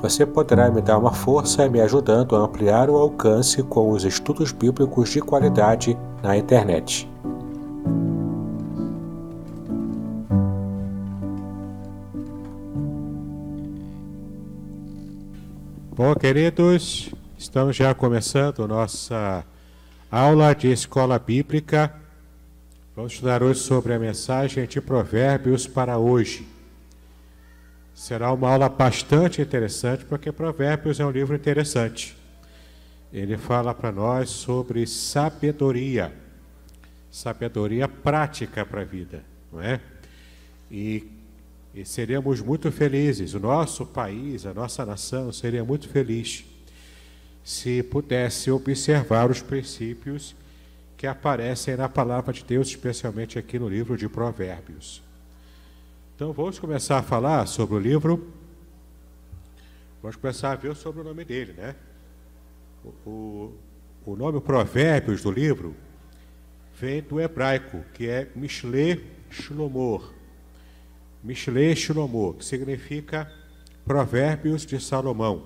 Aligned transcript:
Você 0.00 0.24
poderá 0.24 0.70
me 0.70 0.80
dar 0.80 0.98
uma 0.98 1.12
força 1.12 1.68
me 1.68 1.80
ajudando 1.80 2.36
a 2.36 2.40
ampliar 2.40 2.88
o 2.88 2.96
alcance 2.96 3.62
com 3.62 3.90
os 3.90 4.04
estudos 4.04 4.52
bíblicos 4.52 5.10
de 5.10 5.20
qualidade 5.20 5.96
na 6.22 6.36
internet. 6.36 7.08
Bom, 15.96 16.14
queridos, 16.14 17.14
estamos 17.38 17.76
já 17.76 17.94
começando 17.94 18.66
nossa 18.66 19.44
aula 20.10 20.54
de 20.54 20.70
escola 20.72 21.18
bíblica. 21.18 21.94
Vamos 22.96 23.12
estudar 23.12 23.42
hoje 23.42 23.60
sobre 23.60 23.92
a 23.92 23.98
mensagem 23.98 24.66
de 24.66 24.80
Provérbios 24.80 25.66
para 25.66 25.96
hoje. 25.98 26.53
Será 27.94 28.32
uma 28.32 28.50
aula 28.50 28.68
bastante 28.68 29.40
interessante, 29.40 30.04
porque 30.04 30.32
Provérbios 30.32 30.98
é 30.98 31.06
um 31.06 31.10
livro 31.10 31.34
interessante. 31.34 32.16
Ele 33.12 33.36
fala 33.36 33.72
para 33.72 33.92
nós 33.92 34.28
sobre 34.30 34.86
sabedoria, 34.86 36.12
sabedoria 37.10 37.86
prática 37.86 38.66
para 38.66 38.80
a 38.80 38.84
vida, 38.84 39.22
não 39.52 39.62
é? 39.62 39.80
E, 40.68 41.08
e 41.72 41.84
seremos 41.84 42.40
muito 42.40 42.72
felizes, 42.72 43.34
o 43.34 43.40
nosso 43.40 43.86
país, 43.86 44.44
a 44.44 44.52
nossa 44.52 44.84
nação 44.84 45.30
seria 45.32 45.64
muito 45.64 45.88
feliz 45.88 46.44
se 47.44 47.82
pudesse 47.82 48.50
observar 48.50 49.30
os 49.30 49.42
princípios 49.42 50.34
que 50.96 51.06
aparecem 51.06 51.76
na 51.76 51.88
palavra 51.88 52.32
de 52.32 52.42
Deus, 52.42 52.68
especialmente 52.68 53.38
aqui 53.38 53.58
no 53.58 53.68
livro 53.68 53.98
de 53.98 54.08
Provérbios. 54.08 55.02
Então 56.14 56.32
vamos 56.32 56.60
começar 56.60 56.98
a 56.98 57.02
falar 57.02 57.44
sobre 57.46 57.74
o 57.74 57.78
livro. 57.80 58.32
Vamos 60.00 60.14
começar 60.14 60.52
a 60.52 60.54
ver 60.54 60.76
sobre 60.76 61.00
o 61.00 61.04
nome 61.04 61.24
dele, 61.24 61.54
né? 61.54 61.74
O, 63.04 63.50
o 64.06 64.14
nome 64.14 64.40
Provérbios 64.40 65.22
do 65.22 65.30
livro 65.32 65.74
vem 66.78 67.02
do 67.02 67.20
hebraico, 67.20 67.82
que 67.94 68.08
é 68.08 68.30
Mishle 68.36 69.04
Shilomor. 69.28 70.14
Mishle 71.20 71.74
Shilomor, 71.74 72.34
que 72.34 72.44
significa 72.44 73.28
Provérbios 73.84 74.64
de 74.64 74.78
Salomão. 74.78 75.42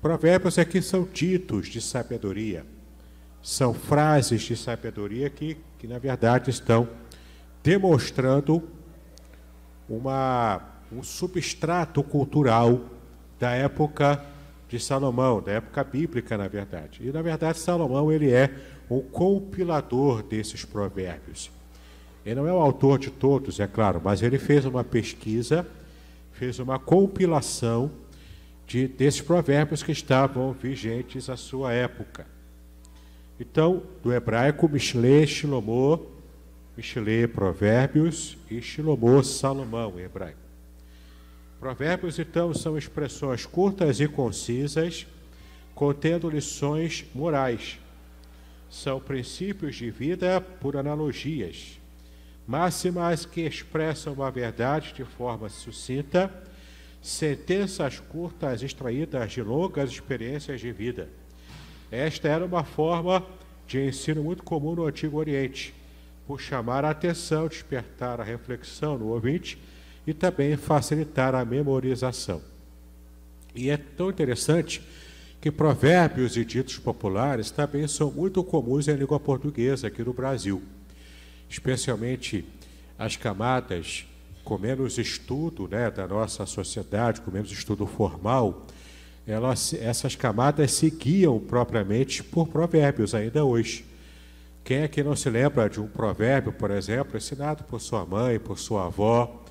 Provérbios 0.00 0.58
aqui 0.58 0.80
são 0.80 1.04
ditos 1.04 1.68
de 1.68 1.82
sabedoria, 1.82 2.64
são 3.42 3.74
frases 3.74 4.40
de 4.40 4.56
sabedoria 4.56 5.28
que, 5.28 5.58
que 5.78 5.86
na 5.86 5.98
verdade, 5.98 6.48
estão 6.48 6.88
demonstrando 7.62 8.73
uma, 9.88 10.60
um 10.92 11.02
substrato 11.02 12.02
cultural 12.02 12.80
da 13.38 13.50
época 13.50 14.24
de 14.68 14.78
Salomão, 14.78 15.40
da 15.40 15.52
época 15.52 15.84
bíblica, 15.84 16.36
na 16.36 16.48
verdade. 16.48 17.00
E, 17.06 17.12
na 17.12 17.22
verdade, 17.22 17.58
Salomão 17.58 18.10
ele 18.10 18.30
é 18.30 18.54
o 18.88 19.00
compilador 19.02 20.22
desses 20.22 20.64
provérbios. 20.64 21.50
Ele 22.24 22.36
não 22.36 22.46
é 22.46 22.52
o 22.52 22.58
autor 22.58 22.98
de 22.98 23.10
todos, 23.10 23.60
é 23.60 23.66
claro, 23.66 24.00
mas 24.02 24.22
ele 24.22 24.38
fez 24.38 24.64
uma 24.64 24.82
pesquisa, 24.82 25.66
fez 26.32 26.58
uma 26.58 26.78
compilação 26.78 27.90
de, 28.66 28.88
desses 28.88 29.20
provérbios 29.20 29.82
que 29.82 29.92
estavam 29.92 30.52
vigentes 30.52 31.28
à 31.28 31.36
sua 31.36 31.72
época. 31.72 32.26
Então, 33.38 33.82
do 34.02 34.12
hebraico, 34.12 34.68
Mishle, 34.68 35.26
Shilomô, 35.26 36.13
Mishle, 36.76 37.28
Provérbios 37.28 38.36
e 38.50 38.60
Shilomô, 38.60 39.22
Salomão, 39.22 39.98
em 39.98 40.02
hebraico. 40.02 40.38
Provérbios, 41.60 42.18
então, 42.18 42.52
são 42.52 42.76
expressões 42.76 43.46
curtas 43.46 44.00
e 44.00 44.08
concisas, 44.08 45.06
contendo 45.74 46.28
lições 46.28 47.04
morais. 47.14 47.78
São 48.68 48.98
princípios 48.98 49.76
de 49.76 49.90
vida 49.90 50.40
por 50.40 50.76
analogias, 50.76 51.78
máximas 52.46 53.24
que 53.24 53.42
expressam 53.42 54.12
uma 54.12 54.30
verdade 54.30 54.92
de 54.92 55.04
forma 55.04 55.48
sucinta, 55.48 56.32
sentenças 57.00 58.00
curtas 58.00 58.62
extraídas 58.62 59.30
de 59.30 59.42
longas 59.42 59.90
experiências 59.90 60.60
de 60.60 60.72
vida. 60.72 61.08
Esta 61.90 62.28
era 62.28 62.44
uma 62.44 62.64
forma 62.64 63.24
de 63.66 63.86
ensino 63.86 64.24
muito 64.24 64.42
comum 64.42 64.74
no 64.74 64.86
Antigo 64.86 65.18
Oriente, 65.18 65.72
por 66.26 66.40
chamar 66.40 66.84
a 66.84 66.90
atenção, 66.90 67.48
despertar 67.48 68.20
a 68.20 68.24
reflexão 68.24 68.98
no 68.98 69.08
ouvinte 69.08 69.58
e 70.06 70.12
também 70.12 70.56
facilitar 70.56 71.34
a 71.34 71.44
memorização. 71.44 72.40
E 73.54 73.70
é 73.70 73.76
tão 73.76 74.10
interessante 74.10 74.82
que 75.40 75.50
provérbios 75.50 76.36
e 76.36 76.44
ditos 76.44 76.78
populares 76.78 77.50
também 77.50 77.86
são 77.86 78.10
muito 78.10 78.42
comuns 78.42 78.88
em 78.88 78.94
língua 78.94 79.20
portuguesa 79.20 79.88
aqui 79.88 80.02
no 80.02 80.12
Brasil, 80.12 80.62
especialmente 81.48 82.44
as 82.98 83.16
camadas 83.16 84.06
com 84.42 84.58
menos 84.58 84.98
estudo 84.98 85.68
né, 85.68 85.90
da 85.90 86.06
nossa 86.06 86.44
sociedade, 86.46 87.20
com 87.20 87.30
menos 87.30 87.50
estudo 87.50 87.86
formal, 87.86 88.66
elas, 89.26 89.72
essas 89.74 90.14
camadas 90.14 90.72
se 90.72 90.90
guiam 90.90 91.38
propriamente 91.40 92.22
por 92.22 92.48
provérbios 92.48 93.14
ainda 93.14 93.44
hoje. 93.44 93.84
Quem 94.64 94.78
é 94.78 94.88
que 94.88 95.02
não 95.02 95.14
se 95.14 95.28
lembra 95.28 95.68
de 95.68 95.78
um 95.78 95.86
provérbio, 95.86 96.50
por 96.50 96.70
exemplo, 96.70 97.18
ensinado 97.18 97.64
por 97.64 97.80
sua 97.80 98.06
mãe, 98.06 98.38
por 98.38 98.58
sua 98.58 98.86
avó, 98.86 99.44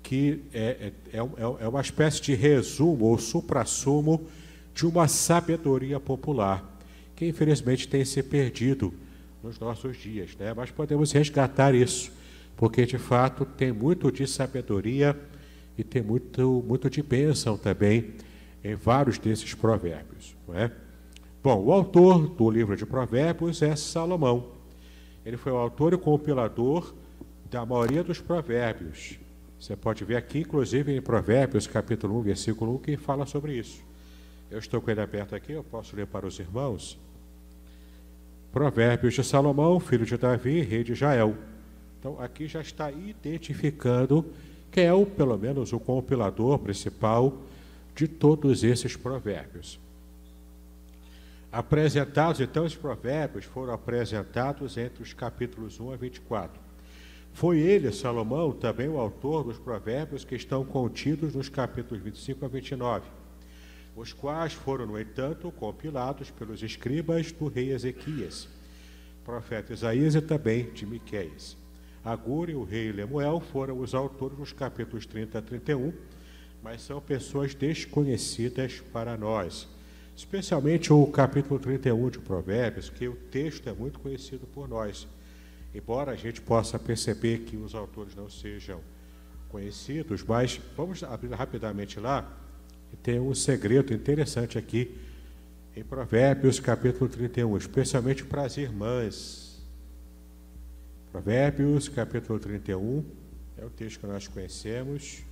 que 0.00 0.44
é, 0.54 0.92
é, 1.12 1.18
é, 1.18 1.18
é 1.18 1.68
uma 1.68 1.80
espécie 1.80 2.22
de 2.22 2.34
resumo 2.34 3.06
ou 3.06 3.18
suprassumo 3.18 4.28
de 4.72 4.86
uma 4.86 5.08
sabedoria 5.08 5.98
popular, 5.98 6.78
que 7.16 7.26
infelizmente 7.26 7.88
tem 7.88 8.04
se 8.04 8.22
perdido 8.22 8.94
nos 9.42 9.58
nossos 9.58 9.96
dias, 9.96 10.36
né? 10.38 10.54
mas 10.54 10.70
podemos 10.70 11.10
resgatar 11.10 11.74
isso, 11.74 12.12
porque 12.56 12.86
de 12.86 12.96
fato 12.96 13.44
tem 13.44 13.72
muito 13.72 14.12
de 14.12 14.26
sabedoria 14.26 15.18
e 15.76 15.82
tem 15.82 16.00
muito, 16.00 16.64
muito 16.66 16.88
de 16.88 17.02
bênção 17.02 17.58
também 17.58 18.14
em 18.62 18.74
vários 18.76 19.18
desses 19.18 19.52
provérbios. 19.52 20.36
Não 20.46 20.56
é? 20.56 20.70
Bom, 21.44 21.62
o 21.62 21.72
autor 21.74 22.26
do 22.26 22.48
livro 22.48 22.74
de 22.74 22.86
Provérbios 22.86 23.60
é 23.60 23.76
Salomão. 23.76 24.46
Ele 25.26 25.36
foi 25.36 25.52
o 25.52 25.58
autor 25.58 25.92
e 25.92 25.98
compilador 25.98 26.94
da 27.50 27.66
maioria 27.66 28.02
dos 28.02 28.18
provérbios. 28.18 29.18
Você 29.60 29.76
pode 29.76 30.06
ver 30.06 30.16
aqui, 30.16 30.38
inclusive, 30.38 30.96
em 30.96 31.02
Provérbios, 31.02 31.66
capítulo 31.66 32.18
1, 32.20 32.22
versículo 32.22 32.74
1, 32.76 32.78
que 32.78 32.96
fala 32.96 33.26
sobre 33.26 33.58
isso. 33.58 33.82
Eu 34.50 34.58
estou 34.58 34.80
com 34.80 34.90
ele 34.90 35.02
aberto 35.02 35.34
aqui, 35.34 35.52
eu 35.52 35.62
posso 35.62 35.94
ler 35.94 36.06
para 36.06 36.26
os 36.26 36.38
irmãos. 36.38 36.98
Provérbios 38.50 39.12
de 39.12 39.22
Salomão, 39.22 39.78
filho 39.78 40.06
de 40.06 40.16
Davi, 40.16 40.62
rei 40.62 40.82
de 40.82 40.92
Israel. 40.92 41.36
Então, 42.00 42.18
aqui 42.22 42.48
já 42.48 42.62
está 42.62 42.90
identificando 42.90 44.24
quem 44.72 44.86
é, 44.86 44.94
o, 44.94 45.04
pelo 45.04 45.36
menos, 45.36 45.74
o 45.74 45.78
compilador 45.78 46.58
principal 46.58 47.36
de 47.94 48.08
todos 48.08 48.64
esses 48.64 48.96
provérbios. 48.96 49.83
Apresentados, 51.54 52.40
então, 52.40 52.64
os 52.64 52.74
provérbios 52.74 53.44
foram 53.44 53.72
apresentados 53.72 54.76
entre 54.76 55.04
os 55.04 55.12
capítulos 55.12 55.78
1 55.78 55.92
a 55.92 55.96
24. 55.96 56.60
Foi 57.32 57.60
ele, 57.60 57.92
Salomão, 57.92 58.50
também 58.50 58.88
o 58.88 58.98
autor 58.98 59.44
dos 59.44 59.56
provérbios 59.56 60.24
que 60.24 60.34
estão 60.34 60.64
contidos 60.64 61.32
nos 61.32 61.48
capítulos 61.48 62.02
25 62.02 62.44
a 62.44 62.48
29, 62.48 63.06
os 63.94 64.12
quais 64.12 64.52
foram, 64.52 64.84
no 64.84 65.00
entanto, 65.00 65.48
compilados 65.52 66.28
pelos 66.28 66.60
escribas 66.60 67.30
do 67.30 67.46
rei 67.46 67.70
Ezequias, 67.70 68.48
profeta 69.24 69.72
Isaías 69.72 70.16
e 70.16 70.20
também 70.20 70.72
de 70.72 70.84
Miqueias. 70.84 71.56
Agur 72.04 72.50
e 72.50 72.56
o 72.56 72.64
rei 72.64 72.90
Lemuel 72.90 73.38
foram 73.38 73.78
os 73.78 73.94
autores 73.94 74.36
dos 74.36 74.52
capítulos 74.52 75.06
30 75.06 75.38
a 75.38 75.42
31, 75.42 75.92
mas 76.60 76.82
são 76.82 77.00
pessoas 77.00 77.54
desconhecidas 77.54 78.82
para 78.92 79.16
nós. 79.16 79.72
Especialmente 80.16 80.92
o 80.92 81.06
capítulo 81.08 81.58
31 81.58 82.08
de 82.08 82.18
Provérbios, 82.20 82.88
que 82.88 83.08
o 83.08 83.16
texto 83.16 83.68
é 83.68 83.72
muito 83.72 83.98
conhecido 83.98 84.46
por 84.46 84.68
nós. 84.68 85.08
Embora 85.74 86.12
a 86.12 86.16
gente 86.16 86.40
possa 86.40 86.78
perceber 86.78 87.40
que 87.40 87.56
os 87.56 87.74
autores 87.74 88.14
não 88.14 88.30
sejam 88.30 88.80
conhecidos, 89.48 90.22
mas 90.22 90.60
vamos 90.76 91.02
abrir 91.02 91.32
rapidamente 91.32 91.98
lá. 91.98 92.30
Tem 93.02 93.18
um 93.18 93.34
segredo 93.34 93.92
interessante 93.92 94.56
aqui 94.56 94.96
em 95.74 95.82
Provérbios 95.82 96.60
capítulo 96.60 97.10
31, 97.10 97.56
especialmente 97.56 98.24
para 98.24 98.42
as 98.42 98.56
irmãs. 98.56 99.60
Provérbios, 101.10 101.88
capítulo 101.88 102.38
31, 102.38 103.04
é 103.58 103.64
o 103.64 103.70
texto 103.70 103.98
que 103.98 104.06
nós 104.06 104.28
conhecemos. 104.28 105.24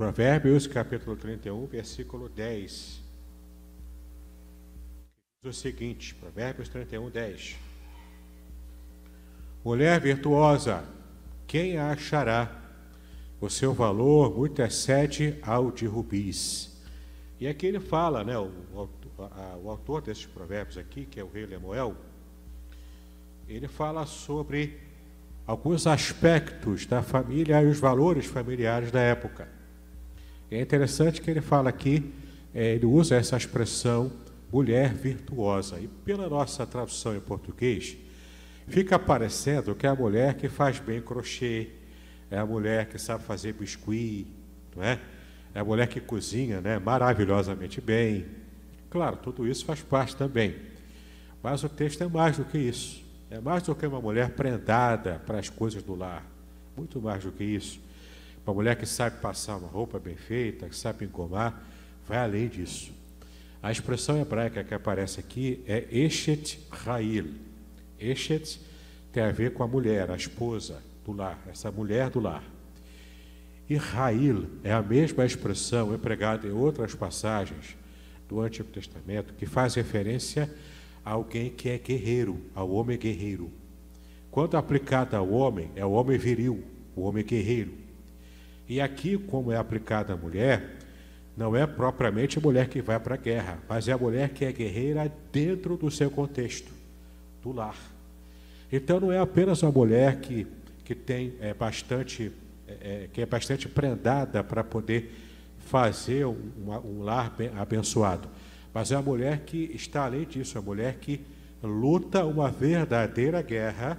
Provérbios, 0.00 0.66
capítulo 0.66 1.14
31, 1.14 1.66
versículo 1.66 2.26
10. 2.30 3.02
Diz 5.42 5.44
o 5.44 5.52
seguinte, 5.52 6.14
Provérbios 6.14 6.70
31, 6.70 7.10
10. 7.10 7.58
Mulher 9.62 10.00
virtuosa, 10.00 10.84
quem 11.46 11.76
a 11.76 11.90
achará? 11.90 12.50
O 13.42 13.50
seu 13.50 13.74
valor 13.74 14.34
muito 14.34 14.62
excede 14.62 15.38
ao 15.42 15.70
de 15.70 15.84
rubis. 15.84 16.82
E 17.38 17.46
aqui 17.46 17.66
ele 17.66 17.78
fala, 17.78 18.24
né, 18.24 18.38
o, 18.38 18.50
o 19.62 19.68
autor 19.68 20.00
desses 20.00 20.24
provérbios 20.24 20.78
aqui, 20.78 21.04
que 21.04 21.20
é 21.20 21.22
o 21.22 21.30
rei 21.30 21.44
Lemuel, 21.44 21.94
ele 23.46 23.68
fala 23.68 24.06
sobre 24.06 24.80
alguns 25.46 25.86
aspectos 25.86 26.86
da 26.86 27.02
família 27.02 27.60
e 27.60 27.66
os 27.66 27.78
valores 27.78 28.24
familiares 28.24 28.90
da 28.90 29.00
época. 29.00 29.59
É 30.50 30.60
interessante 30.60 31.20
que 31.20 31.30
ele 31.30 31.40
fala 31.40 31.68
aqui, 31.68 32.12
é, 32.54 32.74
ele 32.74 32.86
usa 32.86 33.16
essa 33.16 33.36
expressão 33.36 34.10
mulher 34.52 34.92
virtuosa. 34.92 35.78
E 35.78 35.86
pela 35.86 36.28
nossa 36.28 36.66
tradução 36.66 37.16
em 37.16 37.20
português, 37.20 37.96
fica 38.66 38.98
parecendo 38.98 39.74
que 39.74 39.86
é 39.86 39.90
a 39.90 39.94
mulher 39.94 40.34
que 40.34 40.48
faz 40.48 40.80
bem 40.80 41.00
crochê, 41.00 41.68
é 42.30 42.38
a 42.38 42.46
mulher 42.46 42.86
que 42.86 42.98
sabe 42.98 43.24
fazer 43.24 43.52
biscuit, 43.52 44.26
não 44.74 44.82
é? 44.82 44.98
É 45.54 45.60
a 45.60 45.64
mulher 45.64 45.88
que 45.88 46.00
cozinha 46.00 46.60
né, 46.60 46.78
maravilhosamente 46.78 47.80
bem, 47.80 48.26
Claro, 48.90 49.16
tudo 49.16 49.46
isso 49.46 49.64
faz 49.64 49.80
parte 49.80 50.16
também. 50.16 50.56
Mas 51.40 51.62
o 51.62 51.68
texto 51.68 52.02
é 52.02 52.08
mais 52.08 52.36
do 52.36 52.44
que 52.44 52.58
isso. 52.58 53.02
É 53.30 53.40
mais 53.40 53.62
do 53.62 53.74
que 53.74 53.86
uma 53.86 54.00
mulher 54.00 54.30
prendada 54.30 55.22
para 55.24 55.38
as 55.38 55.48
coisas 55.48 55.82
do 55.82 55.94
lar. 55.94 56.26
Muito 56.76 57.00
mais 57.00 57.22
do 57.22 57.30
que 57.30 57.44
isso. 57.44 57.80
Uma 58.50 58.54
mulher 58.54 58.74
que 58.74 58.84
sabe 58.84 59.20
passar 59.20 59.58
uma 59.58 59.68
roupa 59.68 60.00
bem 60.00 60.16
feita, 60.16 60.68
que 60.68 60.74
sabe 60.74 61.04
engomar, 61.04 61.62
vai 62.04 62.18
além 62.18 62.48
disso. 62.48 62.92
A 63.62 63.70
expressão 63.70 64.20
hebraica 64.20 64.64
que 64.64 64.74
aparece 64.74 65.20
aqui 65.20 65.62
é 65.68 65.86
Eshet 65.88 66.58
Rail. 66.68 67.32
Eshet 67.96 68.60
tem 69.12 69.22
a 69.22 69.30
ver 69.30 69.52
com 69.52 69.62
a 69.62 69.68
mulher, 69.68 70.10
a 70.10 70.16
esposa 70.16 70.82
do 71.04 71.12
lar, 71.12 71.38
essa 71.48 71.70
mulher 71.70 72.10
do 72.10 72.18
lar. 72.18 72.42
E 73.68 73.76
Rail 73.76 74.48
é 74.64 74.72
a 74.72 74.82
mesma 74.82 75.24
expressão 75.24 75.94
empregada 75.94 76.48
em 76.48 76.50
outras 76.50 76.92
passagens 76.92 77.76
do 78.28 78.40
Antigo 78.40 78.70
Testamento 78.70 79.32
que 79.34 79.46
faz 79.46 79.74
referência 79.74 80.52
a 81.04 81.12
alguém 81.12 81.50
que 81.50 81.68
é 81.68 81.78
guerreiro, 81.78 82.40
ao 82.52 82.68
homem 82.72 82.98
guerreiro. 82.98 83.48
Quando 84.28 84.56
aplicada 84.56 85.16
ao 85.16 85.30
homem, 85.30 85.70
é 85.76 85.86
o 85.86 85.92
homem 85.92 86.18
viril, 86.18 86.64
o 86.96 87.02
homem 87.02 87.24
guerreiro. 87.24 87.89
E 88.70 88.80
aqui, 88.80 89.18
como 89.18 89.50
é 89.50 89.56
aplicada 89.56 90.12
à 90.12 90.16
mulher, 90.16 90.76
não 91.36 91.56
é 91.56 91.66
propriamente 91.66 92.38
a 92.38 92.40
mulher 92.40 92.68
que 92.68 92.80
vai 92.80 93.00
para 93.00 93.16
a 93.16 93.18
guerra, 93.18 93.58
mas 93.68 93.88
é 93.88 93.92
a 93.92 93.98
mulher 93.98 94.28
que 94.28 94.44
é 94.44 94.52
guerreira 94.52 95.12
dentro 95.32 95.76
do 95.76 95.90
seu 95.90 96.08
contexto, 96.08 96.70
do 97.42 97.50
lar. 97.50 97.74
Então 98.70 99.00
não 99.00 99.10
é 99.10 99.18
apenas 99.18 99.60
uma 99.64 99.72
mulher 99.72 100.20
que, 100.20 100.46
que 100.84 100.94
tem 100.94 101.32
é, 101.40 101.52
bastante, 101.52 102.30
é, 102.68 102.72
é 102.72 103.08
que 103.12 103.20
é 103.20 103.26
bastante 103.26 103.68
prendada 103.68 104.44
para 104.44 104.62
poder 104.62 105.16
fazer 105.66 106.24
um, 106.26 106.52
um 106.84 107.02
lar 107.02 107.34
abençoado. 107.58 108.28
Mas 108.72 108.92
é 108.92 108.94
a 108.94 109.02
mulher 109.02 109.40
que 109.40 109.72
está 109.74 110.04
além 110.04 110.24
disso, 110.24 110.56
é 110.56 110.60
a 110.60 110.62
mulher 110.62 110.94
que 111.00 111.20
luta 111.60 112.24
uma 112.24 112.48
verdadeira 112.48 113.42
guerra 113.42 113.98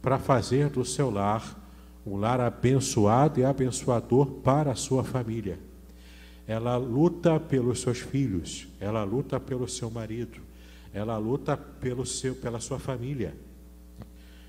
para 0.00 0.18
fazer 0.18 0.70
do 0.70 0.82
seu 0.82 1.10
lar 1.10 1.60
um 2.06 2.16
lar 2.16 2.40
abençoado 2.40 3.40
e 3.40 3.44
abençoador 3.44 4.26
para 4.26 4.72
a 4.72 4.74
sua 4.74 5.04
família. 5.04 5.58
Ela 6.46 6.76
luta 6.76 7.38
pelos 7.38 7.80
seus 7.80 7.98
filhos, 7.98 8.66
ela 8.80 9.04
luta 9.04 9.38
pelo 9.38 9.68
seu 9.68 9.90
marido, 9.90 10.40
ela 10.92 11.16
luta 11.16 11.56
pelo 11.56 12.04
seu, 12.04 12.34
pela 12.34 12.60
sua 12.60 12.78
família. 12.78 13.34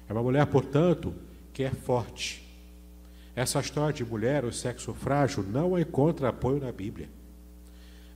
É 0.10 0.14
uma 0.14 0.24
mulher, 0.24 0.46
portanto, 0.48 1.14
que 1.54 1.64
é 1.64 1.70
forte, 1.70 2.44
essa 3.36 3.60
história 3.60 3.94
de 3.94 4.06
mulher, 4.06 4.46
o 4.46 4.54
sexo 4.54 4.94
frágil, 4.94 5.44
não 5.44 5.78
encontra 5.80 6.30
apoio 6.30 6.60
na 6.60 6.72
Bíblia. 6.72 7.10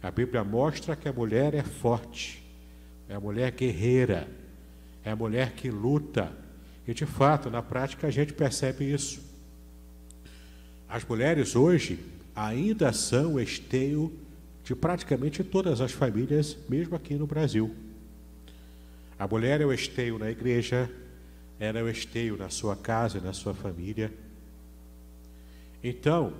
A 0.02 0.12
Bíblia 0.12 0.44
mostra 0.44 0.96
que 0.96 1.10
a 1.10 1.14
mulher 1.14 1.56
é 1.56 1.64
forte, 1.64 2.44
é 3.10 3.16
a 3.16 3.20
mulher 3.20 3.52
guerreira, 3.52 4.28
é 5.04 5.12
a 5.12 5.16
mulher 5.16 5.54
que 5.54 5.72
luta. 5.72 6.32
E 6.88 6.94
de 6.94 7.06
fato, 7.06 7.50
na 7.50 7.64
prática, 7.64 8.08
a 8.08 8.12
gente 8.12 8.32
percebe 8.32 8.86
isso. 8.86 9.27
As 10.90 11.04
mulheres 11.04 11.56
hoje 11.56 12.00
ainda 12.36 12.94
são 12.94 13.40
esteio 13.40 14.14
de 14.64 14.76
praticamente 14.76 15.44
todas 15.44 15.82
as 15.82 15.92
famílias, 15.92 16.58
mesmo 16.70 16.96
aqui 16.96 17.16
no 17.16 17.28
Brasil. 17.28 17.74
A 19.18 19.28
mulher 19.28 19.60
é 19.62 19.66
o 19.66 19.74
esteio 19.74 20.20
na 20.20 20.30
igreja, 20.30 20.90
ela 21.60 21.80
é 21.80 21.84
o 21.84 21.90
esteio 21.90 22.38
na 22.38 22.50
sua 22.50 22.76
casa, 22.76 23.20
na 23.20 23.34
sua 23.34 23.54
família. 23.54 24.14
Então, 25.84 26.34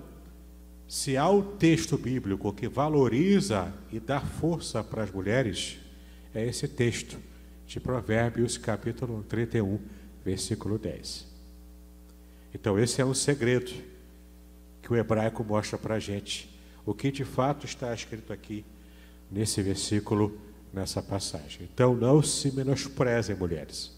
se 0.88 1.18
há 1.18 1.30
o 1.30 1.42
texto 1.42 1.98
bíblico 1.98 2.54
que 2.54 2.68
valoriza 2.68 3.74
e 3.92 4.00
dá 4.00 4.22
força 4.22 4.84
para 4.84 5.04
as 5.04 5.12
mulheres, 5.12 5.80
é 6.34 6.46
esse 6.46 6.68
texto 6.68 7.18
de 7.66 7.80
Provérbios, 7.80 8.58
capítulo 8.58 9.24
31, 9.24 9.80
versículo 10.24 10.78
10. 10.78 11.26
Então, 12.54 12.80
esse 12.80 13.02
é 13.02 13.06
um 13.06 13.14
segredo 13.14 13.72
que 14.88 14.94
o 14.94 14.96
hebraico 14.96 15.44
mostra 15.44 15.78
para 15.78 15.96
a 15.96 16.00
gente. 16.00 16.50
O 16.86 16.94
que 16.94 17.12
de 17.12 17.26
fato 17.26 17.66
está 17.66 17.94
escrito 17.94 18.32
aqui 18.32 18.64
nesse 19.30 19.62
versículo, 19.62 20.40
nessa 20.74 21.04
passagem. 21.04 21.68
Então, 21.74 21.94
não 21.94 22.24
se 22.24 22.54
menosprezem, 22.54 23.36
mulheres. 23.36 23.92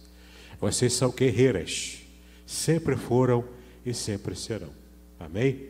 Vocês 0.59 0.93
são 0.93 1.11
guerreiras, 1.11 2.01
sempre 2.43 2.97
foram 2.97 3.47
e 3.85 3.93
sempre 3.93 4.35
serão. 4.35 4.71
Amém? 5.19 5.69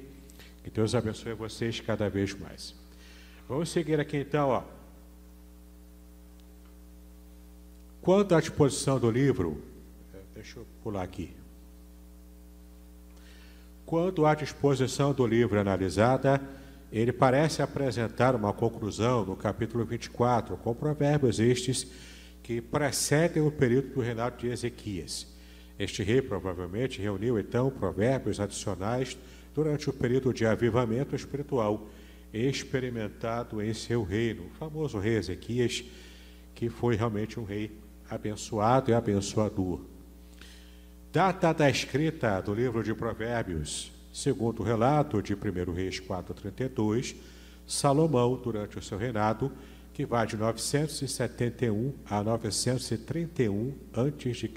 Que 0.63 0.69
Deus 0.69 0.95
abençoe 0.95 1.33
vocês 1.33 1.81
cada 1.81 2.09
vez 2.09 2.33
mais. 2.33 2.73
Vamos 3.45 3.69
seguir 3.71 3.99
aqui 3.99 4.15
então, 4.15 4.47
ó. 4.47 4.63
Quanto 8.01 8.35
à 8.35 8.39
disposição 8.39 8.97
do 8.97 9.11
livro, 9.11 9.61
deixa 10.33 10.59
eu 10.59 10.65
pular 10.81 11.03
aqui. 11.03 11.38
Quanto 13.89 14.23
à 14.23 14.35
disposição 14.35 15.13
do 15.13 15.25
livro 15.25 15.59
analisada, 15.59 16.39
ele 16.91 17.11
parece 17.11 17.63
apresentar 17.63 18.35
uma 18.35 18.53
conclusão 18.53 19.25
no 19.25 19.35
capítulo 19.35 19.83
24, 19.83 20.55
com 20.57 20.75
provérbios 20.75 21.39
estes 21.39 21.87
que 22.43 22.61
precedem 22.61 23.41
o 23.41 23.51
período 23.51 23.95
do 23.95 23.99
reinado 23.99 24.37
de 24.37 24.47
Ezequias. 24.47 25.25
Este 25.79 26.03
rei 26.03 26.21
provavelmente 26.21 27.01
reuniu 27.01 27.39
então 27.39 27.71
provérbios 27.71 28.39
adicionais 28.39 29.17
durante 29.55 29.89
o 29.89 29.93
período 29.93 30.31
de 30.31 30.45
avivamento 30.45 31.15
espiritual 31.15 31.89
experimentado 32.31 33.59
em 33.59 33.73
seu 33.73 34.03
reino, 34.03 34.43
o 34.45 34.49
famoso 34.51 34.99
rei 34.99 35.15
Ezequias, 35.15 35.83
que 36.53 36.69
foi 36.69 36.95
realmente 36.95 37.39
um 37.39 37.43
rei 37.43 37.71
abençoado 38.07 38.91
e 38.91 38.93
abençoador. 38.93 39.81
Data 41.11 41.51
da 41.53 41.69
escrita 41.69 42.39
do 42.39 42.53
livro 42.53 42.83
de 42.83 42.93
Provérbios, 42.93 43.91
segundo 44.13 44.61
o 44.61 44.63
relato 44.63 45.21
de 45.21 45.33
1 45.33 45.73
Reis 45.73 45.99
4,32, 45.99 47.15
Salomão, 47.65 48.35
durante 48.35 48.77
o 48.77 48.81
seu 48.81 48.97
reinado, 48.97 49.51
que 49.93 50.05
vai 50.05 50.27
de 50.27 50.37
971 50.37 51.93
a 52.05 52.23
931 52.23 53.73
a.C. 53.93 54.51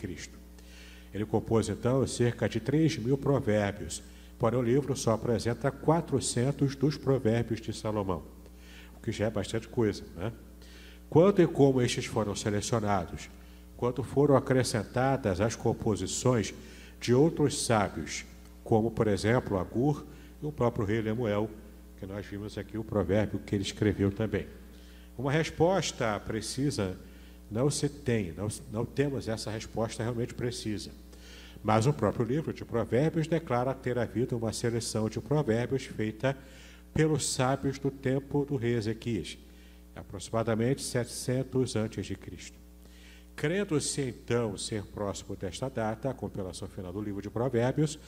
Ele 1.14 1.25
compôs 1.25 1.68
então 1.68 2.06
cerca 2.06 2.49
de 2.49 2.61
3 2.61 2.99
mil 2.99 3.16
provérbios, 3.16 4.02
Porém, 4.42 4.59
o 4.59 4.62
livro 4.62 4.97
só 4.97 5.12
apresenta 5.12 5.71
400 5.71 6.75
dos 6.75 6.97
provérbios 6.97 7.61
de 7.61 7.73
Salomão. 7.73 8.25
que 9.00 9.12
já 9.12 9.26
é 9.26 9.30
bastante 9.30 9.68
coisa. 9.68 10.02
Né? 10.16 10.32
Quanto 11.09 11.40
e 11.40 11.47
como 11.47 11.80
estes 11.80 12.06
foram 12.06 12.35
selecionados, 12.35 13.30
quanto 13.83 14.05
foram 14.05 14.37
acrescentadas 14.37 15.41
as 15.41 15.57
composições 15.57 16.55
de 17.01 17.12
outros 17.12 17.65
sábios, 17.65 18.25
como, 18.62 18.93
por 18.93 19.09
exemplo, 19.09 19.59
Agur 19.59 20.07
e 20.41 20.47
o 20.47 20.53
próprio 20.53 20.85
rei 20.85 21.01
Lemuel, 21.01 21.51
que 21.99 22.07
nós 22.07 22.25
vimos 22.25 22.57
aqui 22.57 22.79
o 22.79 22.85
provérbio 22.85 23.41
que 23.41 23.57
ele 23.57 23.65
escreveu 23.65 24.12
também. 24.12 24.47
Uma 25.19 25.33
resposta 25.33 26.21
precisa 26.21 26.97
não 27.51 27.69
se 27.69 27.89
tem, 27.89 28.31
não, 28.31 28.47
não 28.71 28.85
temos 28.85 29.27
essa 29.27 29.51
resposta 29.51 30.05
realmente 30.05 30.33
precisa. 30.33 30.93
Mas 31.61 31.85
o 31.85 31.93
próprio 31.93 32.25
livro 32.25 32.53
de 32.53 32.65
Provérbios 32.65 33.27
declara 33.27 33.75
ter 33.75 33.99
havido 33.99 34.37
uma 34.37 34.53
seleção 34.53 35.09
de 35.09 35.21
provérbios 35.21 35.87
feita 35.87 36.39
pelos 36.95 37.29
sábios 37.29 37.81
do 37.81 37.91
tempo 37.91 38.45
do 38.45 38.55
rei 38.55 38.77
Ezequias, 38.77 39.37
aproximadamente 39.97 40.83
700 40.83 41.75
a.C. 41.75 42.62
Crendo-se 43.35 44.03
então 44.03 44.57
ser 44.57 44.85
próximo 44.85 45.35
desta 45.35 45.69
data, 45.69 46.11
a 46.11 46.15
compilação 46.15 46.69
final 46.69 46.93
do 46.93 47.01
livro 47.01 47.23
de 47.23 47.31
Provérbios, 47.31 47.99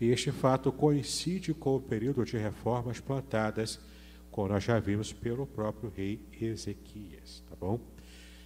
este 0.00 0.32
fato 0.32 0.72
coincide 0.72 1.54
com 1.54 1.76
o 1.76 1.80
período 1.80 2.24
de 2.24 2.36
reformas 2.36 3.00
plantadas, 3.00 3.80
como 4.30 4.48
nós 4.48 4.64
já 4.64 4.78
vimos 4.78 5.12
pelo 5.12 5.46
próprio 5.46 5.92
rei 5.94 6.20
Ezequias, 6.40 7.42
tá 7.48 7.54
bom? 7.58 7.78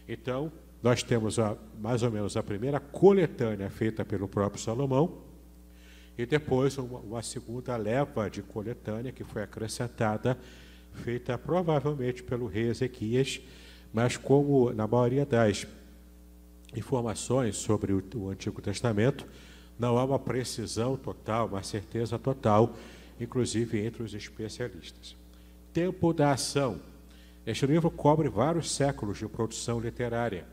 Então, 0.06 0.52
nós 0.82 1.02
temos 1.02 1.38
a, 1.38 1.56
mais 1.80 2.02
ou 2.02 2.10
menos 2.10 2.36
a 2.36 2.42
primeira 2.42 2.78
coletânea 2.78 3.70
feita 3.70 4.04
pelo 4.04 4.28
próprio 4.28 4.60
Salomão, 4.60 5.22
e 6.18 6.24
depois 6.24 6.78
uma, 6.78 6.98
uma 7.00 7.22
segunda 7.22 7.76
leva 7.76 8.28
de 8.28 8.42
coletânea 8.42 9.12
que 9.12 9.24
foi 9.24 9.42
acrescentada, 9.42 10.38
feita 10.92 11.36
provavelmente 11.36 12.22
pelo 12.22 12.46
rei 12.46 12.68
Ezequias, 12.68 13.40
mas 13.92 14.16
como 14.16 14.72
na 14.72 14.86
maioria 14.86 15.26
das 15.26 15.66
informações 16.74 17.56
sobre 17.56 17.92
o, 17.92 18.02
o 18.14 18.28
Antigo 18.30 18.60
Testamento, 18.60 19.26
não 19.78 19.98
há 19.98 20.04
uma 20.04 20.18
precisão 20.18 20.96
total, 20.96 21.46
uma 21.46 21.62
certeza 21.62 22.18
total, 22.18 22.74
inclusive 23.20 23.84
entre 23.84 24.02
os 24.02 24.14
especialistas. 24.14 25.16
Tempo 25.72 26.12
da 26.12 26.32
ação. 26.32 26.80
Este 27.46 27.66
livro 27.66 27.90
cobre 27.90 28.28
vários 28.28 28.70
séculos 28.70 29.18
de 29.18 29.28
produção 29.28 29.78
literária. 29.78 30.46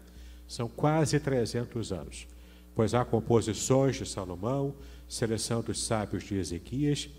São 0.47 0.67
quase 0.67 1.19
300 1.19 1.91
anos, 1.91 2.27
pois 2.75 2.93
há 2.93 3.03
composições 3.03 3.95
de 3.95 4.05
Salomão, 4.05 4.75
seleção 5.07 5.61
dos 5.61 5.83
sábios 5.83 6.23
de 6.23 6.35
Ezequias 6.35 7.09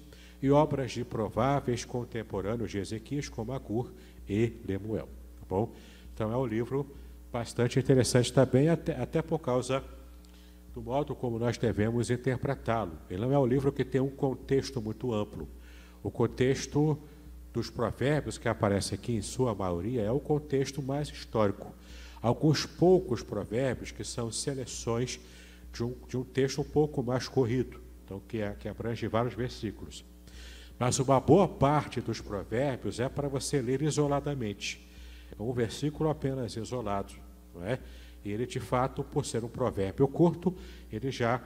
e 0.43 0.51
obras 0.51 0.93
de 0.93 1.05
prováveis 1.05 1.85
contemporâneos 1.85 2.71
de 2.71 2.79
Ezequias, 2.79 3.29
como 3.29 3.53
Agur 3.53 3.91
e 4.29 4.53
Lemuel. 4.67 5.09
Tá 5.41 5.47
bom? 5.49 5.73
Então 6.15 6.31
é 6.31 6.37
um 6.37 6.47
livro 6.47 6.87
bastante 7.35 7.81
interessante 7.81 8.33
também, 8.33 8.69
até, 8.69 8.95
até 8.95 9.21
por 9.21 9.41
causa 9.41 9.83
do 10.73 10.81
modo 10.81 11.17
como 11.17 11.37
nós 11.37 11.59
devemos 11.59 12.09
interpretá-lo. 12.09 12.93
Ele 13.11 13.23
não 13.23 13.33
é 13.33 13.39
um 13.39 13.45
livro 13.45 13.73
que 13.73 13.85
tem 13.85 14.01
um 14.01 14.09
contexto 14.09 14.81
muito 14.81 15.13
amplo. 15.13 15.49
O 16.01 16.13
contexto 16.13 16.97
dos 17.53 17.69
provérbios 17.69 18.39
que 18.39 18.49
aparece 18.49 18.95
aqui, 18.95 19.17
em 19.17 19.21
sua 19.21 19.53
maioria, 19.53 20.03
é 20.03 20.11
o 20.13 20.21
contexto 20.21 20.81
mais 20.81 21.09
histórico. 21.09 21.75
Alguns 22.23 22.67
poucos 22.67 23.21
provérbios 23.21 23.91
que 23.91 24.05
são 24.05 24.31
seleções 24.31 25.19
de 25.73 25.83
um, 25.83 25.93
de 26.07 26.17
um 26.17 26.23
texto 26.23 26.61
um 26.61 26.65
pouco 26.65 27.03
mais 27.03 27.27
corrido, 27.27 27.81
então 28.05 28.23
que, 28.29 28.43
é, 28.43 28.53
que 28.53 28.69
abrange 28.69 29.09
vários 29.09 29.35
versículos. 29.35 30.05
Mas 30.79 31.01
uma 31.01 31.19
boa 31.19 31.49
parte 31.49 32.01
dos 32.01 32.21
provérbios 32.21 33.01
é 33.01 33.09
para 33.09 33.27
você 33.27 33.61
ler 33.61 33.83
isoladamente. 33.83 34.89
É 35.37 35.43
um 35.43 35.53
versículo 35.53 36.09
apenas 36.09 36.57
isolado, 36.57 37.24
não 37.55 37.65
é? 37.65 37.79
Ele, 38.25 38.47
de 38.47 38.59
fato, 38.59 39.05
por 39.05 39.25
ser 39.25 39.45
um 39.45 39.49
provérbio 39.49 40.09
curto, 40.09 40.57
ele 40.91 41.11
já 41.11 41.43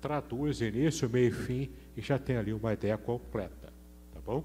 traduz 0.00 0.60
início, 0.60 1.08
meio 1.08 1.28
e 1.28 1.32
fim 1.32 1.70
e 1.96 2.00
já 2.00 2.18
tem 2.18 2.36
ali 2.36 2.52
uma 2.52 2.72
ideia 2.72 2.96
completa. 2.96 3.72
Tá 4.12 4.20
bom? 4.20 4.44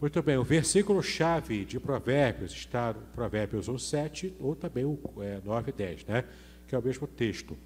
Muito 0.00 0.20
bem, 0.22 0.36
o 0.36 0.42
versículo-chave 0.42 1.64
de 1.64 1.78
Provérbios 1.78 2.52
está 2.52 2.92
no 2.92 3.02
Provérbios 3.14 3.68
1, 3.68 3.78
7 3.78 4.34
ou 4.40 4.56
também 4.56 4.84
o 4.84 4.98
é, 5.20 5.40
9 5.44 5.70
e 5.70 5.72
10, 5.72 6.06
né? 6.06 6.24
que 6.66 6.74
é 6.74 6.78
o 6.78 6.82
mesmo 6.82 7.06
texto. 7.06 7.56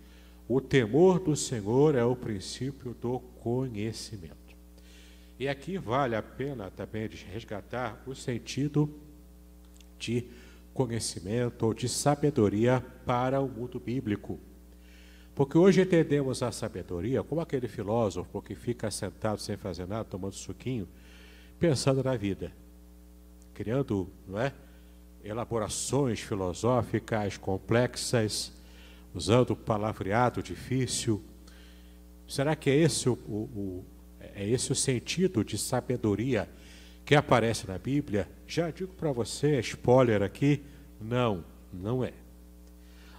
O 0.49 0.61
temor 0.61 1.19
do 1.19 1.35
Senhor 1.35 1.95
é 1.95 2.05
o 2.05 2.15
princípio 2.15 2.95
do 3.01 3.21
conhecimento. 3.41 4.37
E 5.39 5.49
aqui 5.49 5.77
vale 5.77 6.15
a 6.15 6.23
pena 6.23 6.71
também 6.71 7.09
resgatar 7.33 8.03
o 8.07 8.15
sentido 8.15 8.89
de 9.99 10.29
conhecimento 10.77 11.65
ou 11.65 11.73
de 11.73 11.89
sabedoria 11.89 12.85
para 13.07 13.41
o 13.41 13.49
mundo 13.49 13.81
bíblico. 13.81 14.39
Porque 15.35 15.57
hoje 15.57 15.83
entendemos 15.83 16.43
a 16.43 16.53
sabedoria 16.53 17.23
como 17.23 17.41
aquele 17.41 17.67
filósofo 17.67 18.43
que 18.43 18.55
fica 18.55 18.91
sentado 18.91 19.41
sem 19.41 19.57
fazer 19.57 19.87
nada, 19.87 20.05
tomando 20.05 20.35
suquinho, 20.35 20.87
pensando 21.59 22.05
na 22.05 22.17
vida, 22.17 22.53
criando 23.55 24.09
não 24.29 24.39
é, 24.39 24.53
elaborações 25.25 26.21
filosóficas 26.21 27.37
complexas, 27.39 28.53
usando 29.15 29.57
palavreado 29.57 30.43
difícil. 30.43 31.23
Será 32.29 32.55
que 32.55 32.69
é 32.69 32.77
esse 32.77 33.09
o, 33.09 33.15
o, 33.15 33.85
é 34.21 34.47
esse 34.47 34.73
o 34.73 34.75
sentido 34.75 35.43
de 35.43 35.57
sabedoria 35.57 36.49
que 37.07 37.15
aparece 37.15 37.69
na 37.69 37.79
Bíblia, 37.79 38.29
já 38.49 38.69
digo 38.69 38.93
para 38.93 39.13
você, 39.13 39.61
spoiler 39.61 40.23
aqui, 40.23 40.61
não, 41.01 41.45
não 41.73 42.05
é. 42.05 42.13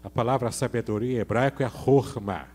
A 0.03 0.09
palavra 0.09 0.51
sabedoria 0.51 1.13
em 1.13 1.21
hebraico 1.21 1.63
é 1.63 1.71
horma. 1.85 2.49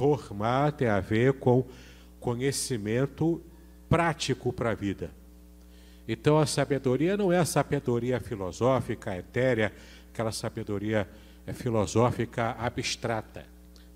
Horma 0.00 0.72
tem 0.72 0.88
a 0.88 0.98
ver 0.98 1.34
com 1.34 1.64
conhecimento 2.18 3.40
prático 3.88 4.52
para 4.52 4.70
a 4.70 4.74
vida. 4.74 5.12
Então 6.08 6.36
a 6.36 6.44
sabedoria 6.44 7.16
não 7.16 7.32
é 7.32 7.38
a 7.38 7.44
sabedoria 7.44 8.18
filosófica, 8.18 9.16
etérea, 9.16 9.72
aquela 10.12 10.32
sabedoria 10.32 11.08
é, 11.46 11.52
filosófica 11.52 12.56
abstrata. 12.58 13.46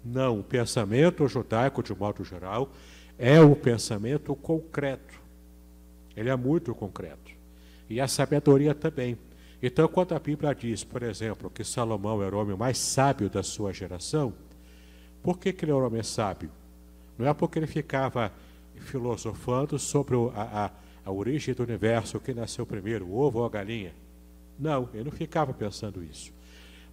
Não, 0.04 0.38
o 0.38 0.44
pensamento 0.44 1.26
judaico, 1.26 1.82
de 1.82 1.92
modo 1.92 2.22
geral, 2.22 2.70
é 3.18 3.40
o 3.40 3.56
pensamento 3.56 4.36
concreto 4.36 5.25
ele 6.16 6.30
é 6.30 6.36
muito 6.36 6.74
concreto. 6.74 7.32
E 7.88 8.00
a 8.00 8.08
sabedoria 8.08 8.74
também. 8.74 9.18
Então, 9.62 9.86
quando 9.88 10.14
a 10.14 10.18
Bíblia 10.18 10.54
diz, 10.54 10.82
por 10.82 11.02
exemplo, 11.02 11.50
que 11.50 11.62
Salomão 11.62 12.22
era 12.22 12.34
o 12.34 12.40
homem 12.40 12.56
mais 12.56 12.78
sábio 12.78 13.28
da 13.28 13.42
sua 13.42 13.72
geração, 13.72 14.32
por 15.22 15.38
que, 15.38 15.52
que 15.52 15.64
ele 15.64 15.72
era 15.72 15.80
o 15.80 15.86
homem 15.86 16.02
sábio? 16.02 16.50
Não 17.18 17.26
é 17.26 17.34
porque 17.34 17.58
ele 17.58 17.66
ficava 17.66 18.32
filosofando 18.76 19.78
sobre 19.78 20.16
a, 20.34 20.66
a, 20.66 20.70
a 21.04 21.12
origem 21.12 21.54
do 21.54 21.62
universo, 21.62 22.16
o 22.16 22.20
que 22.20 22.34
nasceu 22.34 22.66
primeiro, 22.66 23.06
o 23.06 23.18
ovo 23.18 23.40
ou 23.40 23.46
a 23.46 23.48
galinha. 23.48 23.94
Não, 24.58 24.88
ele 24.92 25.04
não 25.04 25.12
ficava 25.12 25.52
pensando 25.52 26.02
isso. 26.02 26.32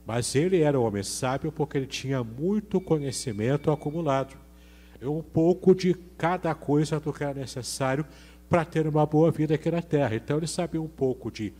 Mas 0.05 0.35
ele 0.35 0.61
era 0.61 0.79
um 0.79 0.83
homem 0.83 1.03
sábio 1.03 1.51
porque 1.51 1.77
ele 1.77 1.87
tinha 1.87 2.23
muito 2.23 2.81
conhecimento 2.81 3.71
acumulado. 3.71 4.35
Um 5.01 5.21
pouco 5.21 5.75
de 5.75 5.93
cada 6.17 6.53
coisa 6.55 6.99
do 6.99 7.11
que 7.11 7.23
era 7.23 7.33
necessário 7.33 8.05
para 8.53 8.63
ter 8.63 8.85
uma 8.85 9.03
boa 9.03 9.31
vida 9.31 9.55
aqui 9.55 9.71
na 9.71 9.81
terra. 9.81 10.15
Então 10.15 10.37
ele 10.37 10.45
sabia 10.45 10.79
um 10.79 10.87
pouco 10.87 11.31
de, 11.31 11.51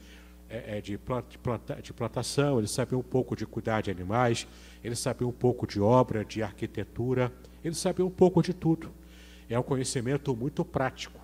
é, 0.47 0.77
é 0.77 0.79
de, 0.79 0.95
planta, 0.95 1.81
de 1.81 1.91
plantação, 1.91 2.59
ele 2.59 2.67
sabia 2.67 2.95
um 2.95 3.01
pouco 3.01 3.35
de 3.35 3.47
cuidar 3.47 3.81
de 3.81 3.89
animais, 3.89 4.47
ele 4.83 4.95
sabia 4.95 5.27
um 5.27 5.31
pouco 5.31 5.65
de 5.65 5.81
obra, 5.81 6.23
de 6.23 6.43
arquitetura, 6.43 7.33
ele 7.65 7.73
sabia 7.73 8.05
um 8.05 8.11
pouco 8.11 8.43
de 8.43 8.53
tudo. 8.53 8.91
É 9.49 9.57
um 9.57 9.63
conhecimento 9.63 10.35
muito 10.35 10.63
prático. 10.63 11.19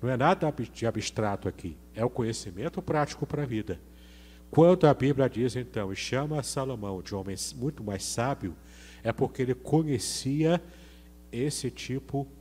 Não 0.00 0.08
é 0.08 0.16
nada 0.16 0.50
de 0.72 0.86
abstrato 0.86 1.46
aqui, 1.46 1.76
é 1.94 2.02
o 2.02 2.06
um 2.06 2.10
conhecimento 2.10 2.80
prático 2.80 3.26
para 3.26 3.42
a 3.42 3.46
vida. 3.46 3.78
Quando 4.50 4.86
a 4.86 4.94
Bíblia 4.94 5.28
diz 5.28 5.56
então, 5.56 5.92
e 5.92 5.96
chama 5.96 6.42
Salomão 6.42 7.02
de 7.02 7.14
homem 7.14 7.36
muito 7.56 7.84
mais 7.84 8.02
sábio, 8.02 8.56
é 9.04 9.12
porque 9.12 9.42
ele 9.42 9.54
conhecia 9.54 10.58
esse 11.30 11.70
tipo 11.70 12.24
de 12.24 12.39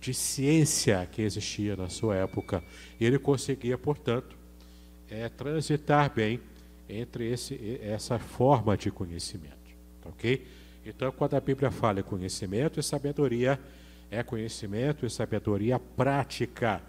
de 0.00 0.14
ciência 0.14 1.06
que 1.10 1.22
existia 1.22 1.76
na 1.76 1.88
sua 1.88 2.16
época. 2.16 2.64
E 2.98 3.04
ele 3.04 3.18
conseguia, 3.18 3.76
portanto, 3.76 4.36
é, 5.08 5.28
transitar 5.28 6.12
bem 6.12 6.40
entre 6.88 7.30
esse, 7.30 7.78
essa 7.82 8.18
forma 8.18 8.76
de 8.76 8.90
conhecimento. 8.90 9.56
Tá 10.02 10.08
ok? 10.08 10.46
Então, 10.84 11.12
quando 11.12 11.34
a 11.34 11.40
Bíblia 11.40 11.70
fala 11.70 12.00
em 12.00 12.02
conhecimento 12.02 12.80
e 12.80 12.82
sabedoria, 12.82 13.60
é 14.10 14.22
conhecimento 14.22 15.04
e 15.04 15.10
sabedoria 15.10 15.78
prática 15.78 16.82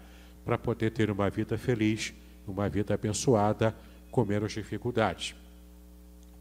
para 0.44 0.58
poder 0.58 0.90
ter 0.90 1.10
uma 1.10 1.30
vida 1.30 1.56
feliz, 1.56 2.12
uma 2.46 2.68
vida 2.68 2.94
abençoada, 2.94 3.74
com 4.10 4.24
menos 4.24 4.52
dificuldades. 4.52 5.34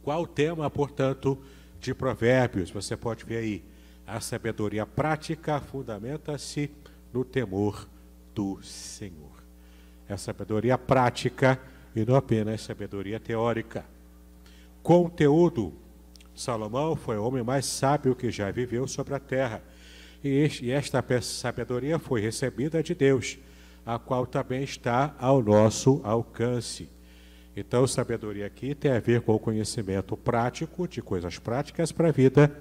Qual 0.01 0.23
o 0.23 0.27
tema, 0.27 0.69
portanto, 0.69 1.37
de 1.79 1.93
Provérbios? 1.93 2.71
Você 2.71 2.97
pode 2.97 3.23
ver 3.23 3.37
aí 3.37 3.63
a 4.11 4.19
sabedoria 4.19 4.85
prática 4.85 5.61
fundamenta-se 5.61 6.69
no 7.13 7.23
temor 7.23 7.87
do 8.35 8.61
Senhor. 8.61 9.31
é 10.07 10.17
sabedoria 10.17 10.77
prática 10.77 11.57
e 11.95 12.03
não 12.03 12.15
apenas 12.15 12.61
sabedoria 12.61 13.21
teórica. 13.21 13.85
Conteúdo: 14.83 15.73
Salomão 16.35 16.95
foi 16.95 17.17
o 17.17 17.23
homem 17.23 17.41
mais 17.41 17.65
sábio 17.65 18.13
que 18.13 18.29
já 18.29 18.51
viveu 18.51 18.85
sobre 18.85 19.13
a 19.13 19.19
terra. 19.19 19.63
E 20.21 20.69
esta 20.71 21.03
sabedoria 21.21 21.97
foi 21.97 22.19
recebida 22.19 22.83
de 22.83 22.93
Deus, 22.93 23.37
a 23.85 23.97
qual 23.97 24.25
também 24.25 24.63
está 24.63 25.15
ao 25.17 25.41
nosso 25.41 26.01
alcance. 26.03 26.89
Então, 27.55 27.87
sabedoria 27.87 28.45
aqui 28.45 28.75
tem 28.75 28.91
a 28.91 28.99
ver 28.99 29.21
com 29.21 29.33
o 29.33 29.39
conhecimento 29.39 30.15
prático, 30.17 30.87
de 30.87 31.01
coisas 31.01 31.39
práticas 31.39 31.91
para 31.91 32.09
a 32.09 32.11
vida, 32.11 32.51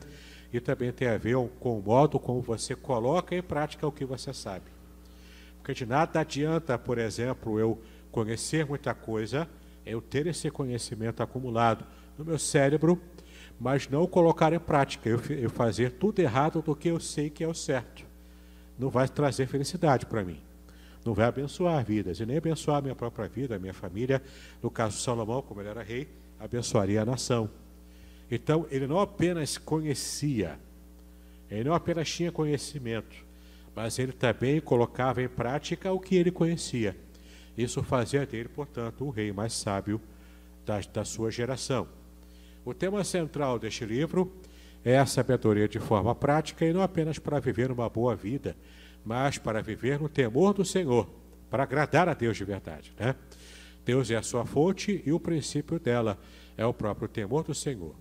e 0.52 0.61
também 0.61 0.92
tem 0.92 1.09
a 1.09 1.16
ver 1.16 1.37
com 1.59 1.78
o 1.78 1.83
modo 1.83 2.19
como 2.19 2.40
você 2.40 2.75
coloca 2.75 3.35
em 3.35 3.42
prática 3.42 3.87
o 3.87 3.92
que 3.92 4.04
você 4.04 4.33
sabe. 4.33 4.66
Porque 5.59 5.75
de 5.75 5.87
nada 5.87 6.21
adianta, 6.21 6.78
por 6.78 6.99
exemplo, 6.99 7.59
eu 7.59 7.80
conhecer 8.11 8.66
muita 8.66 8.95
coisa, 8.95 9.49
eu 9.85 10.00
ter 10.00 10.26
esse 10.26 10.50
conhecimento 10.50 11.23
acumulado 11.23 11.85
no 12.19 12.25
meu 12.25 12.38
cérebro, 12.38 13.00
mas 13.59 13.88
não 13.88 14.07
colocar 14.07 14.52
em 14.52 14.59
prática, 14.59 15.09
eu, 15.09 15.50
fazer 15.50 15.92
tudo 15.92 16.19
errado 16.21 16.62
do 16.62 16.75
que 16.75 16.88
eu 16.88 16.99
sei 16.99 17.30
que 17.30 17.45
é 17.45 17.49
o 17.49 17.54
certo. 17.54 18.04
Não 18.78 18.88
vai 18.88 19.07
trazer 19.09 19.47
felicidade 19.47 20.07
para 20.07 20.25
mim 20.25 20.40
não 21.04 21.14
vai 21.14 21.26
abençoar 21.26 21.85
vidas, 21.85 22.21
e 22.21 22.26
nem 22.26 22.37
abençoar 22.37 22.78
a 22.78 22.83
minha 22.83 22.95
própria 22.95 23.28
vida, 23.28 23.57
a 23.57 23.59
minha 23.59 23.73
família. 23.73 24.23
No 24.62 24.71
caso 24.71 24.97
de 24.97 25.02
Salomão, 25.02 25.42
como 25.42 25.61
ele 25.61 25.69
era 25.69 25.83
rei, 25.83 26.09
abençoaria 26.38 27.02
a 27.02 27.04
nação. 27.04 27.50
Então, 28.30 28.66
ele 28.70 28.87
não 28.87 29.00
apenas 29.00 29.58
conhecia, 29.58 30.58
ele 31.50 31.64
não 31.64 31.75
apenas 31.75 32.08
tinha 32.08 32.30
conhecimento, 32.30 33.16
mas 33.75 33.99
ele 33.99 34.12
também 34.12 34.60
colocava 34.60 35.22
em 35.22 35.28
prática 35.28 35.92
o 35.92 35.99
que 35.99 36.14
ele 36.14 36.30
conhecia. 36.30 36.96
Isso 37.58 37.82
fazia 37.82 38.25
dele, 38.25 38.49
portanto, 38.49 39.04
o 39.04 39.10
rei 39.10 39.32
mais 39.32 39.52
sábio 39.52 40.00
da, 40.64 40.80
da 40.80 41.04
sua 41.04 41.30
geração. 41.30 41.88
O 42.64 42.72
tema 42.72 43.02
central 43.02 43.58
deste 43.58 43.84
livro 43.84 44.32
é 44.84 44.99
a 44.99 45.06
sabedoria 45.06 45.68
de 45.68 45.78
forma 45.78 46.14
prática 46.14 46.64
e 46.64 46.72
não 46.72 46.82
apenas 46.82 47.18
para 47.18 47.40
viver 47.40 47.70
uma 47.70 47.88
boa 47.88 48.14
vida, 48.14 48.56
mas 49.04 49.38
para 49.38 49.62
viver 49.62 49.99
no 49.99 50.08
temor 50.08 50.54
do 50.54 50.64
Senhor, 50.64 51.08
para 51.50 51.64
agradar 51.64 52.08
a 52.08 52.14
Deus 52.14 52.37
de 52.37 52.44
verdade. 52.44 52.92
Né? 52.99 53.14
Deus 53.84 54.10
é 54.10 54.16
a 54.16 54.22
sua 54.22 54.46
fonte 54.46 55.02
e 55.04 55.12
o 55.12 55.18
princípio 55.18 55.78
dela 55.78 56.18
é 56.56 56.64
o 56.64 56.72
próprio 56.72 57.08
temor 57.08 57.42
do 57.42 57.54
Senhor. 57.54 57.94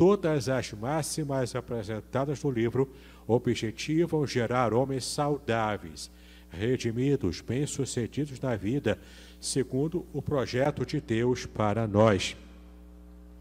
Todas 0.00 0.48
as 0.48 0.72
máximas 0.72 1.54
apresentadas 1.54 2.42
no 2.42 2.50
livro 2.50 2.88
objetivam 3.26 4.26
gerar 4.26 4.72
homens 4.72 5.04
saudáveis, 5.04 6.10
redimidos, 6.48 7.42
bem-sucedidos 7.42 8.40
na 8.40 8.56
vida, 8.56 8.98
segundo 9.38 10.06
o 10.14 10.22
projeto 10.22 10.86
de 10.86 11.02
Deus 11.02 11.44
para 11.44 11.86
nós. 11.86 12.34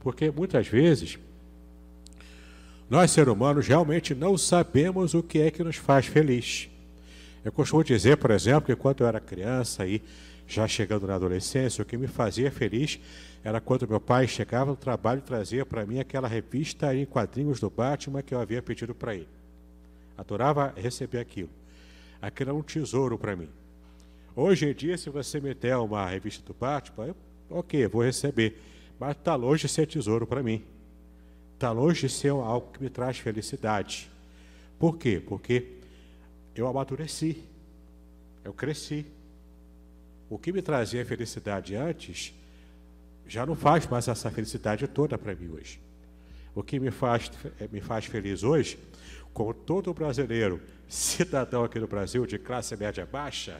Porque 0.01 0.29
muitas 0.29 0.67
vezes 0.67 1.17
nós, 2.89 3.11
seres 3.11 3.31
humanos, 3.31 3.65
realmente 3.65 4.13
não 4.13 4.37
sabemos 4.37 5.13
o 5.13 5.23
que 5.23 5.39
é 5.39 5.49
que 5.49 5.63
nos 5.63 5.77
faz 5.77 6.07
feliz. 6.07 6.69
Eu 7.45 7.53
costumo 7.53 7.85
dizer, 7.85 8.17
por 8.17 8.31
exemplo, 8.31 8.63
que 8.63 8.75
quando 8.75 8.99
eu 8.99 9.07
era 9.07 9.21
criança 9.21 9.87
e 9.87 10.01
já 10.49 10.67
chegando 10.67 11.05
na 11.05 11.13
adolescência, 11.13 11.83
o 11.83 11.85
que 11.85 11.95
me 11.95 12.07
fazia 12.07 12.51
feliz 12.51 12.99
era 13.43 13.61
quando 13.61 13.87
meu 13.87 14.01
pai 14.01 14.27
chegava 14.27 14.71
no 14.71 14.75
trabalho 14.75 15.19
e 15.19 15.21
trazia 15.21 15.63
para 15.63 15.85
mim 15.85 15.99
aquela 15.99 16.27
revista 16.27 16.93
em 16.93 17.05
quadrinhos 17.05 17.59
do 17.59 17.69
Batman 17.69 18.23
que 18.23 18.33
eu 18.33 18.41
havia 18.41 18.59
pedido 18.59 18.95
para 18.95 19.13
ele. 19.13 19.27
Adorava 20.17 20.73
receber 20.75 21.19
aquilo. 21.19 21.51
Aquilo 22.19 22.49
era 22.49 22.57
um 22.57 22.63
tesouro 22.63 23.17
para 23.17 23.35
mim. 23.35 23.47
Hoje 24.35 24.67
em 24.67 24.73
dia, 24.73 24.97
se 24.97 25.11
você 25.11 25.39
me 25.39 25.53
der 25.53 25.77
uma 25.77 26.05
revista 26.07 26.43
do 26.43 26.53
Batman, 26.53 27.05
eu, 27.05 27.15
ok, 27.51 27.87
vou 27.87 28.01
receber. 28.01 28.59
Mas 28.99 29.11
está 29.11 29.35
longe 29.35 29.67
de 29.67 29.69
ser 29.71 29.85
tesouro 29.85 30.25
para 30.25 30.41
mim. 30.41 30.63
Está 31.53 31.71
longe 31.71 32.07
de 32.07 32.09
ser 32.09 32.29
algo 32.29 32.71
que 32.73 32.81
me 32.81 32.89
traz 32.89 33.19
felicidade. 33.19 34.09
Por 34.79 34.97
quê? 34.97 35.21
Porque 35.25 35.73
eu 36.55 36.67
amadureci, 36.67 37.43
eu 38.43 38.51
cresci. 38.51 39.05
O 40.29 40.37
que 40.37 40.51
me 40.51 40.61
trazia 40.61 41.05
felicidade 41.05 41.75
antes 41.75 42.33
já 43.27 43.45
não 43.45 43.55
faz 43.55 43.87
mais 43.87 44.07
essa 44.07 44.29
felicidade 44.29 44.87
toda 44.87 45.17
para 45.17 45.35
mim 45.35 45.49
hoje. 45.49 45.79
O 46.53 46.63
que 46.63 46.79
me 46.79 46.91
faz, 46.91 47.31
me 47.71 47.81
faz 47.81 48.05
feliz 48.05 48.43
hoje, 48.43 48.77
como 49.33 49.53
todo 49.53 49.93
brasileiro, 49.93 50.61
cidadão 50.87 51.63
aqui 51.63 51.79
no 51.79 51.87
Brasil 51.87 52.25
de 52.25 52.37
classe 52.37 52.75
média 52.75 53.05
baixa, 53.05 53.59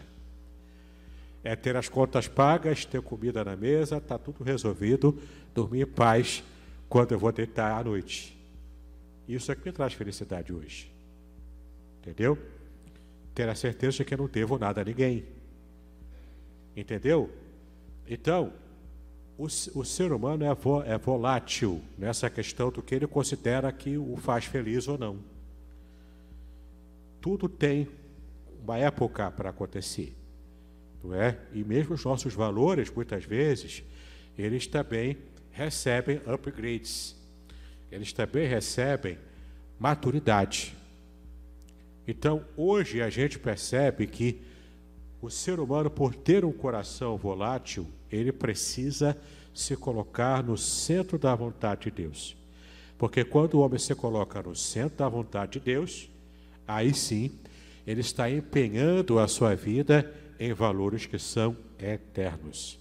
é 1.44 1.56
ter 1.56 1.76
as 1.76 1.88
contas 1.88 2.28
pagas, 2.28 2.86
ter 2.86 3.02
comida 3.02 3.46
na 3.46 3.56
mesa, 3.56 3.98
está 3.98 4.18
tudo 4.18 4.44
resolvido, 4.44 5.18
dormir 5.54 5.82
em 5.82 5.86
paz 5.86 6.44
quando 6.90 7.14
eu 7.14 7.20
vou 7.20 7.32
deitar 7.32 7.80
à 7.80 7.84
noite. 7.84 8.38
Isso 9.28 9.52
é 9.52 9.56
que 9.56 9.66
me 9.66 9.72
traz 9.72 9.94
felicidade 9.94 10.52
hoje. 10.52 10.92
Entendeu? 12.02 12.38
ter 13.40 13.48
a 13.48 13.56
certeza 13.56 13.98
de 13.98 14.04
que 14.04 14.14
eu 14.14 14.18
não 14.18 14.28
devo 14.28 14.60
nada 14.60 14.82
a 14.82 14.84
ninguém. 14.84 15.24
Entendeu? 16.80 17.30
Então, 18.08 18.54
o, 19.38 19.44
o 19.44 19.84
ser 19.84 20.14
humano 20.14 20.46
é, 20.46 20.56
vo, 20.56 20.82
é 20.84 20.98
volátil 20.98 21.82
nessa 21.98 22.30
questão 22.30 22.72
do 22.72 22.82
que 22.82 22.96
ele 22.96 23.06
considera 23.06 23.70
que 23.70 23.98
o 23.98 24.16
faz 24.16 24.46
feliz 24.46 24.88
ou 24.88 24.98
não. 24.98 25.20
Tudo 27.20 27.50
tem 27.50 27.90
uma 28.64 28.78
época 28.78 29.30
para 29.30 29.50
acontecer. 29.50 30.16
Não 31.04 31.14
é? 31.14 31.38
E 31.54 31.66
mesmo 31.66 31.96
os 31.96 32.06
nossos 32.06 32.34
valores, 32.34 32.90
muitas 32.90 33.26
vezes, 33.26 33.84
eles 34.38 34.66
também 34.66 35.18
recebem 35.52 36.22
upgrades. 36.26 37.14
Eles 37.92 38.14
também 38.14 38.48
recebem 38.48 39.18
maturidade. 39.78 40.74
Então, 42.08 42.46
hoje 42.56 43.02
a 43.02 43.10
gente 43.10 43.38
percebe 43.38 44.08
que 44.08 44.48
o 45.22 45.30
ser 45.30 45.60
humano, 45.60 45.90
por 45.90 46.16
ter 46.16 46.46
um 46.46 46.52
coração 46.52 47.18
volátil, 47.18 47.88
ele 48.12 48.32
precisa 48.32 49.18
se 49.54 49.76
colocar 49.76 50.44
no 50.44 50.58
centro 50.58 51.18
da 51.18 51.36
vontade 51.36 51.84
de 51.84 51.92
Deus. 51.92 52.38
Porque 52.98 53.24
quando 53.24 53.56
o 53.56 53.60
homem 53.60 53.80
se 53.80 53.94
coloca 53.96 54.42
no 54.42 54.56
centro 54.56 54.98
da 54.98 55.10
vontade 55.10 55.54
de 55.54 55.60
Deus, 55.60 56.10
aí 56.68 56.94
sim, 56.94 57.32
ele 57.86 58.02
está 58.02 58.30
empenhando 58.30 59.20
a 59.20 59.28
sua 59.28 59.56
vida 59.56 60.14
em 60.40 60.54
valores 60.54 61.06
que 61.06 61.20
são 61.20 61.56
eternos. 61.78 62.80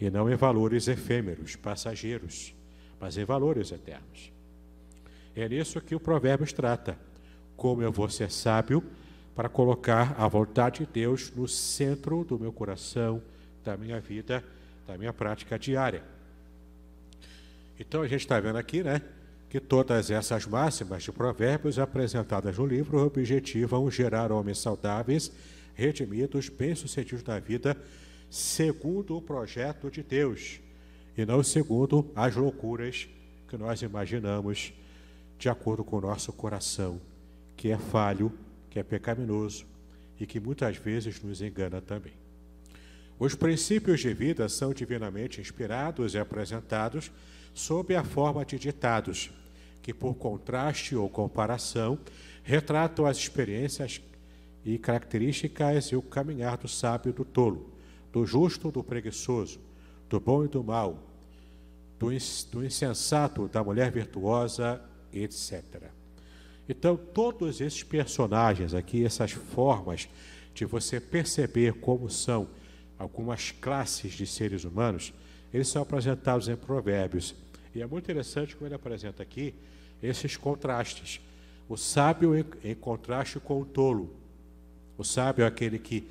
E 0.00 0.10
não 0.10 0.30
em 0.30 0.36
valores 0.36 0.88
efêmeros, 0.88 1.56
passageiros, 1.56 2.54
mas 3.00 3.16
em 3.16 3.24
valores 3.24 3.72
eternos. 3.72 4.32
É 5.34 5.48
nisso 5.48 5.80
que 5.80 5.94
o 5.94 6.00
Provérbios 6.00 6.52
trata 6.52 6.98
como 7.56 7.82
eu 7.82 7.90
vou 7.90 8.08
ser 8.08 8.30
sábio 8.30 8.82
para 9.36 9.50
colocar 9.50 10.16
a 10.18 10.26
vontade 10.26 10.86
de 10.86 10.86
Deus 10.90 11.30
no 11.36 11.46
centro 11.46 12.24
do 12.24 12.38
meu 12.38 12.50
coração, 12.50 13.22
da 13.62 13.76
minha 13.76 14.00
vida, 14.00 14.42
da 14.86 14.96
minha 14.96 15.12
prática 15.12 15.58
diária. 15.58 16.02
Então 17.78 18.00
a 18.00 18.08
gente 18.08 18.22
está 18.22 18.40
vendo 18.40 18.56
aqui, 18.56 18.82
né, 18.82 19.02
que 19.50 19.60
todas 19.60 20.10
essas 20.10 20.46
máximas 20.46 21.02
de 21.02 21.12
provérbios 21.12 21.78
apresentadas 21.78 22.56
no 22.56 22.64
livro 22.64 22.98
objetivam 23.04 23.90
gerar 23.90 24.32
homens 24.32 24.58
saudáveis, 24.58 25.30
redimidos, 25.74 26.48
bem-sucedidos 26.48 27.22
na 27.22 27.38
vida, 27.38 27.76
segundo 28.30 29.18
o 29.18 29.22
projeto 29.22 29.90
de 29.90 30.02
Deus, 30.02 30.60
e 31.16 31.26
não 31.26 31.42
segundo 31.42 32.10
as 32.16 32.34
loucuras 32.34 33.06
que 33.48 33.58
nós 33.58 33.82
imaginamos 33.82 34.72
de 35.38 35.50
acordo 35.50 35.84
com 35.84 35.98
o 35.98 36.00
nosso 36.00 36.32
coração 36.32 36.98
que 37.56 37.70
é 37.70 37.78
falho, 37.78 38.32
que 38.76 38.80
é 38.80 38.82
pecaminoso 38.82 39.64
e 40.20 40.26
que 40.26 40.38
muitas 40.38 40.76
vezes 40.76 41.22
nos 41.22 41.40
engana 41.40 41.80
também. 41.80 42.12
Os 43.18 43.34
princípios 43.34 44.00
de 44.00 44.12
vida 44.12 44.50
são 44.50 44.74
divinamente 44.74 45.40
inspirados 45.40 46.12
e 46.12 46.18
apresentados 46.18 47.10
sob 47.54 47.96
a 47.96 48.04
forma 48.04 48.44
de 48.44 48.58
ditados, 48.58 49.30
que, 49.80 49.94
por 49.94 50.14
contraste 50.16 50.94
ou 50.94 51.08
comparação, 51.08 51.98
retratam 52.42 53.06
as 53.06 53.16
experiências 53.16 54.02
e 54.62 54.76
características 54.76 55.86
e 55.86 55.96
o 55.96 56.02
caminhar 56.02 56.58
do 56.58 56.68
sábio 56.68 57.08
e 57.08 57.12
do 57.14 57.24
tolo, 57.24 57.72
do 58.12 58.26
justo 58.26 58.70
do 58.70 58.84
preguiçoso, 58.84 59.58
do 60.06 60.20
bom 60.20 60.44
e 60.44 60.48
do 60.48 60.62
mal, 60.62 61.02
do 61.98 62.12
insensato, 62.62 63.48
da 63.48 63.64
mulher 63.64 63.90
virtuosa, 63.90 64.82
etc. 65.14 65.95
Então, 66.68 66.96
todos 66.96 67.60
esses 67.60 67.82
personagens 67.82 68.74
aqui, 68.74 69.04
essas 69.04 69.32
formas 69.32 70.08
de 70.54 70.64
você 70.64 70.98
perceber 70.98 71.74
como 71.74 72.10
são 72.10 72.48
algumas 72.98 73.50
classes 73.52 74.12
de 74.12 74.26
seres 74.26 74.64
humanos, 74.64 75.12
eles 75.52 75.68
são 75.68 75.82
apresentados 75.82 76.48
em 76.48 76.56
Provérbios. 76.56 77.34
E 77.74 77.82
é 77.82 77.86
muito 77.86 78.04
interessante 78.04 78.56
como 78.56 78.66
ele 78.66 78.74
apresenta 78.74 79.22
aqui 79.22 79.54
esses 80.02 80.36
contrastes. 80.36 81.20
O 81.68 81.76
sábio 81.76 82.36
em, 82.36 82.44
em 82.64 82.74
contraste 82.74 83.38
com 83.38 83.60
o 83.60 83.64
tolo. 83.64 84.14
O 84.96 85.04
sábio 85.04 85.44
é 85.44 85.46
aquele 85.46 85.78
que 85.78 86.08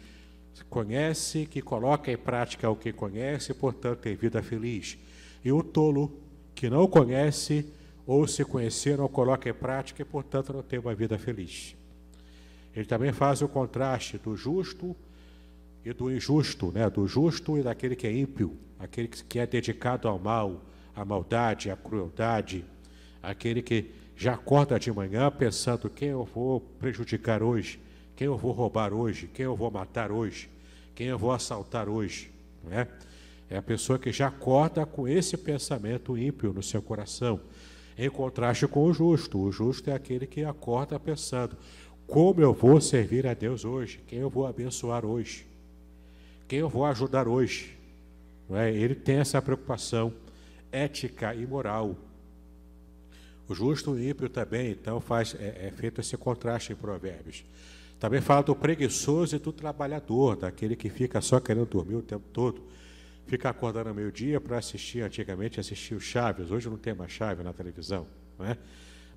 conhece, 0.69 1.45
que 1.45 1.61
coloca 1.61 2.11
em 2.11 2.17
prática 2.17 2.69
o 2.69 2.75
que 2.75 2.93
conhece, 2.93 3.53
portanto 3.53 3.99
tem 3.99 4.15
vida 4.15 4.41
feliz. 4.41 4.97
E 5.43 5.51
o 5.51 5.63
tolo, 5.63 6.11
que 6.53 6.69
não 6.69 6.87
conhece, 6.87 7.65
ou 8.05 8.27
se 8.27 8.45
conhecer, 8.45 8.97
não 8.97 9.07
coloca 9.07 9.49
em 9.49 9.53
prática 9.53 10.01
e, 10.01 10.05
portanto, 10.05 10.53
não 10.53 10.61
tem 10.61 10.79
uma 10.79 10.93
vida 10.93 11.17
feliz. 11.17 11.75
Ele 12.75 12.85
também 12.85 13.11
faz 13.11 13.41
o 13.41 13.47
contraste 13.47 14.17
do 14.17 14.35
justo 14.35 14.95
e 15.83 15.93
do 15.93 16.11
injusto, 16.11 16.71
né? 16.71 16.89
do 16.89 17.07
justo 17.07 17.57
e 17.57 17.63
daquele 17.63 17.95
que 17.95 18.05
é 18.05 18.11
ímpio, 18.11 18.57
aquele 18.79 19.07
que 19.07 19.39
é 19.39 19.47
dedicado 19.47 20.07
ao 20.07 20.19
mal, 20.19 20.61
à 20.95 21.05
maldade, 21.05 21.71
à 21.71 21.75
crueldade, 21.75 22.65
aquele 23.23 23.61
que 23.61 23.91
já 24.15 24.33
acorda 24.33 24.79
de 24.79 24.91
manhã 24.91 25.31
pensando 25.31 25.89
quem 25.89 26.09
eu 26.09 26.25
vou 26.25 26.59
prejudicar 26.59 27.41
hoje, 27.41 27.79
quem 28.15 28.27
eu 28.27 28.37
vou 28.37 28.51
roubar 28.51 28.93
hoje, 28.93 29.29
quem 29.33 29.45
eu 29.45 29.55
vou 29.55 29.69
matar 29.69 30.11
hoje, 30.11 30.49
quem 30.93 31.07
eu 31.07 31.17
vou 31.17 31.31
assaltar 31.31 31.89
hoje. 31.89 32.31
Não 32.63 32.71
é? 32.71 32.87
é 33.49 33.57
a 33.57 33.61
pessoa 33.61 33.99
que 33.99 34.11
já 34.11 34.27
acorda 34.27 34.85
com 34.85 35.07
esse 35.07 35.37
pensamento 35.37 36.17
ímpio 36.17 36.53
no 36.53 36.63
seu 36.63 36.81
coração, 36.81 37.39
em 37.97 38.09
contraste 38.09 38.67
com 38.67 38.85
o 38.85 38.93
justo. 38.93 39.39
O 39.39 39.51
justo 39.51 39.89
é 39.89 39.93
aquele 39.93 40.27
que 40.27 40.43
acorda 40.43 40.99
pensando: 40.99 41.57
como 42.07 42.41
eu 42.41 42.53
vou 42.53 42.79
servir 42.79 43.25
a 43.25 43.33
Deus 43.33 43.65
hoje? 43.65 43.99
Quem 44.07 44.19
eu 44.19 44.29
vou 44.29 44.45
abençoar 44.45 45.05
hoje? 45.05 45.45
Quem 46.47 46.59
eu 46.59 46.69
vou 46.69 46.85
ajudar 46.85 47.27
hoje? 47.27 47.75
Não 48.49 48.57
é? 48.57 48.71
Ele 48.71 48.93
tem 48.93 49.17
essa 49.17 49.41
preocupação 49.41 50.13
ética 50.71 51.33
e 51.33 51.45
moral. 51.45 51.95
O 53.47 53.53
justo 53.53 53.91
e 53.91 53.93
o 53.93 54.09
ímpio 54.09 54.27
também, 54.27 54.71
então, 54.71 54.99
faz, 54.99 55.35
é, 55.39 55.67
é 55.67 55.71
feito 55.71 56.01
esse 56.01 56.17
contraste 56.17 56.73
em 56.73 56.75
Provérbios. 56.75 57.43
Também 57.99 58.19
fala 58.19 58.43
do 58.43 58.55
preguiçoso 58.55 59.35
e 59.35 59.39
do 59.39 59.51
trabalhador, 59.51 60.35
daquele 60.35 60.75
que 60.75 60.89
fica 60.89 61.21
só 61.21 61.39
querendo 61.39 61.65
dormir 61.65 61.95
o 61.95 62.01
tempo 62.01 62.25
todo, 62.33 62.61
fica 63.25 63.49
acordando 63.49 63.89
ao 63.89 63.95
meio-dia 63.95 64.39
para 64.39 64.57
assistir, 64.57 65.01
antigamente 65.01 65.59
assistia 65.59 65.97
o 65.97 65.99
Chaves, 65.99 66.51
hoje 66.51 66.69
não 66.69 66.77
tem 66.77 66.93
mais 66.93 67.11
Chaves 67.11 67.43
na 67.43 67.53
televisão, 67.53 68.07
não 68.37 68.45
é? 68.45 68.57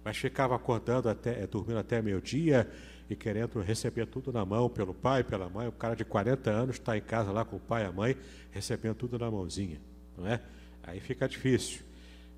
mas 0.05 0.17
ficava 0.17 0.57
acordando 0.57 1.09
até, 1.09 1.43
é, 1.43 1.47
dormindo 1.47 1.79
até 1.79 2.01
meio-dia 2.01 2.69
e 3.11 3.17
querendo 3.17 3.61
receber 3.61 4.07
tudo 4.07 4.33
na 4.33 4.45
mão 4.45 4.69
pelo 4.69 4.95
pai, 4.95 5.25
pela 5.25 5.49
mãe. 5.49 5.69
O 5.69 5.73
cara 5.73 5.95
de 5.95 6.05
40 6.05 6.51
anos 6.51 6.77
está 6.77 6.97
em 6.97 7.01
casa 7.01 7.31
lá 7.31 7.45
com 7.45 7.57
o 7.57 7.61
pai 7.61 7.83
e 7.83 7.87
a 7.87 7.93
mãe, 7.93 8.17
recebendo 8.51 8.95
tudo 8.95 9.19
na 9.19 9.31
mãozinha, 9.31 9.81
não 10.17 10.27
é? 10.27 10.41
Aí 10.83 11.01
fica 11.01 11.29
difícil. 11.29 11.83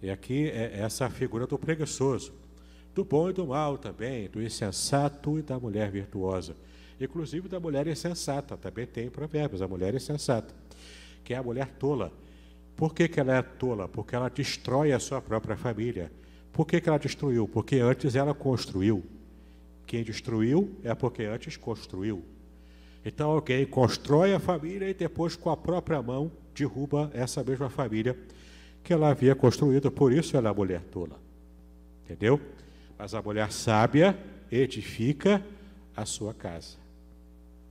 E 0.03 0.11
aqui 0.11 0.49
é 0.49 0.81
essa 0.81 1.09
figura 1.11 1.47
do 1.47 1.59
preguiçoso, 1.59 2.33
do 2.95 3.05
bom 3.05 3.31
e 3.31 3.33
do 3.33 3.47
mal 3.47 3.79
também, 3.79 4.29
do 4.29 4.43
insensato 4.43 5.39
e 5.39 5.43
da 5.43 5.59
mulher 5.59 5.91
virtuosa. 5.91 6.57
Inclusive 7.01 7.49
da 7.49 7.61
mulher 7.61 7.87
insensata, 7.87 8.57
também 8.57 8.87
tem 8.87 9.09
provérbios, 9.09 9.63
a 9.63 9.69
mulher 9.69 9.95
insensata, 9.95 10.55
que 11.25 11.35
é 11.35 11.37
a 11.37 11.43
mulher 11.43 11.69
tola. 11.79 12.13
Por 12.77 12.95
que, 12.95 13.09
que 13.09 13.21
ela 13.21 13.37
é 13.37 13.43
tola? 13.43 13.89
Porque 13.89 14.15
ela 14.15 14.29
destrói 14.29 14.93
a 14.93 14.99
sua 14.99 15.21
própria 15.21 15.57
família. 15.57 16.11
Por 16.53 16.67
que, 16.67 16.81
que 16.81 16.89
ela 16.89 16.99
destruiu? 16.99 17.47
Porque 17.47 17.77
antes 17.77 18.15
ela 18.15 18.35
construiu. 18.35 19.05
Quem 19.87 20.03
destruiu 20.03 20.77
é 20.83 20.95
porque 20.95 21.25
antes 21.25 21.57
construiu. 21.57 22.25
Então 23.05 23.31
alguém 23.31 23.67
constrói 23.67 24.35
a 24.35 24.41
família 24.41 24.89
e 24.89 24.95
depois, 24.95 25.37
com 25.37 25.51
a 25.51 25.57
própria 25.57 26.03
mão, 26.03 26.31
derruba 26.55 27.11
essa 27.15 27.43
mesma 27.43 27.69
família 27.71 28.17
que 28.83 28.93
ela 28.93 29.11
havia 29.11 29.35
construído, 29.35 29.91
por 29.91 30.13
isso 30.13 30.37
ela 30.37 30.49
é 30.49 30.51
a 30.51 30.55
mulher 30.55 30.81
tola. 30.91 31.19
Entendeu? 32.05 32.41
Mas 32.99 33.15
a 33.15 33.23
mulher 33.23 33.51
sábia 33.53 34.19
edifica 34.51 35.45
a 35.97 36.05
sua 36.05 36.35
casa. 36.35 36.77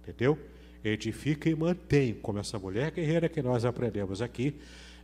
Entendeu? 0.02 0.38
Edifica 0.84 1.50
e 1.50 1.56
mantém, 1.56 2.14
como 2.14 2.40
essa 2.40 2.58
mulher 2.58 2.92
guerreira 2.92 3.28
que 3.28 3.42
nós 3.42 3.66
aprendemos 3.66 4.22
aqui, 4.22 4.56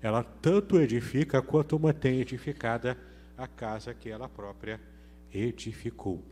ela 0.01 0.23
tanto 0.23 0.79
edifica 0.79 1.41
quanto 1.41 1.79
mantém 1.79 2.21
edificada 2.21 2.97
a 3.37 3.47
casa 3.47 3.93
que 3.93 4.09
ela 4.09 4.29
própria 4.29 4.79
edificou. 5.33 6.23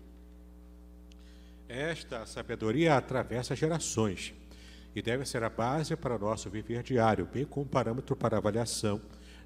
Esta 1.68 2.26
sabedoria 2.26 2.96
atravessa 2.96 3.56
gerações 3.56 4.34
e 4.96 5.02
deve 5.02 5.26
ser 5.26 5.44
a 5.44 5.50
base 5.50 5.96
para 5.96 6.16
o 6.16 6.20
nosso 6.20 6.50
viver 6.50 6.84
diário, 6.84 7.28
bem 7.32 7.46
como 7.46 7.66
parâmetro 7.66 8.16
para 8.16 8.38
avaliação 8.38 9.02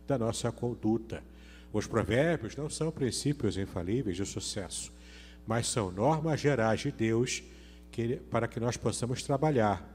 da 0.06 0.18
nossa 0.18 0.52
conduta. 0.52 1.24
Os 1.72 1.88
provérbios 1.88 2.56
não 2.56 2.70
são 2.70 2.92
princípios 2.92 3.58
infalíveis 3.58 4.18
de 4.18 4.26
sucesso, 4.26 4.92
mas 5.46 5.68
são 5.68 5.92
normas 5.92 6.40
gerais 6.40 6.82
de 6.82 6.92
Deus 6.92 7.44
que, 7.92 8.18
para 8.18 8.48
que 8.48 8.60
nós 8.60 8.78
possamos 8.78 9.24
trabalhar. 9.24 9.88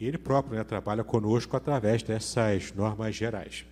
Ele 0.00 0.18
próprio 0.18 0.56
né, 0.56 0.64
trabalha 0.64 1.04
conosco 1.04 1.56
através 1.56 2.02
dessas 2.02 2.72
normas 2.72 3.14
gerais. 3.14 3.64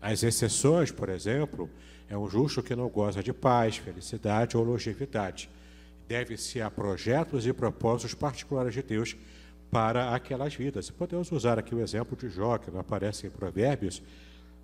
As 0.00 0.22
exceções, 0.22 0.90
por 0.90 1.08
exemplo, 1.08 1.70
é 2.08 2.16
um 2.16 2.28
justo 2.28 2.62
que 2.62 2.74
não 2.74 2.88
goza 2.88 3.22
de 3.22 3.32
paz, 3.32 3.76
felicidade 3.76 4.56
ou 4.56 4.64
longevidade. 4.64 5.48
Deve-se 6.08 6.60
a 6.60 6.70
projetos 6.70 7.46
e 7.46 7.52
propósitos 7.52 8.14
particulares 8.14 8.74
de 8.74 8.82
Deus 8.82 9.16
para 9.70 10.14
aquelas 10.14 10.54
vidas. 10.54 10.90
Podemos 10.90 11.30
usar 11.30 11.58
aqui 11.58 11.74
o 11.74 11.80
exemplo 11.80 12.16
de 12.16 12.28
Jó, 12.28 12.58
que 12.58 12.70
não 12.70 12.80
aparece 12.80 13.26
em 13.26 13.30
Provérbios, 13.30 14.02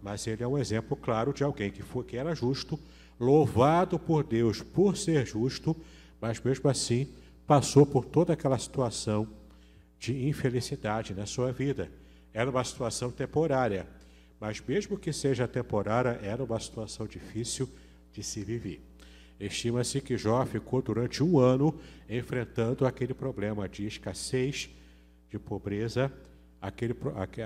mas 0.02 0.26
ele 0.26 0.42
é 0.42 0.48
um 0.48 0.58
exemplo 0.58 0.96
claro 0.96 1.32
de 1.32 1.44
alguém 1.44 1.70
que, 1.70 1.82
foi, 1.82 2.04
que 2.04 2.16
era 2.16 2.34
justo, 2.34 2.78
louvado 3.18 3.98
por 3.98 4.24
Deus 4.24 4.62
por 4.62 4.96
ser 4.96 5.24
justo, 5.24 5.76
mas 6.20 6.40
mesmo 6.40 6.68
assim 6.68 7.08
passou 7.46 7.86
por 7.86 8.04
toda 8.04 8.32
aquela 8.32 8.58
situação 8.58 9.28
de 9.98 10.26
infelicidade 10.26 11.14
na 11.14 11.26
sua 11.26 11.52
vida. 11.52 11.90
Era 12.32 12.50
uma 12.50 12.64
situação 12.64 13.10
temporária, 13.10 13.86
mas 14.40 14.60
mesmo 14.60 14.98
que 14.98 15.12
seja 15.12 15.48
temporária, 15.48 16.18
era 16.22 16.42
uma 16.42 16.58
situação 16.60 17.06
difícil 17.06 17.68
de 18.12 18.22
se 18.22 18.44
viver. 18.44 18.82
Estima-se 19.38 20.00
que 20.00 20.16
Jó 20.16 20.44
ficou 20.44 20.80
durante 20.80 21.22
um 21.22 21.38
ano 21.38 21.78
enfrentando 22.08 22.86
aquele 22.86 23.14
problema 23.14 23.68
de 23.68 23.86
escassez, 23.86 24.70
de 25.30 25.38
pobreza, 25.38 26.12
aquele, 26.60 26.96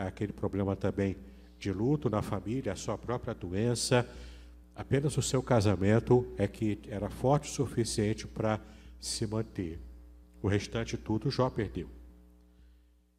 aquele 0.07 0.33
problema 0.33 0.77
também 0.77 1.17
de 1.59 1.73
luto 1.73 2.09
na 2.09 2.23
família, 2.23 2.73
a 2.73 2.77
sua 2.77 2.97
própria 2.97 3.35
doença. 3.35 4.09
Apenas 4.75 5.17
o 5.17 5.23
seu 5.23 5.43
casamento 5.43 6.27
é 6.39 6.47
que 6.47 6.79
era 6.89 7.11
forte 7.11 7.51
o 7.51 7.53
suficiente 7.53 8.27
para 8.27 8.61
se 9.01 9.27
manter. 9.27 9.90
O 10.43 10.49
restante 10.49 10.97
tudo 10.97 11.31
Jó 11.31 11.51
perdeu. 11.51 11.89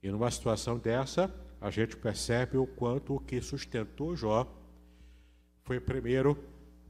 E 0.02 0.10
numa 0.10 0.32
situação 0.32 0.78
dessa, 0.78 1.34
a 1.60 1.70
gente 1.70 1.96
percebe 1.96 2.58
o 2.58 2.66
quanto 2.66 3.16
o 3.16 3.20
que 3.20 3.40
sustentou 3.42 4.16
Jó 4.16 4.52
foi 5.64 5.80
primeiro 5.80 6.38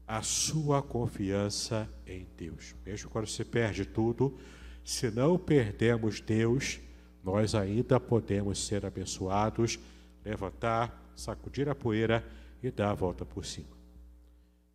a 0.06 0.22
sua 0.22 0.82
confiança 0.82 1.88
em 2.06 2.26
Deus. 2.36 2.74
Mesmo 2.84 3.10
quando 3.10 3.26
se 3.26 3.44
perde 3.44 3.84
tudo, 3.84 4.38
se 4.84 5.10
não 5.10 5.38
perdemos 5.38 6.20
Deus, 6.20 6.80
nós 7.22 7.54
ainda 7.54 8.00
podemos 8.00 8.66
ser 8.66 8.84
abençoados, 8.84 9.78
levantar, 10.24 11.12
sacudir 11.14 11.68
a 11.68 11.74
poeira 11.74 12.26
e 12.62 12.70
dar 12.70 12.90
a 12.90 12.94
volta 12.94 13.24
por 13.24 13.44
cima. 13.44 13.76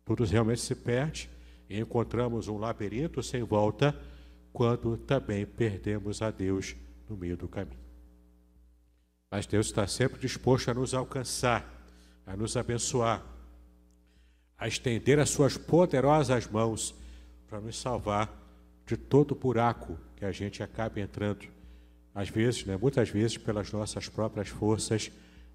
Tudo 0.04 0.24
realmente 0.24 0.60
se 0.60 0.74
perde 0.74 1.28
e 1.68 1.78
encontramos 1.78 2.48
um 2.48 2.56
labirinto 2.56 3.22
sem 3.22 3.42
volta 3.42 3.94
quando 4.52 4.96
também 4.96 5.46
perdemos 5.46 6.22
a 6.22 6.30
Deus 6.30 6.74
no 7.08 7.16
meio 7.16 7.36
do 7.36 7.48
caminho. 7.48 7.78
Mas 9.30 9.46
Deus 9.46 9.66
está 9.66 9.86
sempre 9.86 10.18
disposto 10.18 10.70
a 10.70 10.74
nos 10.74 10.94
alcançar, 10.94 11.64
a 12.26 12.36
nos 12.36 12.56
abençoar, 12.56 13.24
a 14.56 14.66
estender 14.66 15.18
as 15.18 15.30
suas 15.30 15.56
poderosas 15.56 16.46
mãos 16.46 16.94
para 17.46 17.60
nos 17.60 17.78
salvar 17.78 18.32
de 18.86 18.96
todo 18.96 19.34
buraco 19.34 19.98
que 20.16 20.24
a 20.24 20.32
gente 20.32 20.62
acaba 20.62 21.00
entrando. 21.00 21.46
Às 22.14 22.28
vezes, 22.28 22.64
né, 22.64 22.76
muitas 22.76 23.10
vezes, 23.10 23.36
pelas 23.36 23.70
nossas 23.70 24.08
próprias 24.08 24.48
forças 24.48 25.10